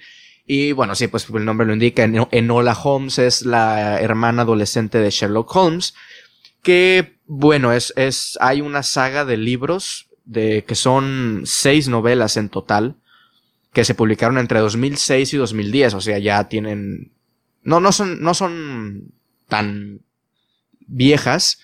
[0.52, 2.04] Y bueno, sí, pues el nombre lo indica.
[2.04, 5.94] Enola Holmes es la hermana adolescente de Sherlock Holmes.
[6.64, 12.50] Que, bueno, es, es, hay una saga de libros de, que son seis novelas en
[12.50, 12.96] total.
[13.74, 15.94] Que se publicaron entre 2006 y 2010.
[15.94, 17.12] O sea, ya tienen,
[17.62, 19.14] no, no son, no son
[19.48, 20.02] tan
[20.80, 21.60] viejas.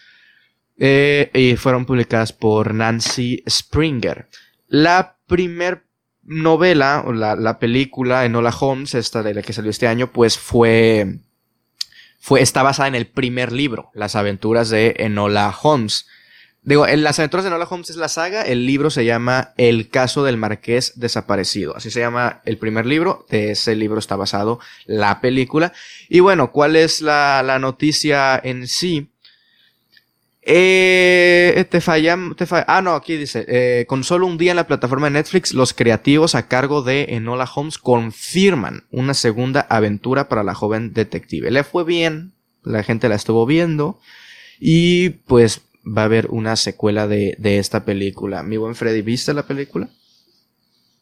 [0.77, 4.27] Eh, y fueron publicadas por Nancy Springer.
[4.67, 5.84] La primer
[6.25, 10.37] novela, o la, la película Enola Holmes, esta de la que salió este año, pues
[10.37, 11.19] fue,
[12.19, 16.07] fue, está basada en el primer libro, Las aventuras de Enola Holmes.
[16.65, 19.89] Digo, en Las aventuras de Nola Holmes es la saga, el libro se llama El
[19.89, 21.75] caso del marqués desaparecido.
[21.77, 25.73] Así se llama el primer libro, de ese libro está basado la película.
[26.09, 29.11] Y bueno, ¿cuál es la, la noticia en sí?
[30.47, 32.65] Eh, te falla, te falla.
[32.67, 35.73] Ah, no, aquí dice, eh, con solo un día en la plataforma de Netflix, los
[35.73, 41.49] creativos a cargo de Enola Holmes confirman una segunda aventura para la joven detective.
[41.49, 42.33] Le fue bien,
[42.63, 43.99] la gente la estuvo viendo
[44.59, 48.43] y pues va a haber una secuela de, de esta película.
[48.43, 49.89] Mi buen Freddy, ¿viste la película?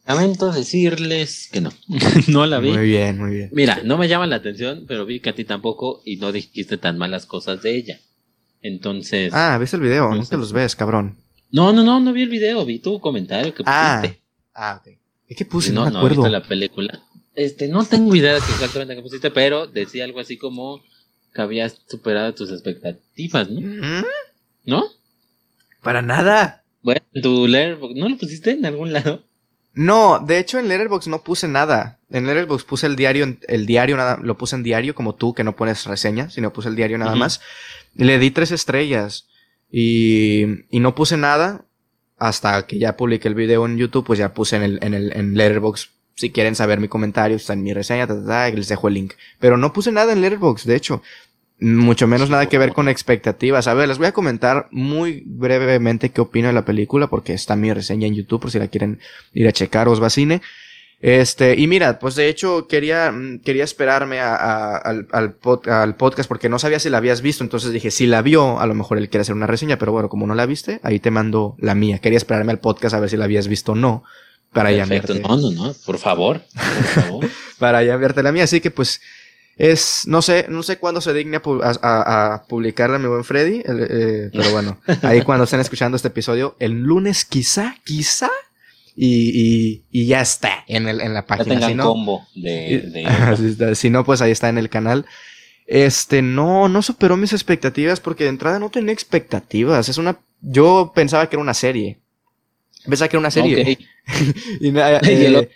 [0.05, 1.71] Lamento decirles que no.
[2.27, 2.71] no la vi.
[2.71, 3.49] Muy bien, muy bien.
[3.51, 6.77] Mira, no me llama la atención, pero vi que a ti tampoco y no dijiste
[6.77, 7.99] tan malas cosas de ella.
[8.64, 9.32] Entonces.
[9.34, 10.16] Ah, ¿viste el video?
[10.16, 11.18] No, te los ves, cabrón.
[11.51, 14.22] No, no, no, no vi el video, vi tu comentario que ah, pusiste.
[14.55, 14.97] Ah, ok.
[15.28, 15.72] ¿Y qué puse?
[15.72, 16.24] No, no, me acuerdo.
[16.24, 17.03] no la película.
[17.36, 20.82] Este, no tengo idea de qué exactamente que pusiste, pero decía algo así como
[21.34, 23.61] que habías superado tus expectativas, ¿no?
[23.61, 24.05] ¿Mm?
[24.66, 24.86] ¿No?
[25.82, 26.64] Para nada.
[26.82, 29.24] Bueno, tu Letterboxd, ¿no lo pusiste en algún lado?
[29.74, 31.99] No, de hecho en Letterboxd no puse nada.
[32.11, 35.43] En Letterboxd puse el diario, el diario nada, lo puse en diario como tú que
[35.43, 37.41] no pones reseña, sino puse el diario nada más.
[37.95, 39.28] Le di tres estrellas
[39.71, 41.65] y, y no puse nada
[42.17, 45.11] hasta que ya publiqué el video en YouTube, pues ya puse en el, en el,
[45.13, 45.89] en Letterboxd.
[46.15, 48.93] Si quieren saber mi comentario, está en mi reseña, ta, ta, ta, les dejo el
[48.93, 49.13] link.
[49.39, 51.01] Pero no puse nada en Letterboxd, de hecho.
[51.59, 53.67] Mucho menos nada que ver con expectativas.
[53.67, 57.55] A ver, les voy a comentar muy brevemente qué opino de la película, porque está
[57.55, 58.99] mi reseña en YouTube, por si la quieren
[59.33, 60.41] ir a checar, os va cine.
[60.99, 65.67] Este, y mira, pues de hecho quería, mm, quería esperarme a- a- al, al pod-
[65.69, 68.65] al podcast porque no sabía si la habías visto, entonces dije, si la vio, a
[68.67, 71.11] lo mejor él quiere hacer una reseña, pero bueno, como no la viste, ahí te
[71.11, 71.99] mando la mía.
[71.99, 74.03] Quería esperarme al podcast a ver si la habías visto o no,
[74.53, 74.85] para ya
[75.21, 76.41] No, no, no, por favor.
[76.55, 77.25] Por favor.
[77.59, 79.01] para ya verte la mía, así que pues,
[79.57, 81.43] es, no sé, no sé cuándo se digne a,
[81.81, 86.55] a- publicarla mi buen Freddy, el- eh, pero bueno, ahí cuando estén escuchando este episodio,
[86.59, 88.29] el lunes quizá, quizá,
[88.95, 91.55] y, y, y ya está en, el, en la página.
[91.67, 93.05] si no, combo de,
[93.39, 93.75] de-.
[93.75, 95.05] Si no, pues ahí está en el canal.
[95.65, 99.89] Este, no, no superó mis expectativas porque de entrada no tenía expectativas.
[99.89, 101.99] Es una, yo pensaba que era una serie.
[102.85, 103.77] Pensaba que era una serie.
[104.59, 105.49] Y, eh,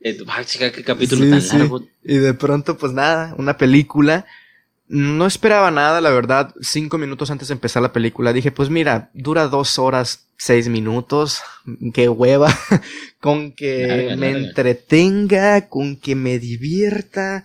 [0.00, 1.58] eh, chica, qué capítulo sí, tan sí.
[1.58, 1.82] largo.
[2.02, 4.26] y de pronto, pues nada, una película.
[4.88, 6.52] No esperaba nada, la verdad.
[6.60, 11.42] Cinco minutos antes de empezar la película dije, pues mira, dura dos horas, seis minutos.
[11.94, 12.52] Qué hueva.
[13.20, 14.48] con que Larga, me larga.
[14.48, 17.44] entretenga, con que me divierta.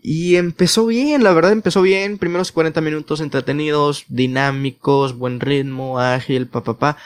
[0.00, 2.16] Y empezó bien, la verdad empezó bien.
[2.16, 6.96] Primeros 40 minutos entretenidos, dinámicos, buen ritmo, ágil, pa, pa, pa.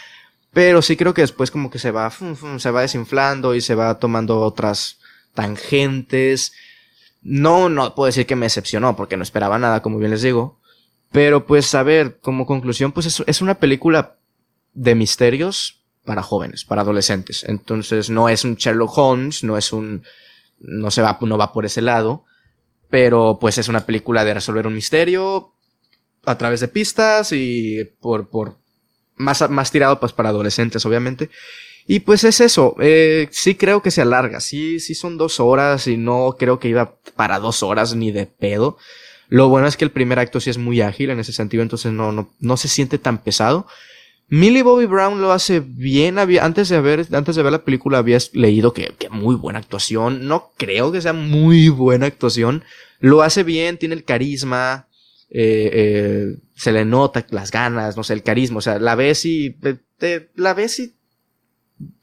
[0.52, 3.60] Pero sí creo que después como que se va, fum, fum, se va desinflando y
[3.60, 4.98] se va tomando otras
[5.34, 6.52] tangentes.
[7.22, 10.58] No, no puedo decir que me decepcionó porque no esperaba nada, como bien les digo.
[11.12, 14.16] Pero pues, a ver, como conclusión, pues es, es una película
[14.74, 17.44] de misterios para jóvenes, para adolescentes.
[17.44, 20.04] Entonces no es un Sherlock Holmes, no es un,
[20.58, 22.24] no se va, no va por ese lado.
[22.88, 25.52] Pero pues es una película de resolver un misterio
[26.24, 28.56] a través de pistas y por, por,
[29.18, 31.30] más, más tirado pues para adolescentes, obviamente.
[31.86, 35.86] Y pues es eso, eh, sí creo que se alarga, sí, sí son dos horas
[35.86, 38.76] y no creo que iba para dos horas ni de pedo.
[39.28, 41.92] Lo bueno es que el primer acto sí es muy ágil en ese sentido, entonces
[41.92, 43.66] no, no, no se siente tan pesado.
[44.30, 46.18] Millie Bobby Brown lo hace bien.
[46.18, 49.58] Había, antes, de ver, antes de ver la película habías leído que, que muy buena
[49.58, 50.28] actuación.
[50.28, 52.62] No creo que sea muy buena actuación.
[53.00, 54.87] Lo hace bien, tiene el carisma.
[55.30, 58.58] Eh, eh, se le nota las ganas, no sé, el carisma.
[58.58, 59.50] O sea, la ves y
[59.98, 60.94] te, la ves y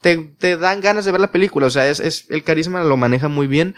[0.00, 1.66] te, te dan ganas de ver la película.
[1.66, 3.74] O sea, es, es, el carisma lo maneja muy bien.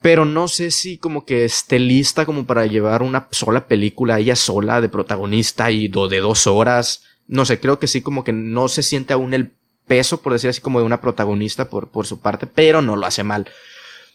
[0.00, 4.34] Pero no sé si como que esté lista como para llevar una sola película, ella
[4.34, 7.04] sola, de protagonista y do- de dos horas.
[7.28, 9.52] No sé, creo que sí como que no se siente aún el
[9.86, 13.06] peso, por decir así, como de una protagonista por, por su parte, pero no lo
[13.06, 13.46] hace mal.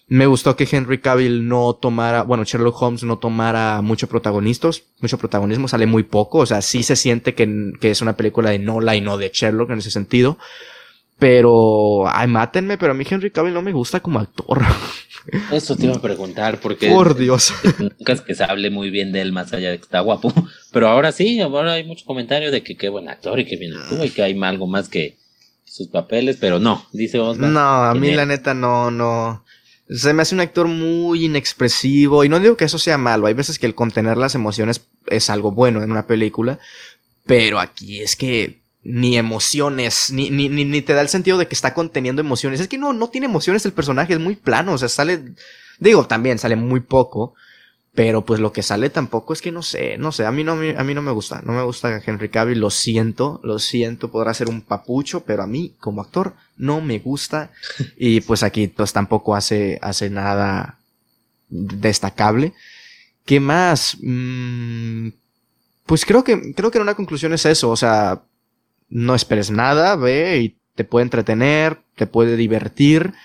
[0.09, 5.17] Me gustó que Henry Cavill no tomara, bueno, Sherlock Holmes no tomara mucho protagonistas, mucho
[5.17, 8.59] protagonismo, sale muy poco, o sea, sí se siente que, que es una película de
[8.59, 10.37] Nola y no de Sherlock en ese sentido.
[11.19, 14.61] Pero, ay, mátenme, pero a mí Henry Cavill no me gusta como actor.
[15.51, 17.53] Eso te iba a preguntar, porque Por Dios.
[17.79, 20.31] nunca es que se hable muy bien de él, más allá de que está guapo.
[20.71, 23.73] Pero ahora sí, ahora hay mucho comentario de que qué buen actor y que bien
[23.73, 25.17] actúa y que hay algo más que
[25.65, 27.47] sus papeles, pero no, dice Osvaldo.
[27.47, 29.43] No, a mí la neta no, no.
[29.89, 33.27] Se me hace un actor muy inexpresivo y no digo que eso sea malo.
[33.27, 36.59] Hay veces que el contener las emociones es algo bueno en una película,
[37.25, 41.55] pero aquí es que ni emociones, ni, ni, ni, te da el sentido de que
[41.55, 42.61] está conteniendo emociones.
[42.61, 45.33] Es que no, no tiene emociones el personaje, es muy plano, o sea, sale,
[45.79, 47.33] digo, también sale muy poco,
[47.97, 50.51] Pero pues lo que sale tampoco es que no sé, no sé, a mí no,
[50.51, 54.35] a mí no me gusta, no me gusta Henry Cavill, lo siento, lo siento, podrá
[54.35, 57.49] ser un papucho, pero a mí como actor no me gusta
[57.97, 60.77] y pues aquí pues tampoco hace, hace nada
[61.49, 62.53] destacable.
[63.25, 63.97] ¿Qué más?
[63.99, 65.07] Mm,
[65.87, 68.21] pues creo que, creo que en una conclusión es eso, o sea,
[68.89, 73.15] no esperes nada, ve y te puede entretener, te puede divertir,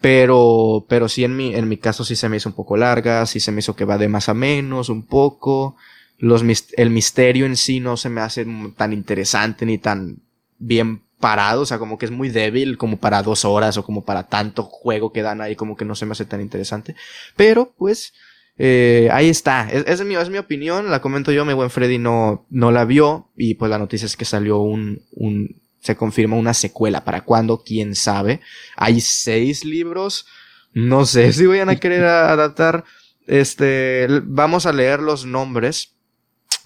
[0.00, 3.26] pero, pero sí en mi, en mi caso sí se me hizo un poco larga,
[3.26, 5.76] sí se me hizo que va de más a menos un poco.
[6.18, 6.42] Los,
[6.76, 8.46] el misterio en sí no se me hace
[8.76, 10.18] tan interesante ni tan
[10.58, 14.04] bien parado, o sea, como que es muy débil como para dos horas o como
[14.04, 16.94] para tanto juego que dan ahí, como que no se me hace tan interesante.
[17.36, 18.12] Pero, pues,
[18.56, 19.68] eh, ahí está.
[19.70, 22.84] Es, es, mi, es mi opinión, la comento yo, mi buen Freddy no, no la
[22.84, 27.04] vio y pues la noticia es que salió un, un, se confirma una secuela.
[27.04, 27.62] ¿Para cuándo?
[27.64, 28.40] ¿Quién sabe?
[28.76, 30.26] Hay seis libros.
[30.72, 32.84] No sé si vayan a querer adaptar.
[33.26, 35.94] Este, vamos a leer los nombres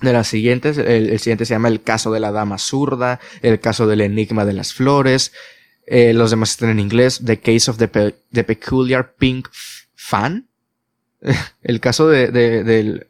[0.01, 0.79] de las siguientes.
[0.79, 4.53] El, siguiente se llama El caso de la dama zurda, El caso del enigma de
[4.53, 5.33] las flores.
[5.87, 7.21] Eh, los demás están en inglés.
[7.25, 7.89] The case of the,
[8.45, 9.49] peculiar pink
[9.95, 10.49] fan.
[11.63, 13.09] El caso de, del,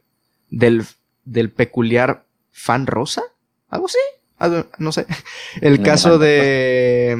[0.51, 0.85] del,
[1.25, 3.23] del peculiar fan rosa.
[3.69, 3.99] ¿Algo así?
[4.79, 5.07] No sé.
[5.61, 7.17] El caso de,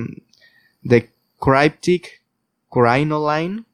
[0.83, 1.11] de
[1.41, 2.23] Cryptic
[2.71, 3.65] Crinoline.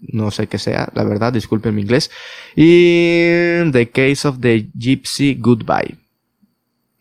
[0.00, 2.10] No sé qué sea, la verdad, disculpen mi inglés.
[2.54, 5.96] Y The Case of the Gypsy Goodbye.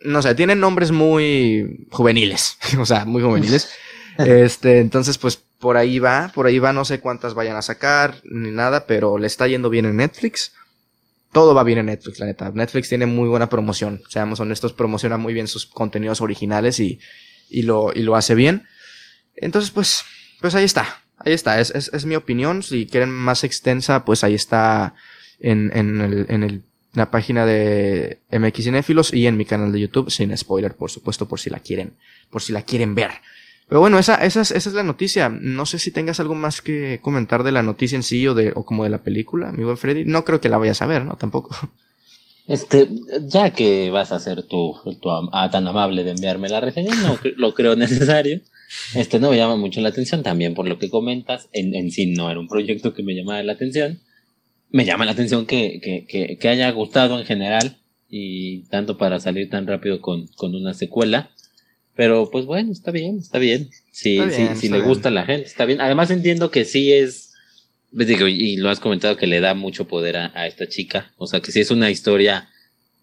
[0.01, 2.57] No sé, tienen nombres muy juveniles.
[2.79, 3.69] o sea, muy juveniles.
[4.17, 8.15] este, entonces, pues por ahí va, por ahí va, no sé cuántas vayan a sacar,
[8.23, 10.53] ni nada, pero le está yendo bien en Netflix
[11.31, 12.51] todo va bien en Netflix, la neta.
[12.51, 16.99] Netflix tiene muy buena promoción, seamos honestos, promociona muy bien sus contenidos originales y,
[17.49, 18.65] y, lo, y lo hace bien.
[19.35, 20.03] Entonces, pues,
[20.41, 22.63] pues ahí está, ahí está, es, es, es mi opinión.
[22.63, 24.95] Si quieren más extensa, pues ahí está
[25.39, 26.63] en, en, el, en el,
[26.93, 31.27] la página de MX Cinéfilos y en mi canal de YouTube, sin spoiler, por supuesto,
[31.27, 31.97] por si la quieren,
[32.29, 33.11] por si la quieren ver.
[33.67, 35.29] Pero bueno, esa, esa, es, esa es la noticia.
[35.29, 38.53] No sé si tengas algo más que comentar de la noticia en sí o, de,
[38.55, 40.05] o como de la película, mi buen Freddy.
[40.05, 41.15] No creo que la vayas a ver, ¿no?
[41.17, 41.55] Tampoco.
[42.47, 42.87] Este,
[43.23, 47.75] ya que vas a ser tú, tan amable de enviarme la reseña, no lo creo
[47.75, 48.39] necesario.
[48.95, 51.49] Este no me llama mucho la atención, también por lo que comentas.
[51.51, 53.99] En, en sí no era un proyecto que me llamara la atención.
[54.69, 57.77] Me llama la atención que, que, que, que haya gustado en general
[58.09, 61.31] y tanto para salir tan rápido con, con una secuela.
[61.97, 63.71] Pero pues bueno, está bien, está bien.
[63.91, 64.19] Si,
[64.55, 65.81] si le gusta a la gente, está bien.
[65.81, 67.33] Además entiendo que sí es,
[67.93, 71.11] pues, digo, y lo has comentado que le da mucho poder a, esta chica.
[71.17, 72.49] O sea, que sí es una historia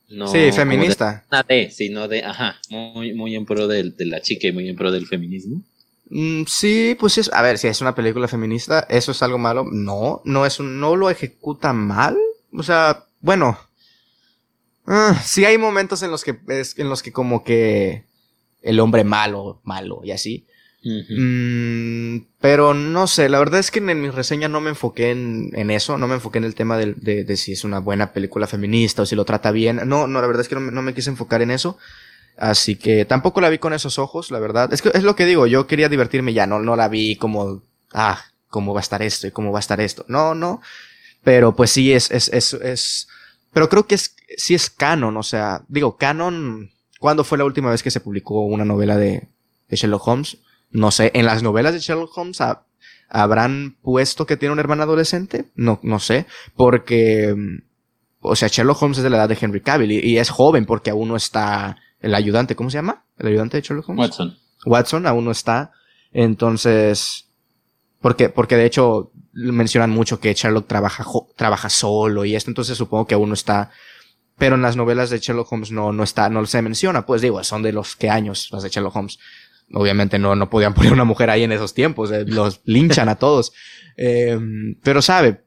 [0.09, 1.25] no sí, feminista.
[1.49, 4.93] De, sino de, ajá, muy, muy en pro de, la chica y muy en pro
[4.93, 5.61] del feminismo.
[6.11, 9.67] Mm, sí, pues es, a ver, si es una película feminista, ¿eso es algo malo?
[9.73, 12.17] No, no es un, no lo ejecuta mal.
[12.53, 13.59] O sea, bueno.
[14.87, 18.05] Uh, sí hay momentos en los que, es, en los que como que
[18.65, 20.47] el hombre malo, malo y así.
[20.85, 25.51] Mm, pero no sé, la verdad es que en mi reseña no me enfoqué en,
[25.55, 28.13] en eso, no me enfoqué en el tema de, de, de, si es una buena
[28.13, 29.81] película feminista o si lo trata bien.
[29.87, 31.79] No, no, la verdad es que no, no, me quise enfocar en eso.
[32.37, 34.73] Así que tampoco la vi con esos ojos, la verdad.
[34.73, 37.63] Es que es lo que digo, yo quería divertirme ya, no, no la vi como,
[37.93, 40.05] ah, cómo va a estar esto y cómo va a estar esto.
[40.09, 40.61] No, no.
[41.23, 43.09] Pero pues sí es, es, es, es,
[43.55, 46.74] pero creo que es, sí es canon, o sea, digo, canon,
[47.05, 49.29] ¿Cuándo fue la última vez que se publicó una novela de,
[49.69, 50.39] Sherlock Holmes?
[50.71, 52.39] No sé, ¿en las novelas de Sherlock Holmes
[53.11, 55.51] habrán puesto que tiene una hermana adolescente?
[55.55, 56.25] No, no sé,
[56.57, 57.59] porque, mm,
[58.21, 60.89] o sea, Sherlock Holmes es de la edad de Henry Cavill y, es joven porque
[60.89, 63.05] aún no está el ayudante, ¿cómo se llama?
[63.19, 64.09] El ayudante de Sherlock Holmes.
[64.09, 64.39] Watson.
[64.65, 65.73] Watson aún no está.
[66.11, 67.29] Entonces,
[68.01, 71.05] porque, porque de hecho mencionan mucho que Sherlock trabaja,
[71.37, 73.73] trabaja solo y esto, entonces supongo que aún no está
[74.39, 77.43] pero en las novelas de Sherlock Holmes no, no está, no se menciona, pues digo,
[77.45, 79.19] son de los que años las de Sherlock Holmes.
[79.73, 83.17] Obviamente no, no podían poner una mujer ahí en esos tiempos, eh, los linchan a
[83.17, 83.53] todos.
[83.97, 84.37] Eh,
[84.83, 85.45] pero sabe,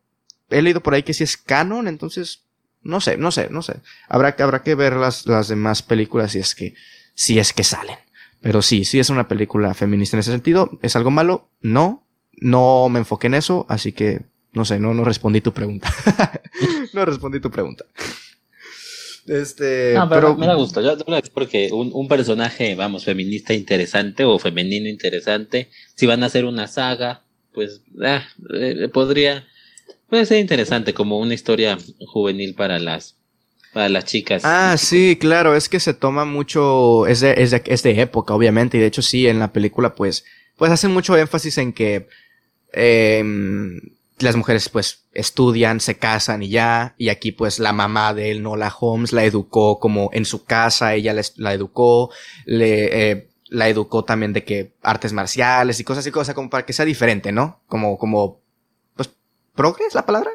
[0.50, 2.46] he leído por ahí que si es canon, entonces,
[2.82, 3.82] no sé, no sé, no sé.
[4.08, 6.74] Habrá, habrá que ver las, las demás películas si es que,
[7.14, 7.98] si es que salen.
[8.42, 10.80] Pero sí, sí es una película feminista en ese sentido.
[10.82, 11.50] ¿Es algo malo?
[11.62, 12.08] No.
[12.40, 14.22] No me enfoqué en eso, así que,
[14.54, 15.92] no sé, no, no respondí tu pregunta.
[16.94, 17.84] no respondí tu pregunta.
[19.28, 20.82] Este, pero, me da gusto.
[20.82, 20.98] Yo,
[21.34, 26.68] porque un, un, personaje, vamos, feminista interesante o femenino interesante, si van a hacer una
[26.68, 27.24] saga,
[27.54, 28.24] pues ah,
[28.54, 29.46] eh, podría,
[30.10, 31.78] puede ser interesante como una historia
[32.08, 33.16] juvenil para las
[33.74, 34.44] para las chicas.
[34.46, 38.34] Ah, sí, claro, es que se toma mucho, es de, es de, es de época,
[38.34, 40.24] obviamente, y de hecho sí, en la película, pues,
[40.56, 42.08] pues hacen mucho énfasis en que,
[42.74, 43.24] eh,
[44.20, 48.44] las mujeres pues estudian, se casan y ya, y aquí pues la mamá de él,
[48.44, 52.12] Nola Holmes, la educó como en su casa, ella la, educó,
[52.46, 56.66] le, eh, la educó también de que artes marciales y cosas y cosas como para
[56.66, 57.62] que sea diferente, ¿no?
[57.68, 58.42] Como, como,
[58.96, 59.10] pues,
[59.56, 60.32] progres la palabra.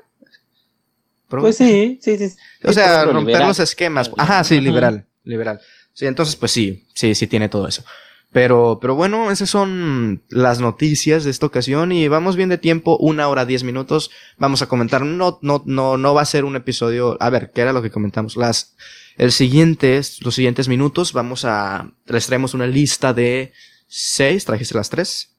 [1.28, 2.36] Pues sí, sí, sí.
[2.64, 4.10] O sea, romper los esquemas.
[4.16, 5.60] Ajá, sí, liberal, liberal.
[5.94, 7.84] Sí, entonces pues sí, sí, sí tiene todo eso.
[8.32, 12.96] Pero, pero bueno, esas son las noticias de esta ocasión y vamos bien de tiempo,
[12.96, 14.10] una hora diez minutos.
[14.38, 17.60] Vamos a comentar, no, no, no, no va a ser un episodio, a ver, ¿qué
[17.60, 18.36] era lo que comentamos?
[18.36, 18.74] Las,
[19.18, 23.52] el siguiente, los siguientes minutos vamos a, les traemos una lista de
[23.86, 25.36] seis, trajiste las tres.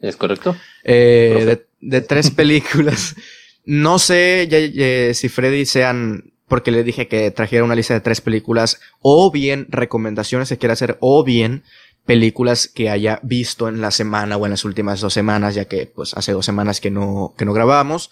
[0.00, 0.56] ¿Es correcto?
[0.84, 3.14] Eh, de, de, tres películas.
[3.66, 8.22] no sé ya, si Freddy sean, porque le dije que trajera una lista de tres
[8.22, 11.62] películas, o bien recomendaciones que quiera hacer, o bien
[12.04, 15.86] películas que haya visto en la semana o en las últimas dos semanas, ya que
[15.86, 18.10] pues hace dos semanas que no, que no grabábamos.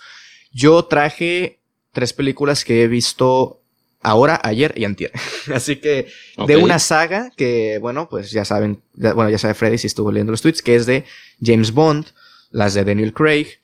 [0.52, 1.58] Yo traje
[1.92, 3.60] tres películas que he visto
[4.02, 5.12] ahora, ayer y antier.
[5.54, 6.08] Así que
[6.46, 10.32] de una saga que, bueno, pues ya saben, bueno, ya sabe Freddy si estuvo leyendo
[10.32, 11.04] los tweets, que es de
[11.42, 12.06] James Bond,
[12.50, 13.58] las de Daniel Craig.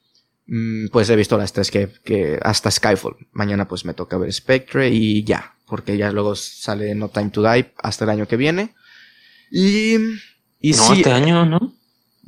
[0.46, 3.16] Mm, pues he visto las tres que, que hasta Skyfall.
[3.32, 7.42] Mañana pues me toca ver Spectre y ya, porque ya luego sale No Time to
[7.42, 8.74] Die hasta el año que viene.
[9.50, 9.94] Y,
[10.60, 11.74] y no, este año, ¿no?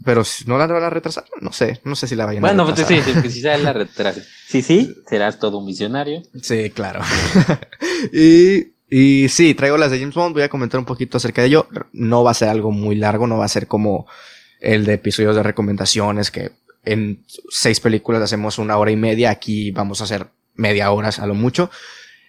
[0.05, 2.87] Pero no la van a retrasar, no sé, no sé si la vayan a retrasar.
[2.87, 4.21] Bueno, pues sí, si se la retrasa.
[4.49, 6.23] Sí, sí, serás todo un visionario.
[6.41, 7.03] Sí, claro.
[8.15, 11.49] y, y sí, traigo las de James Bond, voy a comentar un poquito acerca de
[11.49, 11.69] ello.
[11.93, 14.07] No va a ser algo muy largo, no va a ser como
[14.61, 16.53] el de episodios de recomendaciones que
[16.85, 21.27] en seis películas hacemos una hora y media, aquí vamos a hacer media hora a
[21.27, 21.71] lo mucho.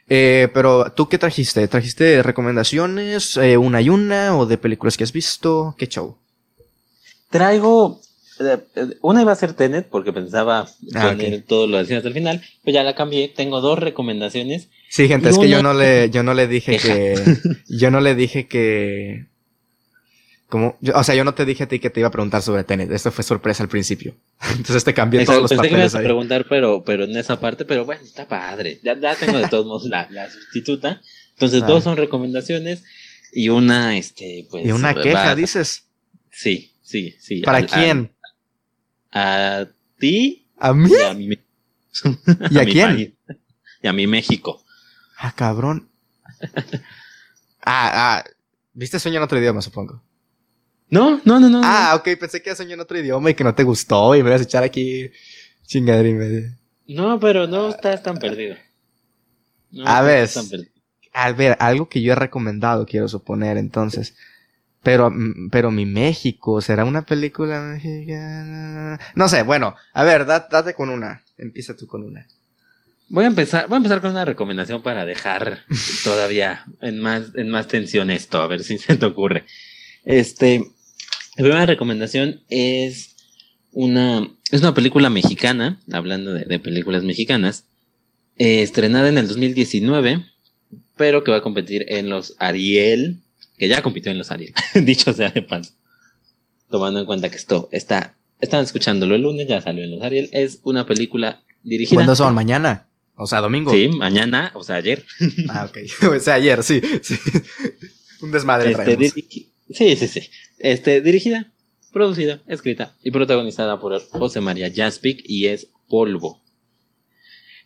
[0.10, 1.68] Eh, pero, ¿tú qué trajiste?
[1.68, 5.76] ¿Trajiste recomendaciones, eh, una y una, o de películas que has visto?
[5.78, 6.18] ¿Qué show?
[7.30, 8.02] Traigo.
[8.40, 8.58] Eh,
[9.02, 12.74] una iba a ser Tenet, porque pensaba ah, poner todo lo hasta el final, pero
[12.74, 13.28] ya la cambié.
[13.28, 14.70] Tengo dos recomendaciones.
[14.90, 17.16] Sí, gente, es que yo no le, yo no le dije que.
[17.68, 19.28] Yo no le dije que.
[20.50, 22.64] Como, o sea, yo no te dije a ti que te iba a preguntar sobre
[22.64, 22.92] Tenet.
[22.92, 24.16] Esto fue sorpresa al principio.
[24.58, 25.92] Entonces te cambié todos los papeles.
[25.92, 28.80] Que me a preguntar, pero, pero en esa parte, pero bueno, está padre.
[28.84, 31.02] Ya, ya tengo de todos modos la, la sustituta.
[31.34, 32.84] Entonces, dos son recomendaciones
[33.32, 34.66] y una, este, pues.
[34.66, 35.88] Y una queja, dices.
[36.32, 37.42] Sí, sí, sí.
[37.42, 38.12] ¿Para quién?
[39.12, 39.68] A,
[40.00, 40.48] ti.
[40.58, 40.90] ¿A mí?
[40.92, 41.28] Y a, mi,
[42.50, 43.16] ¿Y a, quién?
[43.84, 44.66] y a mi México.
[45.18, 45.90] Ah, cabrón.
[47.62, 48.24] ah, ah.
[48.74, 50.02] ¿Viste Sueño en otro idioma, supongo?
[50.90, 51.62] No, no, no, no.
[51.64, 54.30] Ah, ok, pensé que soñado en otro idioma y que no te gustó y me
[54.30, 55.12] ibas a echar aquí
[55.66, 56.50] chingadera y medio.
[56.88, 58.56] No, pero no estás tan perdido.
[59.86, 60.28] a ver,
[61.14, 64.16] a ver, algo que yo he recomendado, quiero suponer, entonces.
[64.82, 69.00] Pero, mm, pero mi México, ¿será una película mexicana?
[69.14, 71.24] No sé, bueno, a ver, date con una.
[71.38, 72.26] Empieza tú con una.
[73.10, 75.64] Voy a empezar, voy a empezar con una recomendación para dejar
[76.04, 79.46] todavía en más, en más tensión esto, a ver si se te ocurre.
[80.06, 80.72] Este,
[81.40, 83.16] la primera recomendación es
[83.72, 87.64] una, es una película mexicana, hablando de, películas mexicanas,
[88.38, 90.26] eh, estrenada en el 2019,
[90.98, 93.22] pero que va a competir en los Ariel,
[93.58, 94.54] que ya compitió en los Ariel,
[94.84, 95.72] dicho sea de paso.
[96.70, 100.28] Tomando en cuenta que esto está, están escuchándolo el lunes, ya salió en los Ariel,
[100.34, 102.00] es una película dirigida.
[102.00, 102.36] ¿Cuándo son?
[102.36, 102.90] ¿Mañana?
[103.16, 103.72] O sea, domingo.
[103.72, 105.06] Sí, mañana, o sea, ayer.
[105.48, 105.78] ah, ok.
[106.18, 106.82] o sea, ayer, sí.
[108.22, 110.30] Un desmadre este, Sí, sí, sí.
[110.58, 111.52] Este, dirigida,
[111.92, 116.42] producida, escrita y protagonizada por José María Jaspic y es Polvo.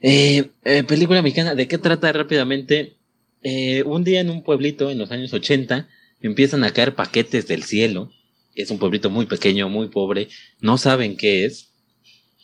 [0.01, 2.97] Eh, eh, película mexicana, ¿de qué trata rápidamente?
[3.41, 5.87] Eh, un día en un pueblito en los años 80
[6.21, 8.11] empiezan a caer paquetes del cielo.
[8.53, 10.27] Es un pueblito muy pequeño, muy pobre,
[10.59, 11.73] no saben qué es.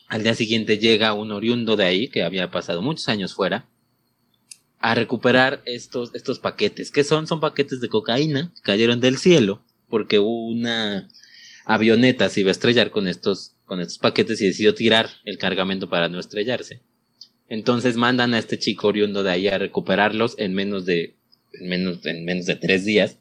[0.08, 3.70] Al día siguiente llega un oriundo de ahí, que había pasado muchos años fuera,
[4.80, 6.92] a recuperar estos, estos paquetes.
[6.92, 7.28] ¿Qué son?
[7.28, 11.10] Son paquetes de cocaína, cayeron del cielo, porque una
[11.66, 15.90] avioneta se iba a estrellar con estos, con estos paquetes y decidió tirar el cargamento
[15.90, 16.82] para no estrellarse.
[17.50, 21.18] Entonces mandan a este chico oriundo de ahí a recuperarlos en menos de,
[21.54, 23.18] en menos, en menos de tres días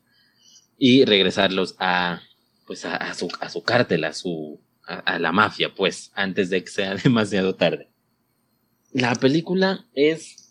[0.79, 2.23] y regresarlos a,
[2.67, 6.71] pues a, su, a su cártel, a su, a la mafia, pues, antes de que
[6.71, 7.89] sea demasiado tarde.
[8.93, 10.48] La película es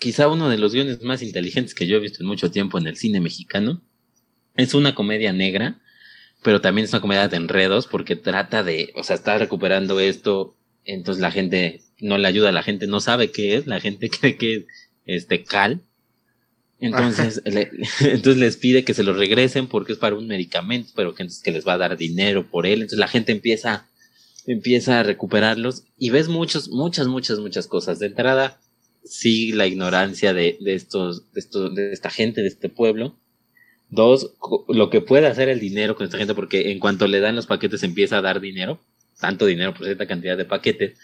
[0.00, 2.88] quizá uno de los guiones más inteligentes que yo he visto en mucho tiempo en
[2.88, 3.82] el cine mexicano.
[4.56, 5.80] Es una comedia negra,
[6.42, 10.56] pero también es una comedia de enredos porque trata de, o sea, está recuperando esto,
[10.84, 14.36] entonces la gente no le ayuda, la gente no sabe qué es, la gente cree
[14.36, 14.64] que es
[15.04, 15.82] este cal.
[16.80, 21.28] Entonces, entonces les pide que se lo regresen porque es para un medicamento, pero que,
[21.44, 22.80] que les va a dar dinero por él.
[22.80, 23.86] Entonces la gente empieza
[24.46, 27.98] empieza a recuperarlos y ves muchos, muchas, muchas, muchas cosas.
[27.98, 28.58] De entrada,
[29.04, 33.16] sí, la ignorancia de, de estos, de esta gente, de este pueblo.
[33.88, 34.34] Dos,
[34.68, 37.46] lo que puede hacer el dinero con esta gente, porque en cuanto le dan los
[37.46, 38.80] paquetes empieza a dar dinero,
[39.20, 40.96] tanto dinero por cierta cantidad de paquetes.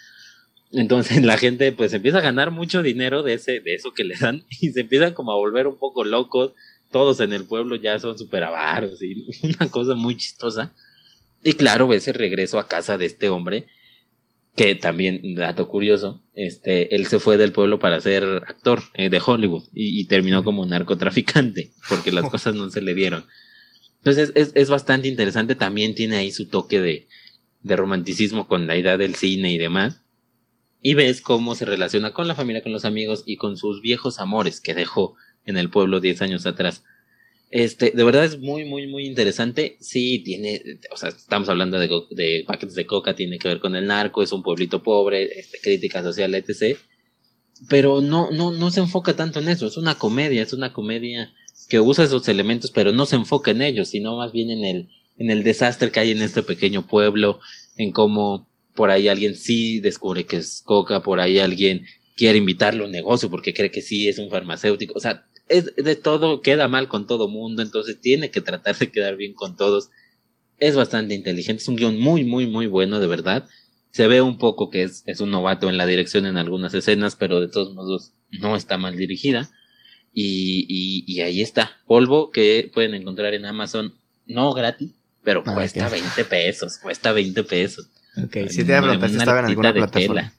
[0.71, 4.15] Entonces la gente pues empieza a ganar mucho dinero de ese, de eso que le
[4.15, 6.53] dan y se empiezan como a volver un poco locos.
[6.91, 10.73] Todos en el pueblo ya son súper avaros y una cosa muy chistosa.
[11.43, 13.67] Y claro, ves el regreso a casa de este hombre,
[14.57, 19.21] que también, dato curioso, este, él se fue del pueblo para ser actor eh, de
[19.23, 23.25] Hollywood y, terminó como narcotraficante, porque las cosas no se le dieron.
[23.97, 27.07] Entonces es, es bastante interesante, también tiene ahí su toque de,
[27.61, 30.01] de romanticismo con la idea del cine y demás.
[30.81, 34.19] Y ves cómo se relaciona con la familia, con los amigos y con sus viejos
[34.19, 35.15] amores que dejó
[35.45, 36.83] en el pueblo 10 años atrás.
[37.49, 39.77] Este, de verdad es muy, muy, muy interesante.
[39.79, 43.87] Sí, tiene, o sea, estamos hablando de, paquetes de coca, tiene que ver con el
[43.87, 46.77] narco, es un pueblito pobre, este, crítica social, etc.
[47.69, 49.67] Pero no, no, no se enfoca tanto en eso.
[49.67, 51.33] Es una comedia, es una comedia
[51.69, 54.89] que usa esos elementos, pero no se enfoca en ellos, sino más bien en el,
[55.17, 57.39] en el desastre que hay en este pequeño pueblo,
[57.77, 62.83] en cómo por ahí alguien sí descubre que es coca, por ahí alguien quiere invitarlo
[62.83, 64.93] a un negocio porque cree que sí es un farmacéutico.
[64.95, 68.91] O sea, es de todo, queda mal con todo mundo, entonces tiene que tratar de
[68.91, 69.89] quedar bien con todos.
[70.59, 73.47] Es bastante inteligente, es un guion muy, muy, muy bueno, de verdad.
[73.91, 77.15] Se ve un poco que es, es un novato en la dirección en algunas escenas,
[77.15, 79.49] pero de todos modos no está mal dirigida.
[80.13, 83.93] Y, y, y ahí está, polvo que pueden encontrar en Amazon,
[84.25, 84.91] no gratis,
[85.23, 87.89] pero ah, cuesta 20 pesos, cuesta 20 pesos.
[88.17, 90.33] Ok, si te voy a si estaba en alguna plataforma.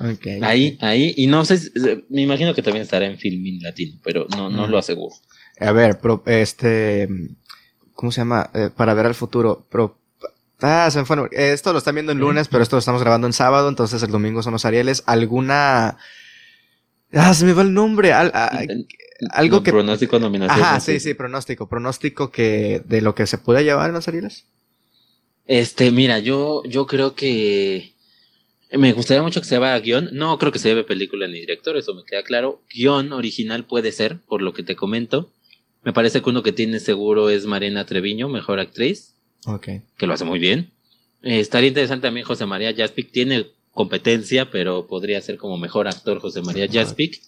[0.00, 0.40] Okay.
[0.42, 1.60] Ahí, ahí, y no sé,
[2.08, 5.14] me imagino que también estará en Filmin Latino, pero no, no lo aseguro.
[5.58, 7.08] A ver, este,
[7.94, 8.48] ¿cómo se llama?
[8.54, 9.98] Eh, para ver al futuro, pero,
[10.60, 13.26] ah, se me fue, esto lo están viendo en lunes, pero esto lo estamos grabando
[13.26, 15.02] en sábado, entonces el domingo son los Arieles.
[15.06, 15.98] ¿Alguna,
[17.12, 19.72] ah, se me va el nombre, algo que...
[19.72, 20.62] Pronóstico, nominación.
[20.62, 24.44] Ajá, sí, sí, pronóstico, pronóstico que, de lo que se puede llevar en los Arieles.
[25.44, 27.94] Este, mira, yo, yo creo que
[28.72, 30.10] me gustaría mucho que se vaya a guion.
[30.12, 32.62] No creo que se lleve película ni director, eso me queda claro.
[32.74, 35.32] Guión original puede ser, por lo que te comento.
[35.84, 39.14] Me parece que uno que tiene seguro es Marina Treviño, mejor actriz.
[39.46, 39.68] Ok.
[39.96, 40.70] Que lo hace muy bien.
[41.22, 43.10] Eh, estaría interesante también José María Jaspic.
[43.10, 47.22] Tiene competencia, pero podría ser como mejor actor José María Jaspic.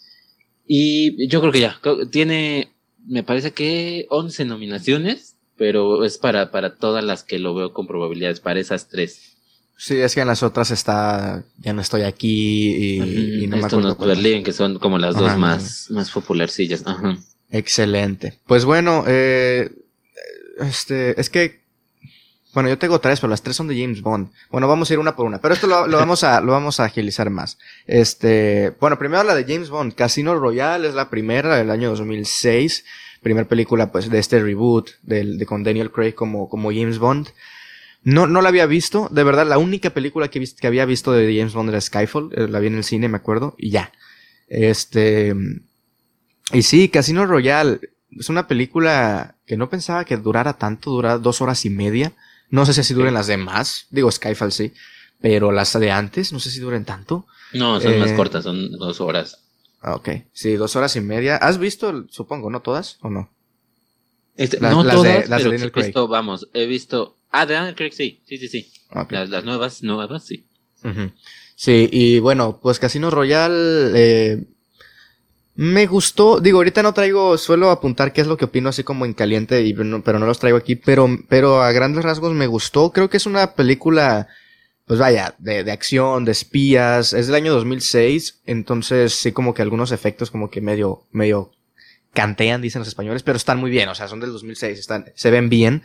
[0.67, 1.81] Y yo creo que ya.
[2.11, 2.73] Tiene,
[3.07, 7.87] me parece que 11 nominaciones, pero es para, para todas las que lo veo con
[7.87, 9.37] probabilidades, para esas tres.
[9.82, 13.97] Sí, es que en las otras está Ya no estoy aquí y, no me acuerdo.
[13.97, 16.82] Berlín, que son como las dos más, más popularcillas.
[16.85, 17.16] Ajá.
[17.51, 18.39] Excelente.
[18.47, 19.73] Pues bueno, eh,
[20.59, 21.62] este, es que,
[22.52, 24.31] bueno, yo tengo tres, pero las tres son de James Bond.
[24.51, 26.78] Bueno, vamos a ir una por una, pero esto lo, lo vamos a, lo vamos
[26.78, 27.57] a agilizar más.
[27.86, 29.94] Este, bueno, primero la de James Bond.
[29.94, 32.85] Casino Royale es la primera del año 2006.
[33.23, 37.28] Primera película, pues, de este reboot del, de con Daniel Craig como, como James Bond.
[38.02, 39.09] No, no la había visto.
[39.10, 42.31] De verdad, la única película que, que había visto de James Bond era Skyfall.
[42.35, 43.55] Eh, la vi en el cine, me acuerdo.
[43.59, 43.93] Y ya.
[44.48, 45.35] Este.
[46.52, 47.81] Y sí, Casino Royale.
[48.18, 50.90] Es una película que no pensaba que durara tanto.
[50.90, 52.12] Dura dos horas y media.
[52.48, 53.86] No sé si así duren las demás.
[53.90, 54.72] Digo, Skyfall sí.
[55.20, 57.27] Pero las de antes, no sé si duren tanto.
[57.52, 59.39] No, son más eh, cortas, son dos horas.
[59.82, 60.09] Ah, ok.
[60.32, 61.36] Sí, dos horas y media.
[61.36, 63.31] ¿Has visto, supongo, no todas o no?
[64.36, 68.39] Este, no todas, pero he visto, vamos, he visto Ah, de Daniel Craig, sí, sí,
[68.39, 68.73] sí, sí.
[69.11, 70.47] Las, nuevas, nuevas, sí.
[71.55, 74.44] Sí, y bueno, pues Casino Royale, eh,
[75.55, 79.05] me gustó, digo, ahorita no traigo, suelo apuntar qué es lo que opino así como
[79.05, 82.93] en caliente, y, pero no los traigo aquí, pero, pero a grandes rasgos me gustó,
[82.93, 84.28] creo que es una película,
[84.86, 89.62] pues vaya, de, de acción, de espías, es del año 2006, entonces sí como que
[89.62, 91.52] algunos efectos como que medio, medio
[92.12, 95.31] cantean, dicen los españoles, pero están muy bien, o sea, son del 2006, están, se
[95.31, 95.82] ven bien.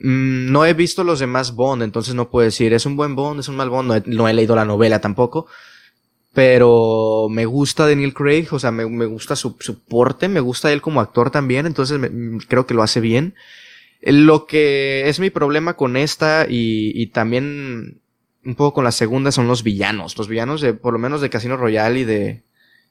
[0.00, 3.40] Mm, no he visto los demás Bond, entonces no puedo decir, es un buen Bond,
[3.40, 5.46] es un mal Bond, no he, leído la novela tampoco.
[6.32, 9.56] Pero me gusta Daniel Craig, o sea, me, gusta su,
[9.88, 13.34] porte, me gusta él como actor también, entonces mm, creo que lo hace bien.
[14.02, 18.00] Lo que es mi problema con esta y, y también
[18.46, 20.16] un poco con la segunda son los villanos.
[20.16, 22.42] Los villanos de, por lo menos de Casino Royale y de,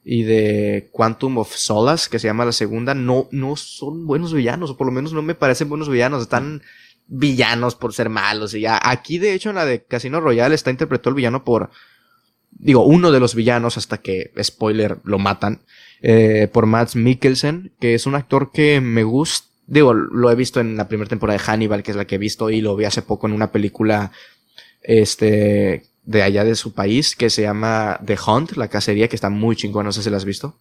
[0.04, 4.70] y de Quantum of Solace, que se llama la segunda, no, no son buenos villanos,
[4.70, 6.62] o por lo menos no me parecen buenos villanos, están
[7.08, 8.80] villanos por ser malos y ya.
[8.82, 11.70] Aquí, de hecho, en la de Casino Royale está interpretado el villano por,
[12.52, 15.62] digo, uno de los villanos hasta que, spoiler, lo matan,
[16.02, 20.60] eh, por Mads Mikkelsen, que es un actor que me gusta, digo, lo he visto
[20.60, 22.86] en la primera temporada de Hannibal, que es la que he visto y lo vi
[22.86, 24.12] hace poco en una película
[24.82, 29.30] este, de allá de su país, que se llama The Hunt, la cacería, que está
[29.30, 30.56] muy chingona, no sé si la has visto.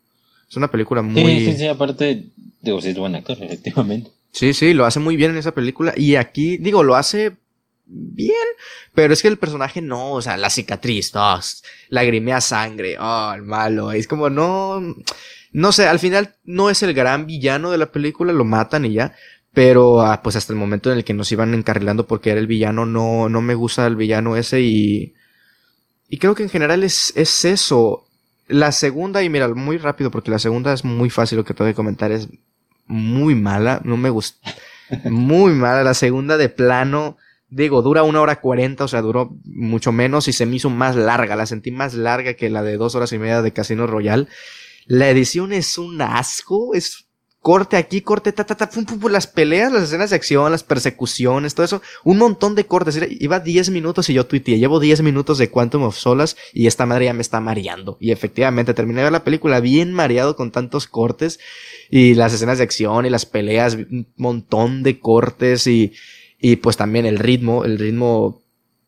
[0.48, 1.40] Es una película muy...
[1.40, 2.26] Sí, sí, sí, aparte,
[2.60, 4.10] digo, sí es buen actor, efectivamente.
[4.34, 5.94] Sí, sí, lo hace muy bien en esa película.
[5.96, 7.36] Y aquí, digo, lo hace
[7.86, 8.34] bien,
[8.92, 11.38] pero es que el personaje no, o sea, la cicatriz, oh,
[11.88, 14.80] lagrimea sangre, oh, el malo, es como no,
[15.52, 18.94] no sé, al final no es el gran villano de la película, lo matan y
[18.94, 19.14] ya,
[19.52, 22.48] pero ah, pues hasta el momento en el que nos iban encarrilando porque era el
[22.48, 25.14] villano, no, no me gusta el villano ese y,
[26.08, 28.06] y creo que en general es, es eso.
[28.48, 31.70] La segunda, y mira, muy rápido porque la segunda es muy fácil lo que tengo
[31.70, 32.28] que comentar, es
[32.86, 34.54] muy mala, no me gusta,
[35.04, 37.16] muy mala, la segunda de plano,
[37.48, 40.96] digo, dura una hora cuarenta, o sea, duró mucho menos y se me hizo más
[40.96, 44.28] larga, la sentí más larga que la de dos horas y media de Casino Royal.
[44.86, 47.03] La edición es un asco, es
[47.44, 50.50] corte aquí, corte, ta, ta, ta, pum, pum, pum, las peleas, las escenas de acción,
[50.50, 52.98] las persecuciones, todo eso, un montón de cortes.
[53.20, 56.86] Iba 10 minutos y yo tuiteé, llevo 10 minutos de Quantum of Solas y esta
[56.86, 57.98] madre ya me está mareando.
[58.00, 61.38] Y efectivamente, terminé de ver la película bien mareado con tantos cortes
[61.90, 65.92] y las escenas de acción y las peleas, un montón de cortes y,
[66.40, 68.40] y pues también el ritmo, el ritmo,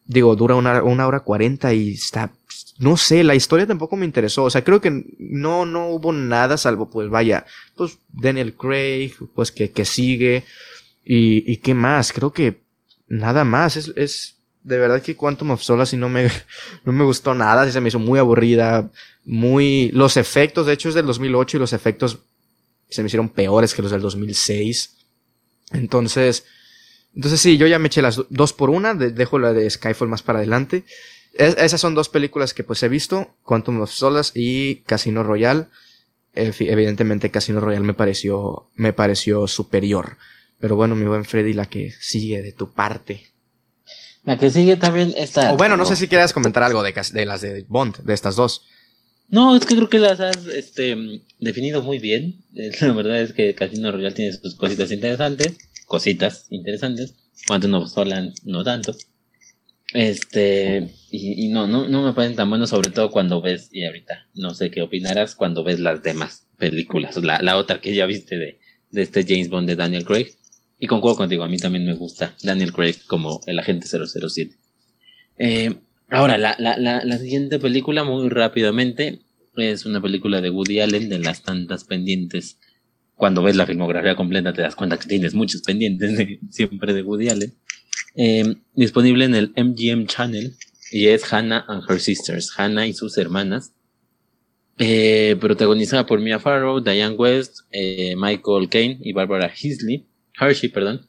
[0.07, 2.33] digo, dura una, una hora cuarenta y está
[2.79, 4.45] no sé, la historia tampoco me interesó.
[4.45, 9.51] O sea, creo que no, no hubo nada salvo, pues vaya, pues Daniel Craig, pues
[9.51, 10.45] que, que sigue.
[11.05, 12.61] Y, y qué más, creo que
[13.09, 13.77] nada más.
[13.77, 16.29] Es, es de verdad que Quantum of Solace no me,
[16.85, 17.71] no me gustó nada.
[17.71, 18.91] Se me hizo muy aburrida,
[19.25, 22.19] muy, los efectos, de hecho es del 2008 y los efectos
[22.89, 24.97] se me hicieron peores que los del 2006.
[25.73, 26.45] Entonces,
[27.15, 30.23] entonces sí, yo ya me eché las dos por una, dejo la de Skyfall más
[30.23, 30.85] para adelante
[31.39, 35.67] esas son dos películas que pues he visto, Quantum of Solace y Casino Royale.
[36.35, 40.19] Evidentemente Casino Royale me pareció, me pareció superior.
[40.59, 43.27] Pero bueno, mi buen Freddy, la que sigue de tu parte.
[44.25, 45.53] La que sigue también está...
[45.53, 48.37] O bueno, no sé si quieras comentar algo de, de las de Bond, de estas
[48.37, 48.67] dos.
[49.29, 50.97] No, es que creo que las has este,
[51.39, 52.45] definido muy bien.
[52.81, 55.57] La verdad es que Casino Royale tiene sus cositas interesantes.
[55.87, 57.15] Cositas interesantes.
[57.47, 58.97] Quantum of Solace no tanto.
[59.97, 64.29] Este, y, no, no, no me parecen tan buenos, sobre todo cuando ves, y ahorita
[64.35, 68.37] no sé qué opinarás, cuando ves las demás películas, la, la otra que ya viste
[68.37, 68.59] de,
[68.91, 70.27] de este James Bond de Daniel Craig.
[70.79, 74.55] Y concuerdo contigo, a mí también me gusta Daniel Craig como el agente 007.
[75.39, 75.77] Eh,
[76.11, 79.21] ahora, la, la, la, la siguiente película, muy rápidamente,
[79.57, 82.59] es una película de Woody Allen, de las tantas pendientes.
[83.15, 87.31] Cuando ves la filmografía completa te das cuenta que tienes muchos pendientes siempre de Woody
[87.31, 87.55] Allen.
[88.19, 90.57] Eh, disponible en el MGM Channel
[90.91, 93.73] y es Hannah and Her Sisters, Hannah y sus hermanas.
[94.79, 100.07] Eh, protagonizada por Mia Farrow, Diane West, eh, Michael Caine y Barbara Heasley,
[100.39, 101.07] Hershey, perdón.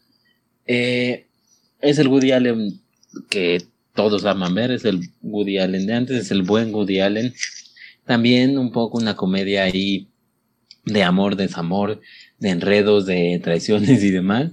[0.65, 2.81] es el Woody Allen
[3.29, 3.63] que
[3.93, 7.33] todos aman ver, es el Woody Allen de antes, es el buen Woody Allen.
[8.05, 10.09] También un poco una comedia ahí
[10.85, 12.01] de amor, desamor,
[12.39, 14.51] de enredos, de traiciones y demás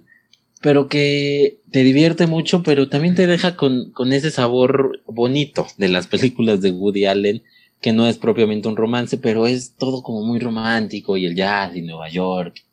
[0.65, 5.91] pero que te divierte mucho, pero también te deja con, con ese sabor bonito de
[5.91, 7.43] las películas de Woody Allen,
[7.83, 11.77] que no es propiamente un romance, pero es todo como muy romántico, y el jazz
[11.77, 12.65] y Nueva York,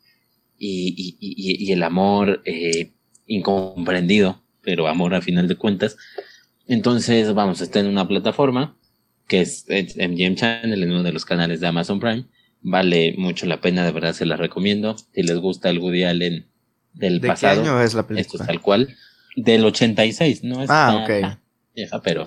[0.56, 2.92] y, y, el amor eh,
[3.26, 5.98] incomprendido, pero amor a final de cuentas.
[6.66, 8.74] Entonces, vamos, está en una plataforma
[9.28, 12.24] que es, MGM Channel, en uno de los canales de Amazon Prime.
[12.62, 14.96] Vale mucho la pena, de verdad se la recomiendo.
[14.96, 16.46] Si les gusta el Woody Allen
[16.94, 17.62] del ¿De pasado.
[17.62, 18.20] Qué año es la película?
[18.20, 18.96] Esto es tal cual.
[19.36, 21.38] Del 86, no es ah, ok.
[21.74, 22.26] vieja, pero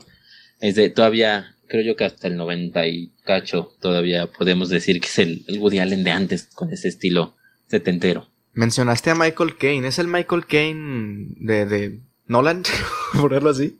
[0.59, 5.07] es de todavía, creo yo que hasta el 90 y cacho todavía podemos decir que
[5.07, 7.35] es el, el Woody Allen de antes, con ese estilo
[7.67, 8.27] setentero.
[8.53, 12.63] Mencionaste a Michael Caine, ¿es el Michael Caine de, de Nolan?
[13.13, 13.77] Ponerlo así.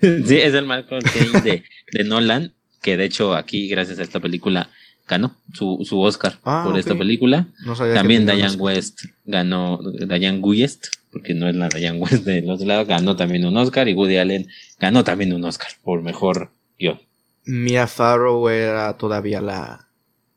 [0.00, 4.20] sí, es el Michael Caine de, de Nolan, que de hecho aquí, gracias a esta
[4.20, 4.70] película,
[5.08, 7.48] ganó su, su Oscar ah, por esta película.
[7.94, 12.86] También Diane West ganó, Diane West, porque no es la Diane West de los lados,
[12.86, 14.46] ganó también un Oscar y Woody Allen
[14.78, 17.00] ganó también un Oscar por mejor guion.
[17.44, 19.88] Mia Farrow era todavía la,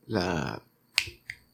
[0.07, 0.61] la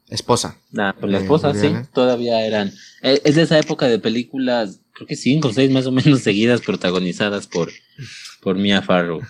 [0.10, 0.58] esposa.
[0.72, 2.72] La, pues la esposa, sí, todavía eran.
[3.02, 6.20] E, es de esa época de películas, creo que cinco o seis más o menos
[6.24, 7.72] seguidas protagonizadas por,
[8.42, 9.22] por Mia Farrow.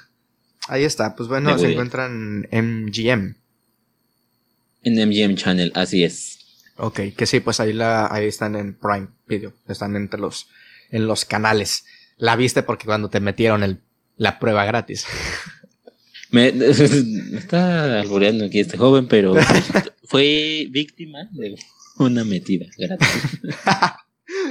[0.68, 3.35] Ahí está, pues bueno, se encuentran en MGM.
[4.84, 6.40] En MGM Channel, así es.
[6.78, 10.48] Ok, que sí, pues ahí la, ahí están en Prime Video, están entre los,
[10.91, 11.86] en los canales.
[12.18, 13.80] La viste porque cuando te metieron el,
[14.18, 15.06] la prueba gratis.
[16.32, 16.48] Me,
[17.38, 19.34] está albureando aquí este joven, pero
[20.04, 21.56] fue víctima de
[21.99, 23.08] una metida gratis.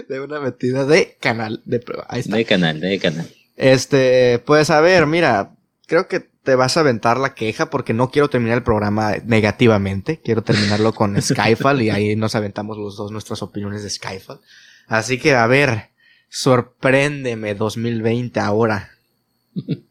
[0.09, 2.07] de una metida de canal de prueba.
[2.09, 2.37] Ahí está.
[2.37, 3.29] De canal, de canal.
[3.57, 5.55] Este, pues a ver, mira,
[5.87, 10.21] creo que te vas a aventar la queja porque no quiero terminar el programa negativamente.
[10.23, 14.41] Quiero terminarlo con Skyfall y ahí nos aventamos los dos nuestras opiniones de Skyfall.
[14.87, 15.91] Así que, a ver,
[16.31, 18.91] sorpréndeme 2020 ahora.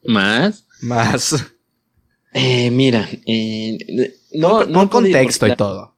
[0.06, 0.66] ¿Más?
[0.82, 1.46] Más.
[2.34, 5.96] Eh, mira, eh, no, no, no contexto y todo.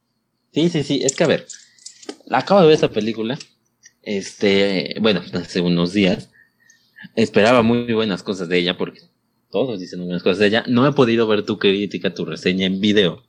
[0.52, 1.46] Sí, sí, sí, es que a ver,
[2.30, 3.38] acabo de ver esa película,
[4.02, 6.30] este, bueno, hace unos días,
[7.14, 9.02] esperaba muy buenas cosas de ella porque
[9.50, 10.64] todos dicen buenas cosas de ella.
[10.68, 13.22] No he podido ver tu crítica, tu reseña en video.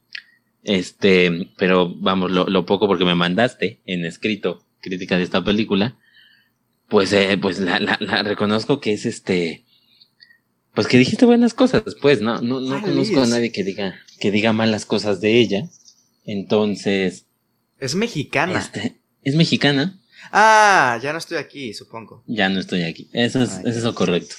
[0.64, 5.98] Este, pero vamos, lo, poco porque me mandaste en escrito crítica de esta película,
[6.88, 9.64] pues, eh, pues la, la, reconozco que es este,
[10.74, 14.32] pues que dijiste buenas cosas, pues, no, no, no conozco a nadie que diga, que
[14.32, 15.70] diga malas cosas de ella.
[16.26, 17.26] Entonces.
[17.80, 18.60] Es mexicana.
[18.60, 20.00] Este, es mexicana.
[20.32, 22.24] Ah, ya no estoy aquí, supongo.
[22.28, 23.10] Ya no estoy aquí.
[23.14, 24.36] Eso es, eso es lo correcto.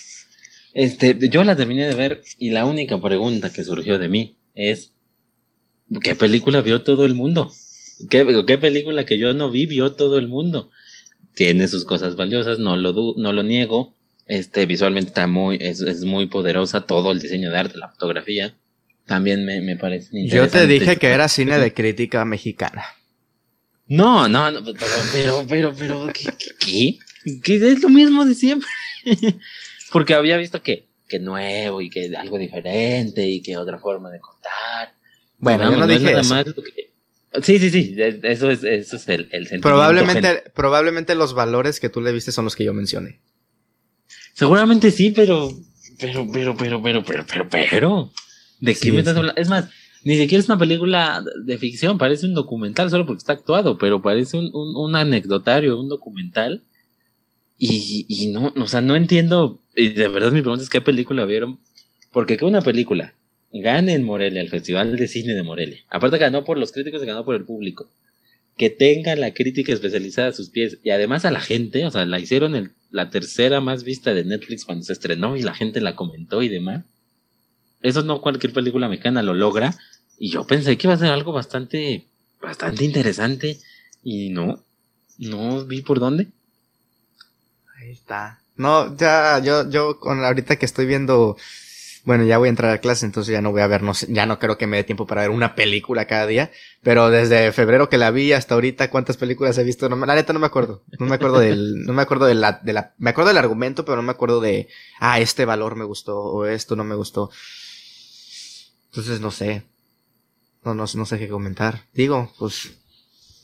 [0.72, 4.92] Este, yo la terminé de ver y la única pregunta que surgió de mí es,
[6.02, 7.52] ¿qué película vio todo el mundo?
[8.08, 10.70] ¿Qué, qué película que yo no vi vio todo el mundo?
[11.34, 13.94] Tiene sus cosas valiosas, no lo, no lo niego.
[14.26, 18.54] Este, visualmente está muy, es, es, muy poderosa todo el diseño de arte, la fotografía.
[19.06, 22.84] También me, me parece Yo te dije que era cine de crítica mexicana.
[23.88, 24.60] No, no, no
[25.12, 26.30] pero, pero, pero, ¿qué,
[26.60, 26.98] qué,
[27.42, 27.72] qué?
[27.72, 28.68] es lo mismo de siempre?
[29.92, 34.20] Porque había visto que, que nuevo y que algo diferente y que otra forma de
[34.20, 34.94] contar.
[35.38, 36.34] Bueno, yo no, dije eso.
[37.42, 39.68] Sí, sí, sí, eso es, eso es el, el sentimiento.
[39.68, 43.20] Probablemente, probablemente los valores que tú le viste son los que yo mencioné.
[44.34, 45.50] Seguramente sí, pero,
[46.00, 48.12] pero, pero, pero, pero, pero, pero, pero,
[48.58, 49.40] ¿de qué me estás hablando?
[49.40, 49.68] Es más,
[50.02, 54.02] ni siquiera es una película de ficción, parece un documental solo porque está actuado, pero
[54.02, 56.64] parece un, un, un anecdotario, un documental
[57.60, 61.26] y, y no, o sea, no entiendo, y de verdad mi pregunta es qué película
[61.26, 61.60] vieron,
[62.10, 63.14] porque que una película
[63.52, 67.06] gane en Morelia, el Festival de Cine de Morelia, aparte ganó por los críticos y
[67.06, 67.90] ganó por el público,
[68.56, 72.06] que tenga la crítica especializada a sus pies, y además a la gente, o sea,
[72.06, 75.82] la hicieron el, la tercera más vista de Netflix cuando se estrenó y la gente
[75.82, 76.86] la comentó y demás.
[77.82, 79.76] Eso no cualquier película mexicana lo logra,
[80.18, 82.06] y yo pensé que iba a ser algo bastante,
[82.40, 83.58] bastante interesante,
[84.02, 84.64] y no,
[85.18, 86.28] no vi por dónde.
[88.56, 91.36] No, ya, yo, yo con ahorita que estoy viendo,
[92.04, 94.26] bueno, ya voy a entrar a clase, entonces ya no voy a ver, no ya
[94.26, 96.50] no creo que me dé tiempo para ver una película cada día,
[96.82, 99.88] pero desde febrero que la vi hasta ahorita, ¿cuántas películas he visto?
[99.88, 102.60] No, la neta no me acuerdo, no me acuerdo del, no me acuerdo de la,
[102.62, 104.68] de la, me acuerdo del argumento, pero no me acuerdo de,
[104.98, 107.30] ah, este valor me gustó, o esto no me gustó.
[108.90, 109.62] Entonces no sé,
[110.64, 111.84] no, no, no sé qué comentar.
[111.94, 112.72] Digo, pues,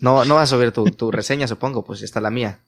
[0.01, 2.61] no, no vas a subir tu, tu reseña, supongo, pues está la mía.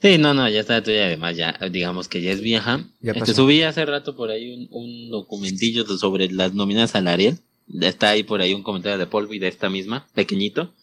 [0.00, 2.86] Sí, no, no, ya está tuya, además ya, digamos que ya es vieja.
[3.00, 7.38] Ya este, subí hace rato por ahí un, un documentillo sobre las nominadas al Ariel.
[7.80, 10.74] Está ahí por ahí un comentario de Polvi de esta misma, pequeñito.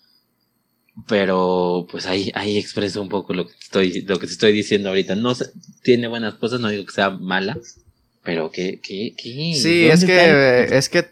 [1.07, 4.89] Pero pues ahí, ahí expreso un poco lo que estoy, lo que te estoy diciendo
[4.89, 5.15] ahorita.
[5.15, 5.33] No
[5.83, 7.57] tiene buenas cosas, no digo que sea mala,
[8.23, 9.53] pero que, que, que.
[9.55, 11.07] Sí, es que, es que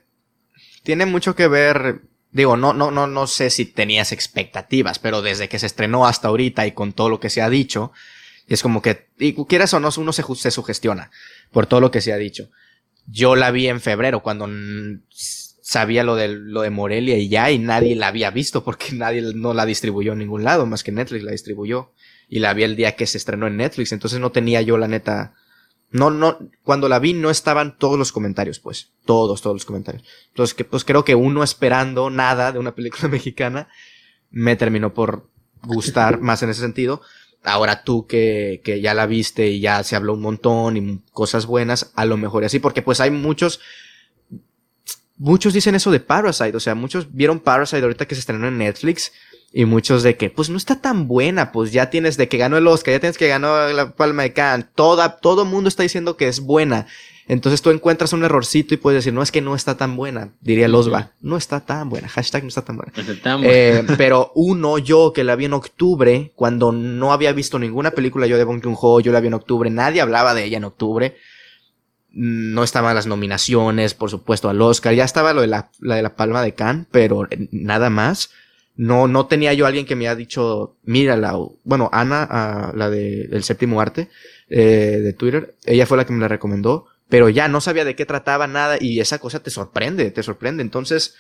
[0.84, 2.02] tiene mucho que ver
[2.36, 6.28] Digo, no, no, no, no sé si tenías expectativas, pero desde que se estrenó hasta
[6.28, 7.94] ahorita y con todo lo que se ha dicho,
[8.50, 11.12] es como que, y quieras o no, uno se, se sugestiona
[11.54, 12.50] por todo lo que se ha dicho.
[13.08, 14.50] Yo la vi en febrero cuando
[15.62, 19.22] sabía lo de, lo de Morelia y ya, y nadie la había visto porque nadie
[19.34, 21.94] no la distribuyó en ningún lado, más que Netflix la distribuyó.
[22.28, 24.90] Y la vi el día que se estrenó en Netflix, entonces no tenía yo la
[24.90, 25.36] neta
[25.96, 28.92] no, no, cuando la vi no estaban todos los comentarios, pues.
[29.06, 30.04] Todos, todos los comentarios.
[30.28, 33.70] Entonces, que, pues creo que uno esperando nada de una película mexicana
[34.30, 35.30] me terminó por
[35.64, 37.02] gustar más en ese sentido.
[37.44, 41.46] Ahora tú que, que ya la viste y ya se habló un montón y cosas
[41.46, 43.62] buenas, a lo mejor y así, porque pues hay muchos,
[45.16, 48.58] muchos dicen eso de Parasite, o sea, muchos vieron Parasite ahorita que se estrenó en
[48.58, 49.14] Netflix
[49.58, 52.58] y muchos de que, pues no está tan buena, pues ya tienes de que ganó
[52.58, 56.18] el Oscar, ya tienes que ganó la Palma de Cannes, toda, todo mundo está diciendo
[56.18, 56.88] que es buena.
[57.30, 60.34] Entonces tú encuentras un errorcito y puedes decir, no es que no está tan buena,
[60.42, 62.92] diría Losba, no está tan buena, hashtag no está tan buena.
[63.44, 68.28] Eh, pero uno, yo que la vi en octubre, cuando no había visto ninguna película
[68.28, 71.16] yo de Bong Joon-ho, yo la vi en octubre, nadie hablaba de ella en octubre,
[72.12, 76.02] no estaban las nominaciones, por supuesto, al Oscar, ya estaba lo de la, la de
[76.02, 78.32] la Palma de Cannes, pero nada más
[78.76, 83.44] no, no tenía yo alguien que me haya dicho, mírala, bueno, Ana, la de, del
[83.44, 84.10] séptimo arte,
[84.50, 87.96] eh, de Twitter, ella fue la que me la recomendó, pero ya no sabía de
[87.96, 90.62] qué trataba nada y esa cosa te sorprende, te sorprende.
[90.62, 91.16] Entonces,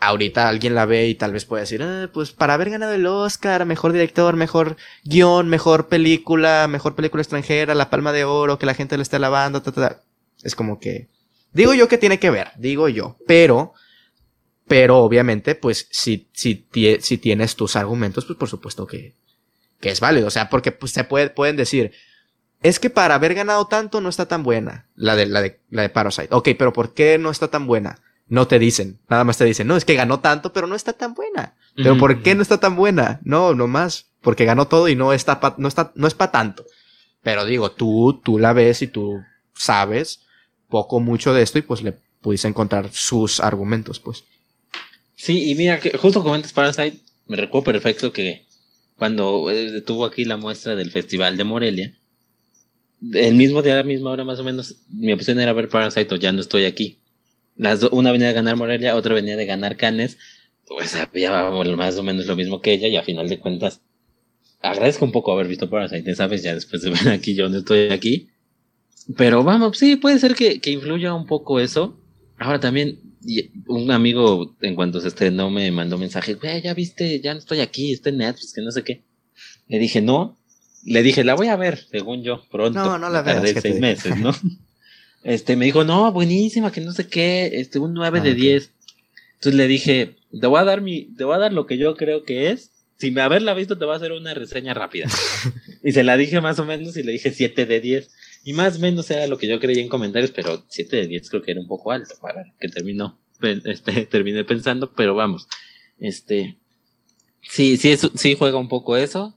[0.00, 3.06] ahorita alguien la ve y tal vez puede decir, ah, pues para haber ganado el
[3.06, 8.66] Oscar, mejor director, mejor guion, mejor película, mejor película extranjera, la palma de oro, que
[8.66, 9.62] la gente le esté lavando,
[10.42, 11.08] es como que,
[11.52, 13.72] digo yo que tiene que ver, digo yo, pero,
[14.66, 16.66] pero obviamente, pues si, si,
[17.00, 19.14] si tienes tus argumentos, pues por supuesto que,
[19.80, 21.92] que es válido, o sea, porque pues se puede, pueden decir,
[22.62, 25.82] es que para haber ganado tanto no está tan buena, la de, la de, la
[25.82, 28.00] de Parasite, ok, pero ¿por qué no está tan buena?
[28.26, 30.94] no te dicen, nada más te dicen, no, es que ganó tanto, pero no está
[30.94, 31.54] tan buena.
[31.76, 33.20] Pero ¿por qué no está tan buena?
[33.24, 36.64] No, no más, porque ganó todo y no está no está, no es para tanto.
[37.22, 39.20] Pero digo, tú, tú la ves y tú
[39.54, 40.20] sabes
[40.68, 44.24] poco mucho de esto y pues le pudiste encontrar sus argumentos, pues.
[45.16, 48.46] Sí, y mira, que justo comentas Parasite, me recuerdo perfecto que
[48.96, 51.94] cuando eh, tuvo aquí la muestra del Festival de Morelia,
[53.12, 56.14] el mismo día, a la misma hora más o menos, mi opción era ver Parasite
[56.14, 57.00] o Ya no estoy aquí
[57.92, 60.18] una venía de ganar Morelia, otra venía de ganar Canes,
[60.66, 63.80] pues había más o menos lo mismo que ella y a final de cuentas
[64.60, 66.42] agradezco un poco haber visto Parasite, ¿sabes?
[66.42, 68.28] Ya después de ver aquí yo no estoy aquí.
[69.16, 72.00] Pero vamos, sí, puede ser que, que influya un poco eso.
[72.38, 72.98] Ahora también,
[73.66, 77.60] un amigo en cuanto se estrenó me mandó mensaje, güey, ya viste, ya no estoy
[77.60, 79.02] aquí, estoy en Netflix, que no sé qué.
[79.68, 80.38] Le dije, no.
[80.84, 82.84] Le dije, la voy a ver, según yo, pronto.
[82.84, 83.42] No, no la veas.
[83.42, 84.32] De seis meses, ¿no?
[85.24, 88.70] Este, me dijo, no, buenísima, que no sé qué, este, un 9 de 10.
[89.36, 91.96] Entonces le dije, te voy a dar mi, te voy a dar lo que yo
[91.96, 92.72] creo que es.
[92.98, 95.08] Sin haberla visto, te voy a hacer una reseña rápida.
[95.82, 98.10] y se la dije más o menos y le dije 7 de 10.
[98.44, 101.30] Y más o menos era lo que yo creía en comentarios, pero 7 de 10
[101.30, 103.18] creo que era un poco alto para que terminó,
[103.64, 105.48] este, terminé pensando, pero vamos,
[105.98, 106.56] este,
[107.42, 109.36] sí, sí, sí juega un poco eso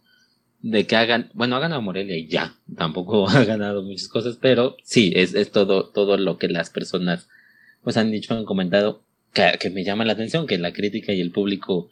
[0.59, 4.75] de que hagan, bueno, ha ganado Morelia y ya, tampoco ha ganado muchas cosas, pero
[4.84, 7.29] sí, es, es todo, todo lo que las personas
[7.84, 11.31] pues han dicho, han comentado, que me llama la atención, que la crítica y el
[11.31, 11.89] público,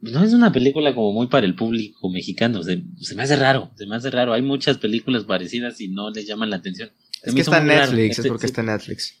[0.00, 3.70] no es una película como muy para el público mexicano, se, se me hace raro,
[3.76, 6.90] se me hace raro, hay muchas películas parecidas y no les llaman la atención.
[7.22, 9.14] Es que está en Netflix, es este, porque está en Netflix.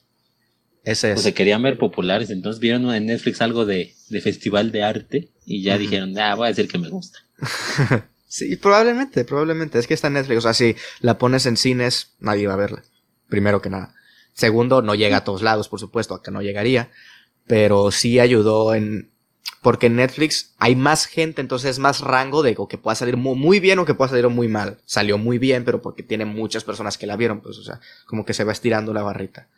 [0.84, 1.14] Ese es.
[1.14, 5.30] Pues se querían ver populares, entonces vieron en Netflix algo de, de festival de arte
[5.44, 7.18] y ya dijeron, ah, voy a decir que me gusta.
[8.28, 9.78] Sí, probablemente, probablemente.
[9.78, 10.38] Es que está en Netflix.
[10.38, 12.82] O sea, si la pones en cines, nadie va a verla.
[13.28, 13.94] Primero que nada.
[14.34, 16.90] Segundo, no llega a todos lados, por supuesto, acá no llegaría.
[17.46, 19.10] Pero sí ayudó en.
[19.62, 23.60] Porque en Netflix hay más gente, entonces es más rango de que pueda salir muy,
[23.60, 24.78] bien o que pueda salir muy mal.
[24.84, 28.24] Salió muy bien, pero porque tiene muchas personas que la vieron, pues, o sea, como
[28.24, 29.48] que se va estirando la barrita.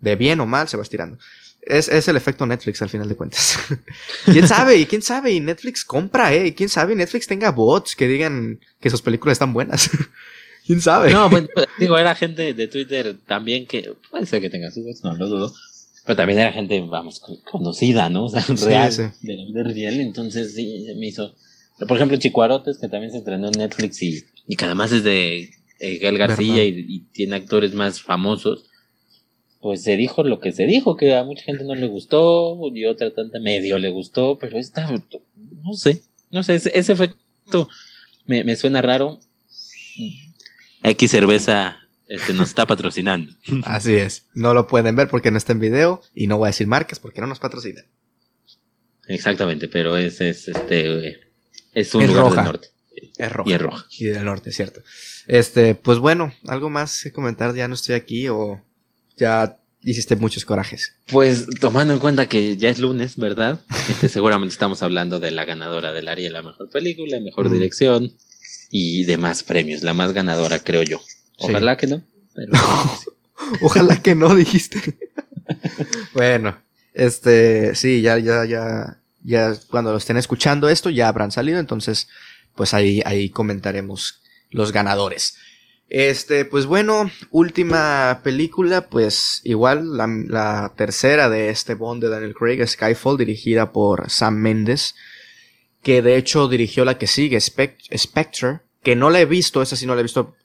[0.00, 1.18] De bien o mal se va estirando.
[1.62, 3.58] Es, es, el efecto Netflix al final de cuentas.
[4.24, 4.76] ¿Quién sabe?
[4.76, 5.32] ¿Y quién sabe?
[5.32, 6.46] Y Netflix compra, ¿eh?
[6.46, 6.94] ¿Y quién sabe?
[6.94, 9.90] Netflix tenga bots que digan que sus películas están buenas.
[10.66, 11.12] ¿Quién sabe?
[11.12, 11.48] No, pues,
[11.78, 15.28] digo, era gente de Twitter también que puede ser que tenga sus bots, no lo
[15.28, 15.54] dudo.
[16.10, 18.24] Pero también era gente, vamos, conocida, ¿no?
[18.24, 18.92] O sea, real,
[19.22, 20.00] de la vida real.
[20.00, 21.36] Entonces sí, me hizo.
[21.86, 25.50] Por ejemplo, Chicuarotes, que también se entrenó en Netflix y, y que además es de
[25.78, 28.64] Gael García y, y tiene actores más famosos
[29.60, 32.86] pues se dijo lo que se dijo, que a mucha gente no le gustó, y
[32.86, 37.68] otra tanta medio le gustó, pero esta, no sé, no sé, ese, efecto
[38.26, 39.20] me, me, suena raro.
[40.82, 41.79] X cerveza
[42.10, 43.32] este, nos está patrocinando.
[43.64, 46.48] Así es, no lo pueden ver porque no está en video, y no voy a
[46.48, 47.84] decir marcas porque no nos patrocinan.
[49.06, 51.20] Exactamente, pero es, es este,
[51.72, 52.68] es un lugar del norte.
[53.16, 53.48] Es roja.
[53.50, 53.86] Y es roja.
[53.98, 54.82] Y del norte, cierto.
[55.28, 58.60] Este, pues bueno, algo más que comentar, ya no estoy aquí o
[59.16, 60.96] ya hiciste muchos corajes.
[61.06, 63.60] Pues tomando en cuenta que ya es lunes, ¿verdad?
[63.88, 67.52] Este, seguramente estamos hablando de la ganadora del área, la mejor película, mejor mm.
[67.52, 68.12] dirección
[68.68, 71.00] y demás premios, la más ganadora, creo yo.
[71.40, 72.02] Ojalá que no.
[73.62, 74.98] Ojalá que no, dijiste.
[76.14, 76.58] bueno,
[76.94, 82.08] este, sí, ya, ya, ya, ya, cuando lo estén escuchando esto, ya habrán salido, entonces,
[82.54, 85.36] pues ahí, ahí comentaremos los ganadores.
[85.90, 92.64] Este, pues bueno, última película, pues igual la, tercera de este Bond de Daniel Craig,
[92.64, 94.94] Skyfall, dirigida por Sam Mendes,
[95.82, 99.84] que de hecho dirigió la que sigue, Spectre, que no la he visto, esa sí
[99.84, 100.36] no la he visto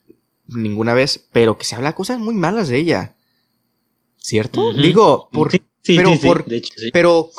[0.48, 3.16] ninguna vez, pero que se habla cosas muy malas de ella.
[4.18, 4.72] ¿Cierto?
[4.72, 5.50] Digo, por,
[5.84, 6.44] pero por,
[6.92, 7.30] pero,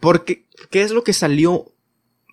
[0.00, 1.72] porque, ¿qué es lo que salió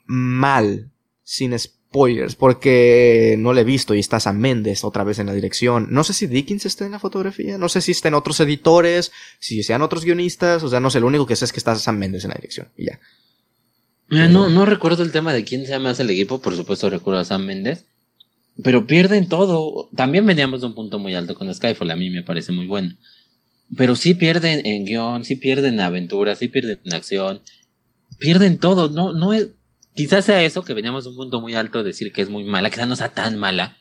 [0.06, 0.90] mal
[1.24, 5.34] sin spoilers, porque no le he visto y está Sam Mendes otra vez en la
[5.34, 5.88] dirección.
[5.92, 9.12] No sé si Dickens está en la fotografía, no sé si está en otros editores,
[9.40, 11.76] si sean otros guionistas, o sea, no sé, lo único que sé es que está
[11.76, 13.00] Sam Mendes en la dirección y ya.
[14.10, 17.26] no, no recuerdo el tema de quién se llama el equipo, por supuesto recuerdo a
[17.26, 17.86] Sam Mendes,
[18.64, 19.90] pero pierden todo.
[19.96, 22.96] También veníamos de un punto muy alto con Skyfall, a mí me parece muy bueno.
[23.76, 27.42] pero sí pierden en guion, sí pierden en aventura, sí pierden en acción,
[28.18, 29.50] pierden todo, no, no es,
[29.94, 32.70] quizás sea eso que veníamos de un punto muy alto decir que es muy mala,
[32.70, 33.78] quizás no sea tan mala,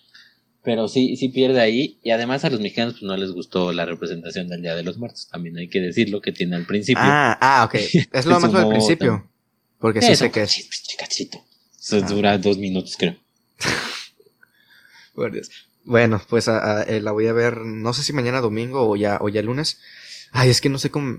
[0.64, 3.84] pero sí, sí pierde ahí, y además a los mexicanos pues, no les gustó la
[3.84, 7.02] representación del Día de los Muertos, también hay que decirlo que tiene al principio.
[7.04, 7.74] Ah, ah, ok,
[8.12, 9.30] es lo más del principio,
[9.78, 10.68] porque sí sé que es.
[11.78, 13.14] Eso dura dos minutos, creo.
[15.84, 19.28] Bueno, pues eh, la voy a ver, no sé si mañana domingo o ya, o
[19.28, 19.80] ya lunes.
[20.32, 21.18] Ay, es que no sé cómo.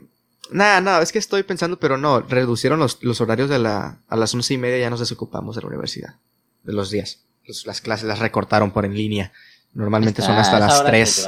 [0.51, 4.15] Nada, nada, es que estoy pensando, pero no, reducieron los, los horarios de la, a
[4.15, 6.15] las once y media ya nos desocupamos de la universidad,
[6.63, 7.25] de los días.
[7.65, 9.31] las clases las recortaron por en línea.
[9.73, 11.27] Normalmente son hasta las tres.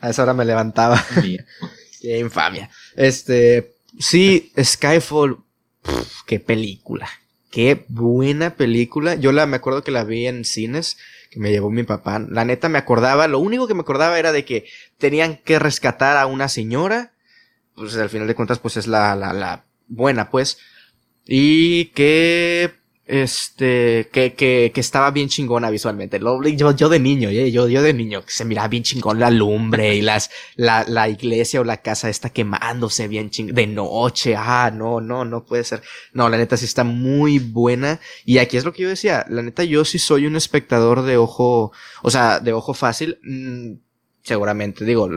[0.00, 1.02] A esa hora me levantaba.
[2.00, 2.70] qué infamia.
[2.94, 5.38] Este, sí, Skyfall,
[6.26, 7.08] qué película.
[7.50, 9.16] Qué buena película.
[9.16, 10.98] Yo la, me acuerdo que la vi en cines
[11.30, 12.18] que me llevó mi papá.
[12.28, 14.66] La neta me acordaba, lo único que me acordaba era de que
[14.98, 17.12] tenían que rescatar a una señora.
[17.74, 20.58] Pues al final de cuentas, pues es la, la, la buena, pues.
[21.24, 22.79] Y que
[23.10, 26.20] este, que, que, que estaba bien chingona visualmente.
[26.20, 27.50] Lo, yo, yo de niño, ¿eh?
[27.50, 31.60] yo, de niño, que se miraba bien chingón la lumbre y las, la, la iglesia
[31.60, 35.82] o la casa está quemándose bien chingón, de noche, ah, no, no, no puede ser.
[36.12, 37.98] No, la neta sí está muy buena.
[38.24, 41.16] Y aquí es lo que yo decía, la neta yo sí soy un espectador de
[41.16, 41.72] ojo,
[42.02, 43.72] o sea, de ojo fácil, mmm,
[44.22, 45.08] seguramente, digo,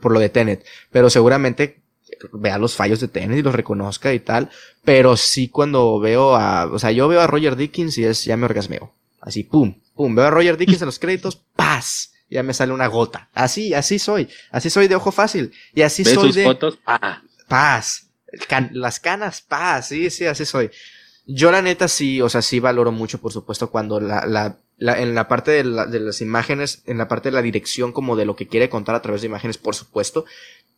[0.00, 1.83] por lo de Tenet, pero seguramente
[2.32, 4.50] vea los fallos de Tenet y los reconozca y tal,
[4.84, 8.36] pero sí cuando veo a, o sea, yo veo a Roger Dickens y es, ya
[8.36, 8.92] me orgasmeo.
[9.20, 12.86] Así, pum, pum, veo a Roger Dickens en los créditos, paz, ya me sale una
[12.86, 13.28] gota.
[13.32, 15.52] Así, así soy, así soy de ojo fácil.
[15.74, 16.44] Y así soy sus de...
[16.44, 16.78] fotos?
[16.86, 17.22] Ah.
[17.48, 18.08] Paz.
[18.72, 20.70] las canas, paz, sí, sí, así soy.
[21.26, 25.00] Yo la neta sí, o sea, sí valoro mucho, por supuesto, cuando la, la, la
[25.00, 28.26] en la parte de, de, las imágenes, en la parte de la dirección como de
[28.26, 30.26] lo que quiere contar a través de imágenes, por supuesto,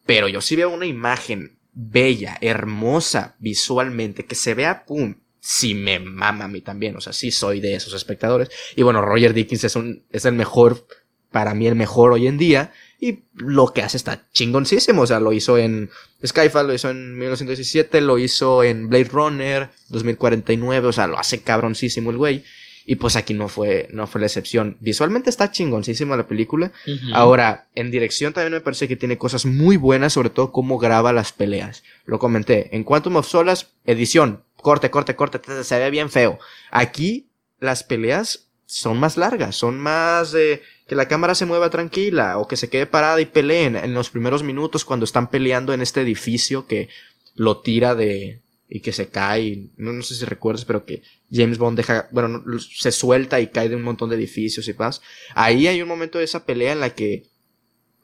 [0.06, 5.98] pero yo sí veo una imagen bella, hermosa visualmente, que se vea, pum, sí me
[5.98, 8.48] mama a mí también, o sea, sí soy de esos espectadores.
[8.74, 10.86] Y bueno, Roger Dickens es un, es el mejor,
[11.30, 15.20] para mí el mejor hoy en día, y lo que hace está chingoncísimo, o sea,
[15.20, 15.90] lo hizo en
[16.24, 21.42] Skyfall, lo hizo en 1917, lo hizo en Blade Runner 2049, o sea, lo hace
[21.42, 22.44] cabroncísimo el güey.
[22.88, 24.76] Y pues aquí no fue, no fue la excepción.
[24.78, 26.70] Visualmente está chingoncísima la película.
[27.12, 31.12] Ahora, en dirección también me parece que tiene cosas muy buenas, sobre todo cómo graba
[31.12, 31.82] las peleas.
[32.04, 32.74] Lo comenté.
[32.76, 34.44] En Quantum of Solas, edición.
[34.54, 36.38] Corte, corte, corte, se ve bien feo.
[36.70, 37.26] Aquí,
[37.58, 42.46] las peleas son más largas, son más de que la cámara se mueva tranquila o
[42.46, 46.02] que se quede parada y peleen en los primeros minutos cuando están peleando en este
[46.02, 46.88] edificio que
[47.34, 51.58] lo tira de, y que se cae, no, no sé si recuerdas, pero que James
[51.58, 55.02] Bond deja, bueno, se suelta y cae de un montón de edificios y más.
[55.34, 57.28] Ahí hay un momento de esa pelea en la que,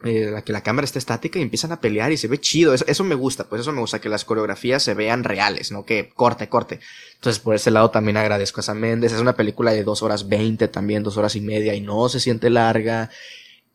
[0.04, 2.74] eh, la que la cámara está estática y empiezan a pelear y se ve chido.
[2.74, 5.84] Eso, eso, me gusta, pues eso me gusta, que las coreografías se vean reales, no
[5.84, 6.78] que corte, corte.
[7.14, 9.12] Entonces por ese lado también agradezco a Sam Mendes.
[9.12, 12.20] Es una película de dos horas veinte también, dos horas y media y no se
[12.20, 13.10] siente larga.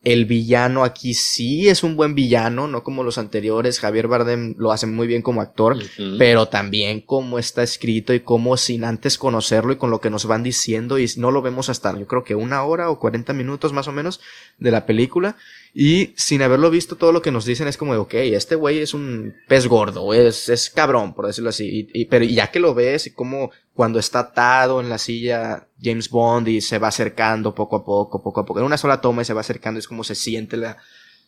[0.03, 3.79] El villano aquí sí es un buen villano, no como los anteriores.
[3.79, 5.77] Javier Bardem lo hace muy bien como actor,
[6.17, 10.25] pero también como está escrito y como sin antes conocerlo y con lo que nos
[10.25, 13.73] van diciendo y no lo vemos hasta yo creo que una hora o 40 minutos
[13.73, 14.19] más o menos
[14.59, 15.35] de la película
[15.79, 18.79] y sin haberlo visto todo lo que nos dicen es como de, ok, este güey
[18.79, 21.87] es un pez gordo, es, es cabrón, por decirlo así.
[21.93, 26.09] Y, pero ya que lo ves y como cuando está atado en la silla James
[26.09, 29.21] Bond y se va acercando poco a poco, poco a poco, en una sola toma
[29.21, 30.77] y se va acercando, es como se siente la,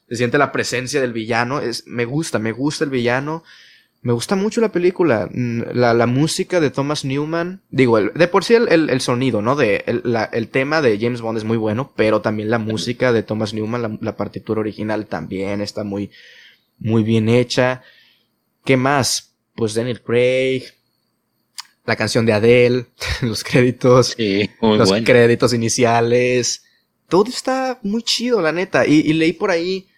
[0.10, 1.60] se siente la presencia del villano.
[1.60, 3.44] Es, me gusta, me gusta el villano.
[4.02, 8.30] Me gusta mucho la película, mm, la, la música de Thomas Newman, digo, el, de
[8.30, 9.58] por sí el, el, sonido, ¿no?
[9.58, 13.12] De, el, la, el, tema de James Bond es muy bueno, pero también la música
[13.12, 16.12] de Thomas Newman, la, la, partitura original también está muy,
[16.78, 17.84] muy bien hecha.
[18.64, 19.34] ¿Qué más?
[19.56, 20.64] Pues Daniel Craig,
[21.86, 22.86] la canción de Adele,
[23.22, 24.16] los créditos,
[24.62, 26.64] los créditos iniciales,
[27.10, 28.88] todo está muy chido, la neta.
[28.88, 29.90] Y, y leí por ahí,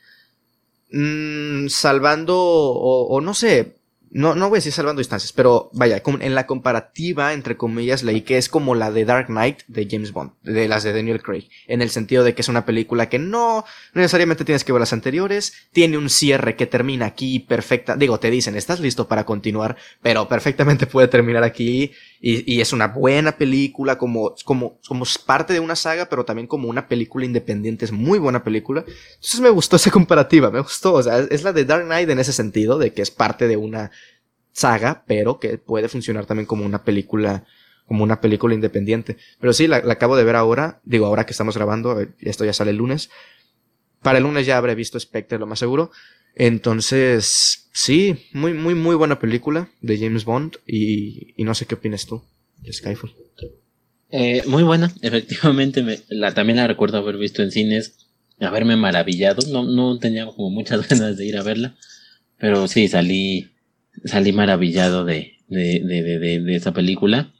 [0.89, 3.75] mmm, salvando, o, o no sé,
[4.13, 8.21] no, no voy a decir salvando distancias, pero vaya, en la comparativa, entre comillas, leí
[8.21, 11.47] que es como la de Dark Knight de James Bond, de las de Daniel Craig,
[11.67, 13.63] en el sentido de que es una película que no
[13.93, 18.29] necesariamente tienes que ver las anteriores, tiene un cierre que termina aquí perfecta, digo, te
[18.29, 23.31] dicen, estás listo para continuar, pero perfectamente puede terminar aquí, y, y es una buena
[23.31, 27.91] película, como, como, como parte de una saga, pero también como una película independiente, es
[27.91, 28.85] muy buena película.
[29.15, 32.19] Entonces me gustó esa comparativa, me gustó, o sea, es la de Dark Knight en
[32.19, 33.89] ese sentido, de que es parte de una
[34.51, 37.45] saga, pero que puede funcionar también como una película,
[37.87, 39.17] como una película independiente.
[39.39, 42.69] Pero sí, la, acabo de ver ahora, digo, ahora que estamos grabando, esto ya sale
[42.69, 43.09] el lunes.
[44.03, 45.91] Para el lunes ya habré visto Spectre, lo más seguro.
[46.35, 51.75] Entonces, sí, muy, muy, muy buena película de James Bond y, y no sé qué
[51.75, 52.23] opinas tú
[52.59, 53.13] de Skyfall.
[54.09, 58.07] Eh, muy buena, efectivamente, me, la, también la recuerdo haber visto en cines,
[58.39, 61.75] haberme maravillado, no, no tenía como muchas ganas de ir a verla,
[62.37, 63.51] pero sí, salí,
[64.05, 67.31] salí maravillado de, de, de, de, de esa película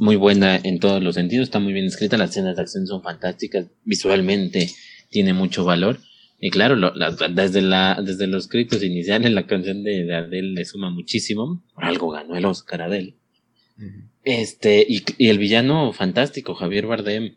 [0.00, 3.02] muy buena en todos los sentidos, está muy bien escrita, las escenas de acción son
[3.02, 4.70] fantásticas, visualmente
[5.10, 6.00] tiene mucho valor.
[6.40, 6.92] Y claro,
[7.30, 12.10] desde, la, desde los créditos iniciales la canción de, Adele le suma muchísimo, por algo
[12.10, 13.14] ganó el Oscar Adele.
[14.24, 17.36] Este, y, y, el villano fantástico, Javier Bardem,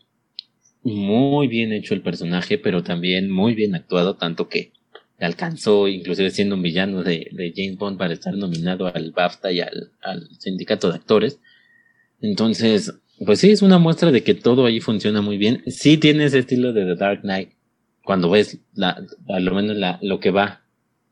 [0.83, 4.71] muy bien hecho el personaje, pero también muy bien actuado, tanto que
[5.19, 9.61] alcanzó, inclusive siendo un villano de, de James Bond, para estar nominado al BAFTA y
[9.61, 11.39] al, al sindicato de actores.
[12.21, 12.93] Entonces,
[13.25, 15.63] pues sí, es una muestra de que todo ahí funciona muy bien.
[15.67, 17.51] Sí tiene ese estilo de The Dark Knight,
[18.03, 20.61] cuando ves la, a lo menos la, lo que va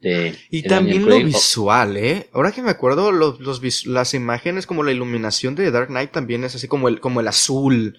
[0.01, 0.35] de...
[0.49, 2.29] Y también lo visual, ¿eh?
[2.33, 6.43] Ahora que me acuerdo, los, los, las imágenes como la iluminación de Dark Knight también
[6.43, 7.97] es así como el, como el azul.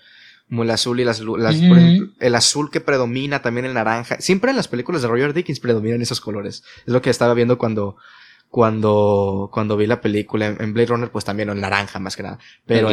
[0.49, 4.21] Como el azul y las, las por ejemplo, el azul que predomina, también el naranja.
[4.21, 6.63] Siempre en las películas de Roger Dickens predominan esos colores.
[6.87, 7.97] Es lo que estaba viendo cuando,
[8.53, 12.39] cuando, cuando vi la película en, Blade Runner, pues también el naranja más que nada.
[12.67, 12.91] Pero,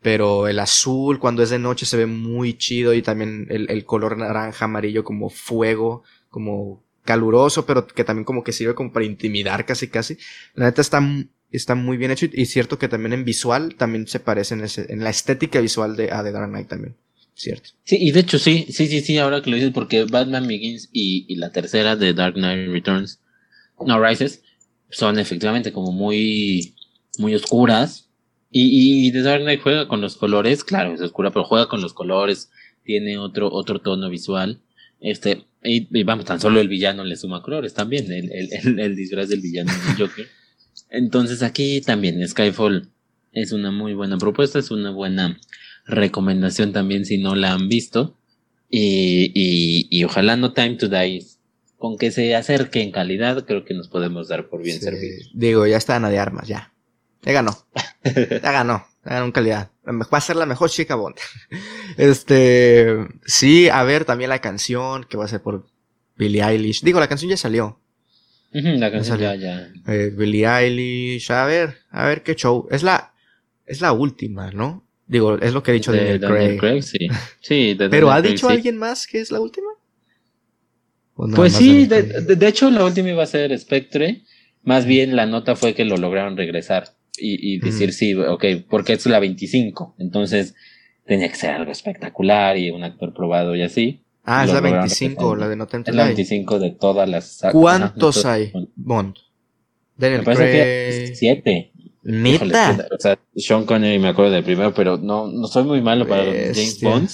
[0.00, 3.84] pero el azul cuando es de noche se ve muy chido y también el, el
[3.84, 9.04] color naranja, amarillo como fuego, como caluroso, pero que también como que sirve como para
[9.04, 10.16] intimidar casi casi.
[10.54, 11.06] La neta está,
[11.50, 14.90] está muy bien hecho y, cierto que también en visual también se parece en, ese,
[14.90, 16.96] en la estética visual de, a The Dark Knight también.
[17.34, 17.68] Cierto.
[17.84, 20.88] Sí, y de hecho sí, sí, sí, sí, ahora que lo dices, porque Batman Begins
[20.90, 23.20] y, y la tercera de Dark Knight Returns,
[23.78, 24.42] no Rises,
[24.92, 26.74] son efectivamente como muy,
[27.18, 28.08] muy oscuras.
[28.50, 31.80] Y, y The Dark Knight juega con los colores, claro, es oscura, pero juega con
[31.80, 32.50] los colores,
[32.84, 34.60] tiene otro, otro tono visual.
[35.00, 39.28] Este, y, vamos, tan solo el villano le suma colores también, el, el, el, disfraz
[39.28, 40.28] del villano del Joker.
[40.90, 42.90] Entonces aquí también Skyfall
[43.32, 45.40] es una muy buena propuesta, es una buena
[45.86, 48.16] recomendación también si no la han visto.
[48.68, 51.24] Y, y, y ojalá No Time to Die
[51.82, 55.32] con que se acerque en calidad, creo que nos podemos dar por bien servidos.
[55.34, 56.72] Digo, ya está Ana de Armas, ya.
[57.22, 57.58] Ya ganó.
[58.04, 58.86] ya ganó.
[59.04, 59.72] Ya ganó en calidad.
[59.84, 61.16] Va a ser la mejor chica Bond.
[61.96, 65.66] este, sí, a ver, también la canción, que va a ser por
[66.16, 66.82] Billie Eilish.
[66.84, 67.80] Digo, la canción ya salió.
[68.52, 69.68] la canción ya, ya.
[69.88, 72.68] Eh, Billie Eilish, a ver, a ver qué show.
[72.70, 73.12] Es la,
[73.66, 74.86] es la última, ¿no?
[75.08, 76.82] Digo, es lo que ha dicho de Daniel, Craig.
[76.82, 77.08] sí.
[77.40, 79.66] sí Pero ¿ha dicho alguien más que es la última?
[81.14, 84.22] Pues sí, de, hecho la última iba a ser Spectre,
[84.62, 86.84] más bien la nota fue que lo lograron regresar
[87.16, 90.54] y, decir sí, ok, porque es la 25, entonces
[91.06, 94.02] tenía que ser algo espectacular y un actor probado y así.
[94.24, 97.42] Ah, es la 25, la de No Es la 25 de todas las...
[97.52, 99.16] ¿Cuántos hay, Bond?
[99.98, 101.72] me parece que siete.
[102.04, 102.88] ¿Neta?
[102.90, 106.24] o sea, Sean Connery me acuerdo del primero, pero no, no soy muy malo para
[106.24, 107.08] James Bond.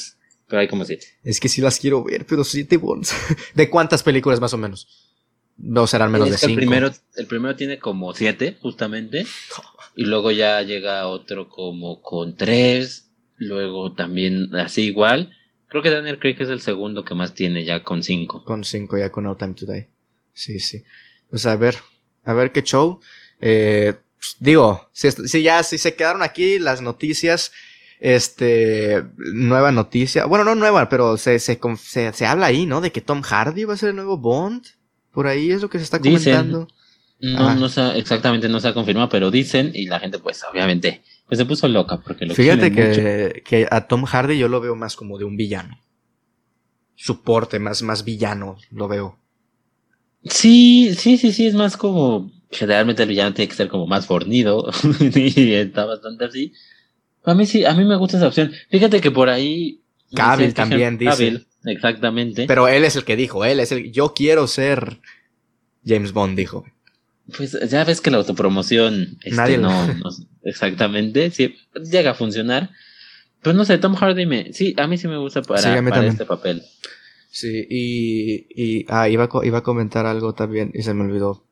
[0.48, 1.06] Pero hay como siete.
[1.22, 3.14] Es que sí las quiero ver, pero siete Bonds.
[3.54, 4.88] ¿De cuántas películas más o menos?
[5.58, 6.52] No serán menos de cinco.
[6.52, 9.26] El primero, el primero tiene como siete, justamente.
[9.94, 13.10] Y luego ya llega otro como con tres.
[13.36, 15.32] Luego también así igual.
[15.68, 18.42] Creo que Daniel Craig es el segundo que más tiene ya con cinco.
[18.44, 19.88] Con cinco, ya con No Time Today.
[20.32, 20.82] Sí, sí.
[21.28, 21.76] Pues a ver,
[22.24, 23.00] a ver qué show.
[23.40, 23.94] Eh,
[24.40, 27.52] digo, si, si ya, si se quedaron aquí las noticias,
[28.00, 30.26] este, nueva noticia.
[30.26, 31.58] Bueno, no nueva, pero se, se,
[32.12, 32.80] se, habla ahí, ¿no?
[32.80, 34.64] De que Tom Hardy va a ser el nuevo Bond.
[35.12, 36.68] Por ahí es lo que se está comentando.
[37.20, 41.02] no, no se, exactamente no se ha confirmado, pero dicen, y la gente, pues, obviamente,
[41.26, 44.76] pues se puso loca porque lo Fíjate que, que a Tom Hardy yo lo veo
[44.76, 45.78] más como de un villano.
[46.94, 49.18] Soporte, más, más villano, lo veo.
[50.24, 52.30] Sí, sí, sí, sí, es más como.
[52.50, 54.70] Generalmente el villano tiene que ser como más fornido.
[55.14, 56.52] y está bastante así.
[57.28, 58.52] A mí sí, a mí me gusta esa opción.
[58.70, 59.82] Fíjate que por ahí.
[60.14, 61.10] Cavill también dice.
[61.10, 62.46] Cavill, exactamente.
[62.46, 63.92] Pero él es el que dijo, él es el.
[63.92, 64.98] Yo quiero ser
[65.84, 66.64] James Bond, dijo.
[67.36, 69.18] Pues ya ves que la autopromoción.
[69.22, 70.08] Este, Nadie no, no,
[70.42, 71.30] Exactamente.
[71.30, 72.70] Sí, llega a funcionar.
[73.42, 74.54] Pues no sé, Tom Hardy me.
[74.54, 76.62] Sí, a mí sí me gusta para, para este papel.
[77.30, 78.46] Sí, y.
[78.54, 81.44] y ah, iba a, iba a comentar algo también y se me olvidó.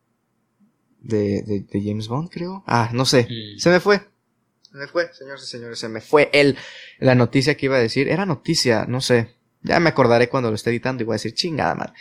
[1.02, 2.64] De, de, de James Bond, creo.
[2.66, 3.28] Ah, no sé.
[3.30, 3.58] Mm.
[3.58, 4.00] Se me fue.
[4.76, 6.58] Se me fue, señores y señores, se me fue el,
[6.98, 8.08] la noticia que iba a decir.
[8.10, 9.30] Era noticia, no sé.
[9.62, 11.94] Ya me acordaré cuando lo esté editando y voy a decir chingada madre.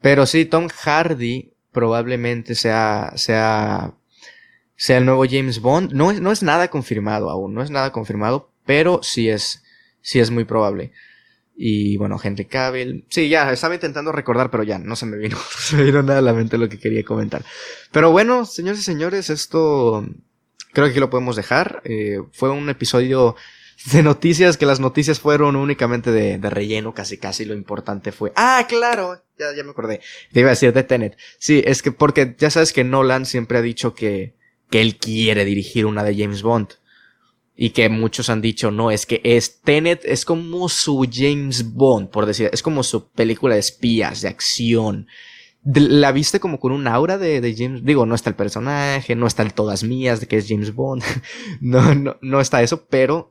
[0.00, 3.94] Pero sí, Tom Hardy probablemente sea, sea,
[4.76, 5.90] sea el nuevo James Bond.
[5.92, 9.64] No es, no es nada confirmado aún, no es nada confirmado, pero sí es,
[10.00, 10.92] sí es muy probable.
[11.56, 13.06] Y bueno, Henry Cavill.
[13.08, 16.00] Sí, ya, estaba intentando recordar, pero ya, no se me vino, no se me vino
[16.04, 17.44] nada a la mente lo que quería comentar.
[17.90, 20.06] Pero bueno, señores y señores, esto
[20.74, 21.80] creo que aquí lo podemos dejar.
[21.84, 23.36] Eh, fue un episodio
[23.92, 28.32] de noticias, que las noticias fueron únicamente de, de, relleno, casi casi lo importante fue.
[28.36, 30.00] Ah, claro, ya, ya me acordé.
[30.32, 31.16] Te iba a decir de Tenet.
[31.38, 34.36] Sí, es que porque ya sabes que Nolan siempre ha dicho que,
[34.70, 36.68] que él quiere dirigir una de James Bond.
[37.56, 42.10] Y que muchos han dicho, no, es que es Tenet es como su James Bond,
[42.10, 45.06] por decir, es como su película de espías, de acción.
[45.64, 49.26] La viste como con un aura de, de, James, digo, no está el personaje, no
[49.26, 51.02] está el todas mías de que es James Bond,
[51.60, 53.30] no, no, no está eso, pero,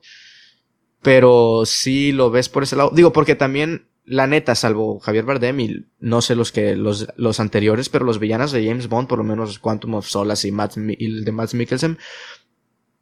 [1.00, 2.90] pero sí lo ves por ese lado.
[2.92, 7.38] Digo, porque también, la neta, salvo Javier Bardem y no sé los que, los, los
[7.38, 10.76] anteriores, pero los villanos de James Bond, por lo menos Quantum of Solace y, Matt,
[10.76, 11.98] y el de Matt Mikkelsen,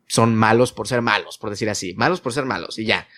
[0.06, 1.94] son malos por ser malos, por decir así.
[1.94, 3.08] Malos por ser malos, y ya.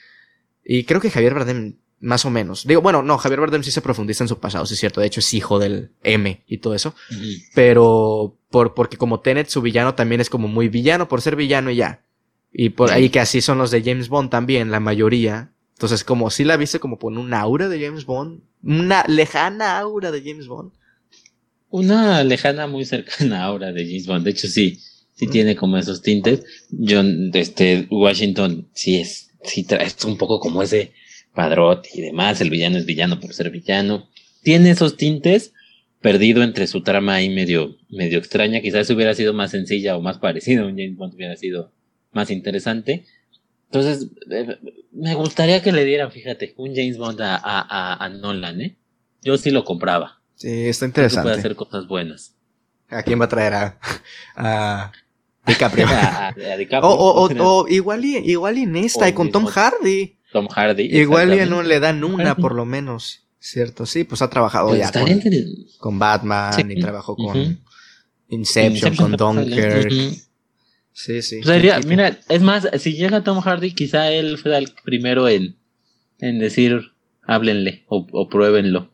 [0.65, 2.67] Y creo que Javier Bardem, más o menos.
[2.67, 5.01] Digo, bueno, no, Javier Bardem sí se profundiza en su pasado, sí es cierto.
[5.01, 6.95] De hecho, es hijo del M y todo eso.
[7.11, 7.43] Uh -huh.
[7.55, 11.71] Pero, por, porque como Tenet, su villano también es como muy villano por ser villano
[11.71, 12.05] y ya.
[12.53, 15.53] Y por ahí que así son los de James Bond también, la mayoría.
[15.73, 18.43] Entonces, como si la viste como con un aura de James Bond.
[18.63, 20.73] Una lejana aura de James Bond.
[21.71, 24.25] Una lejana muy cercana aura de James Bond.
[24.25, 24.81] De hecho, sí
[25.15, 26.45] sí tiene como esos tintes.
[26.71, 30.93] John, este, Washington, sí es, sí trae, es un poco como ese
[31.35, 32.41] padrote y demás.
[32.41, 34.09] El villano es villano por ser villano.
[34.43, 35.53] Tiene esos tintes
[36.01, 38.61] perdido entre su trama ahí medio, medio extraña.
[38.61, 41.73] Quizás hubiera sido más sencilla o más parecido a un James Bond hubiera sido
[42.13, 43.05] más interesante.
[43.67, 44.59] Entonces, eh,
[44.93, 48.77] me gustaría que le dieran, fíjate, un James Bond a, a, a Nolan, ¿eh?
[49.23, 50.21] Yo sí lo compraba.
[50.37, 51.29] Sí, está interesante.
[51.29, 52.35] Puede hacer cosas buenas.
[52.89, 53.79] ¿A quién va a traer a,
[54.37, 54.93] a
[55.47, 55.87] DiCaprio.
[55.89, 56.91] a, a DiCaprio.
[56.91, 60.17] O, o, o, o, igual y, igual y en esta, y con Tom Hardy.
[60.35, 60.83] Tom Hardy.
[60.91, 63.21] Igual y no le dan una, por lo menos.
[63.39, 63.87] ¿Cierto?
[63.87, 65.45] Sí, pues ha trabajado ya con, entre...
[65.79, 66.63] con, Batman sí.
[66.67, 67.59] y trabajó con uh -huh.
[68.29, 69.93] Inception, Inception, con Dunkirk.
[69.93, 70.25] Uh -huh.
[70.93, 71.43] Sí, sí.
[71.43, 75.57] Sería, mira, es más, si llega Tom Hardy, quizá él fue el primero en,
[76.19, 78.91] en decir, háblenle o, o pruébenlo.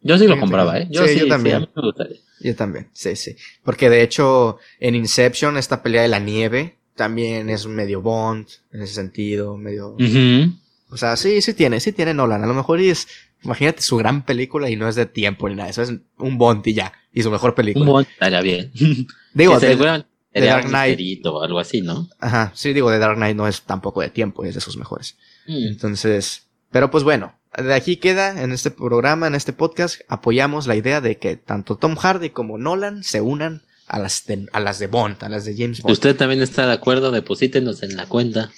[0.00, 0.88] Yo sí lo compraba, ¿eh?
[0.90, 1.68] Yo sí, sí yo también.
[1.74, 2.48] Sí.
[2.48, 3.36] Yo también, sí, sí.
[3.62, 8.82] Porque de hecho, en Inception, esta pelea de la nieve también es medio Bond, en
[8.82, 9.90] ese sentido, medio...
[9.90, 10.58] Uh -huh.
[10.90, 12.44] O sea, sí, sí tiene, sí tiene Nolan.
[12.44, 13.08] A lo mejor es,
[13.42, 15.70] imagínate su gran película y no es de tiempo ni nada.
[15.70, 16.92] Eso es un Bond y ya.
[17.14, 17.84] Y su mejor película.
[17.84, 18.72] Un Bond estaría bien.
[19.34, 20.04] Digo, de,
[20.34, 21.24] de Dark Knight.
[21.26, 22.08] o algo así, ¿no?
[22.20, 25.16] Ajá, sí, digo, de Dark Knight no es tampoco de tiempo, es de sus mejores.
[25.46, 25.66] Mm.
[25.68, 30.76] Entonces, pero pues bueno, de aquí queda en este programa, en este podcast, apoyamos la
[30.76, 33.62] idea de que tanto Tom Hardy como Nolan se unan
[33.92, 35.92] a las de, a las de Bond, a las de James Bond.
[35.92, 37.10] ¿Usted también está de acuerdo?
[37.10, 38.50] Deposítenos en la cuenta.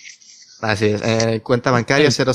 [0.61, 2.31] Así es, eh, cuenta bancaria 000.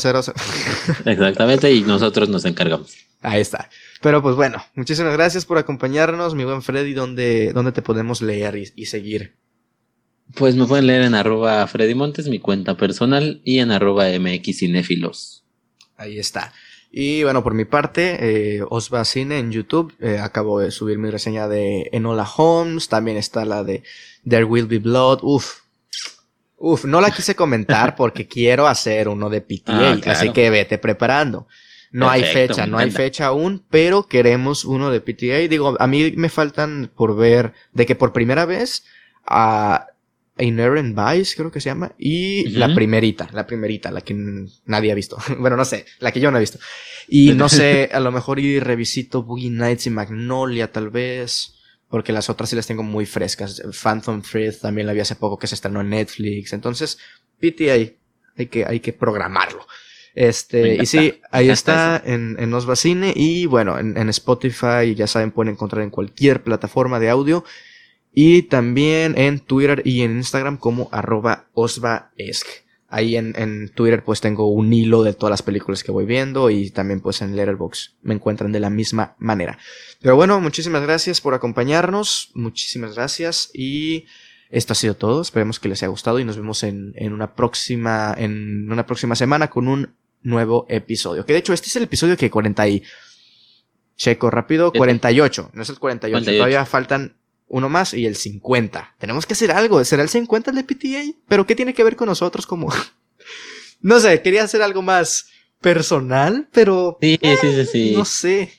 [1.06, 2.94] Exactamente, y nosotros nos encargamos.
[3.22, 3.70] Ahí está.
[4.02, 6.94] Pero pues bueno, muchísimas gracias por acompañarnos, mi buen Freddy.
[6.94, 9.38] ¿Dónde, dónde te podemos leer y, y seguir?
[10.36, 15.46] Pues me pueden leer en arroba Freddy Montes, mi cuenta personal, y en arroba MXCinéfilos.
[15.96, 16.54] Ahí está.
[16.91, 18.18] Y bueno, por mi parte,
[18.57, 19.94] eh, Osva Cine en YouTube.
[19.99, 22.90] Eh, acabo de subir mi reseña de Enola Holmes.
[22.90, 23.84] También está la de
[24.28, 25.20] There Will Be Blood.
[25.22, 25.61] Uf.
[26.57, 29.91] Uf, no la quise comentar porque quiero hacer uno de PTA.
[29.91, 30.20] Ah, claro.
[30.20, 31.48] Así que vete preparando.
[31.91, 35.48] No Perfecto, hay fecha, no hay fecha aún, pero queremos uno de PTA.
[35.48, 38.84] Digo, a mí me faltan por ver de que por primera vez
[39.26, 39.88] a
[40.40, 42.57] Inherent Vice, creo que se llama, y uh -huh.
[42.57, 44.16] la primerita, la primerita, la que
[44.66, 45.18] nadie ha visto.
[45.40, 46.60] bueno, no sé, la que yo no he visto.
[47.07, 51.56] Y no sé, a lo mejor y revisito Boogie Nights y Magnolia, tal vez,
[51.90, 53.61] porque las otras sí las tengo muy frescas.
[53.82, 56.53] Phantom Thread también la vi hace poco que se estrenó en Netflix.
[56.53, 56.98] Entonces,
[57.40, 57.74] PTA,
[58.38, 59.66] hay que, hay que programarlo.
[60.16, 65.07] Este, y sí, ahí está en, en Osva Cine y bueno, en, en Spotify, ya
[65.07, 67.45] saben, pueden encontrar en cualquier plataforma de audio.
[68.22, 72.46] Y también en Twitter y en Instagram como arroba osvaesc.
[72.90, 76.50] Ahí en, en, Twitter pues tengo un hilo de todas las películas que voy viendo
[76.50, 79.58] y también pues en Letterboxd me encuentran de la misma manera.
[80.02, 84.04] Pero bueno, muchísimas gracias por acompañarnos, muchísimas gracias y
[84.50, 85.22] esto ha sido todo.
[85.22, 89.16] Esperemos que les haya gustado y nos vemos en, en una próxima en una próxima
[89.16, 91.26] semana con un nuevo episodio.
[91.26, 92.84] Que de hecho este es el episodio que 40 y
[93.96, 96.38] checo rápido 48, no es el 48, 48.
[96.38, 97.19] todavía faltan
[97.50, 98.96] uno más y el 50.
[99.00, 99.84] Tenemos que hacer algo.
[99.84, 101.18] ¿Será el 50 el de PTA?
[101.28, 102.72] ¿Pero qué tiene que ver con nosotros como...
[103.82, 105.28] no sé, quería hacer algo más
[105.60, 106.98] personal, pero...
[107.02, 107.94] Sí, eh, sí, sí, sí.
[107.96, 108.54] No sé.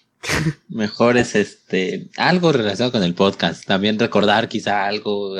[0.68, 2.10] Mejor es este...
[2.16, 3.64] Algo relacionado con el podcast.
[3.64, 5.32] También recordar quizá algo...
[5.32, 5.36] Uh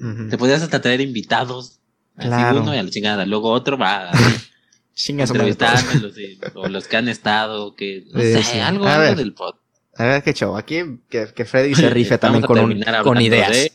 [0.00, 0.30] -huh.
[0.30, 1.80] Te podrías hasta traer invitados.
[2.16, 2.62] Así claro.
[2.62, 3.26] uno y a la chingada.
[3.26, 4.10] Luego otro va...
[4.94, 5.72] Chinga su madre todos.
[5.72, 8.58] entrevistándolos y- o los que han estado, que no Sí, sé, sí.
[8.60, 9.56] algo, algo del pod.
[9.96, 10.56] A ver qué show.
[10.56, 13.50] Aquí que, que Freddy se rife también con, un- con ideas.
[13.50, 13.72] de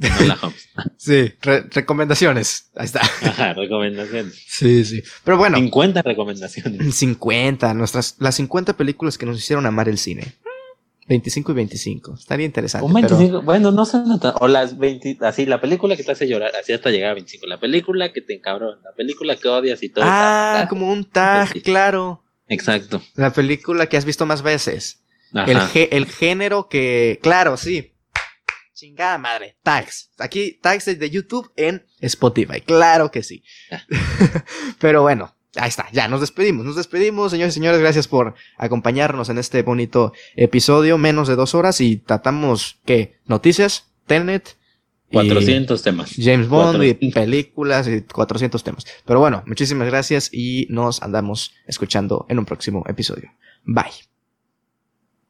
[0.42, 0.68] Holmes.
[0.96, 2.70] Sí, re- recomendaciones.
[2.74, 3.00] Ahí está.
[3.22, 4.34] Ajá, recomendaciones.
[4.48, 5.02] Sí, sí.
[5.24, 6.94] Pero bueno, 50 recomendaciones.
[6.94, 10.34] 50, nuestras, las 50 películas que nos hicieron amar el cine.
[11.08, 12.14] 25 y 25.
[12.14, 12.86] Estaría interesante.
[12.86, 16.12] Un pero- 25, bueno, no sé, nota- o las 20, así, la película que te
[16.12, 19.48] hace llorar, así hasta llegar a 25, la película que te encabrona, la película que
[19.48, 20.04] odias y todo.
[20.06, 21.60] Ah, como un tag, Sí.
[21.62, 22.22] claro.
[22.48, 23.02] Exacto.
[23.16, 25.00] La película que has visto más veces.
[25.32, 25.58] El,
[25.90, 27.18] el género que.
[27.22, 27.92] Claro, sí.
[28.74, 29.58] Chingada madre.
[29.62, 30.10] Tags.
[30.18, 32.62] Aquí, tags de YouTube en Spotify.
[32.62, 33.44] Claro que sí.
[34.78, 35.86] Pero bueno, ahí está.
[35.92, 36.64] Ya nos despedimos.
[36.64, 37.78] Nos despedimos, señores y señores.
[37.80, 40.96] Gracias por acompañarnos en este bonito episodio.
[40.96, 43.18] Menos de dos horas y tratamos, ¿qué?
[43.26, 44.56] Noticias, Tenet.
[45.10, 46.12] y 400 temas.
[46.16, 47.12] James Bond y 400.
[47.22, 48.86] películas y 400 temas.
[49.04, 53.30] Pero bueno, muchísimas gracias y nos andamos escuchando en un próximo episodio.
[53.64, 54.10] Bye.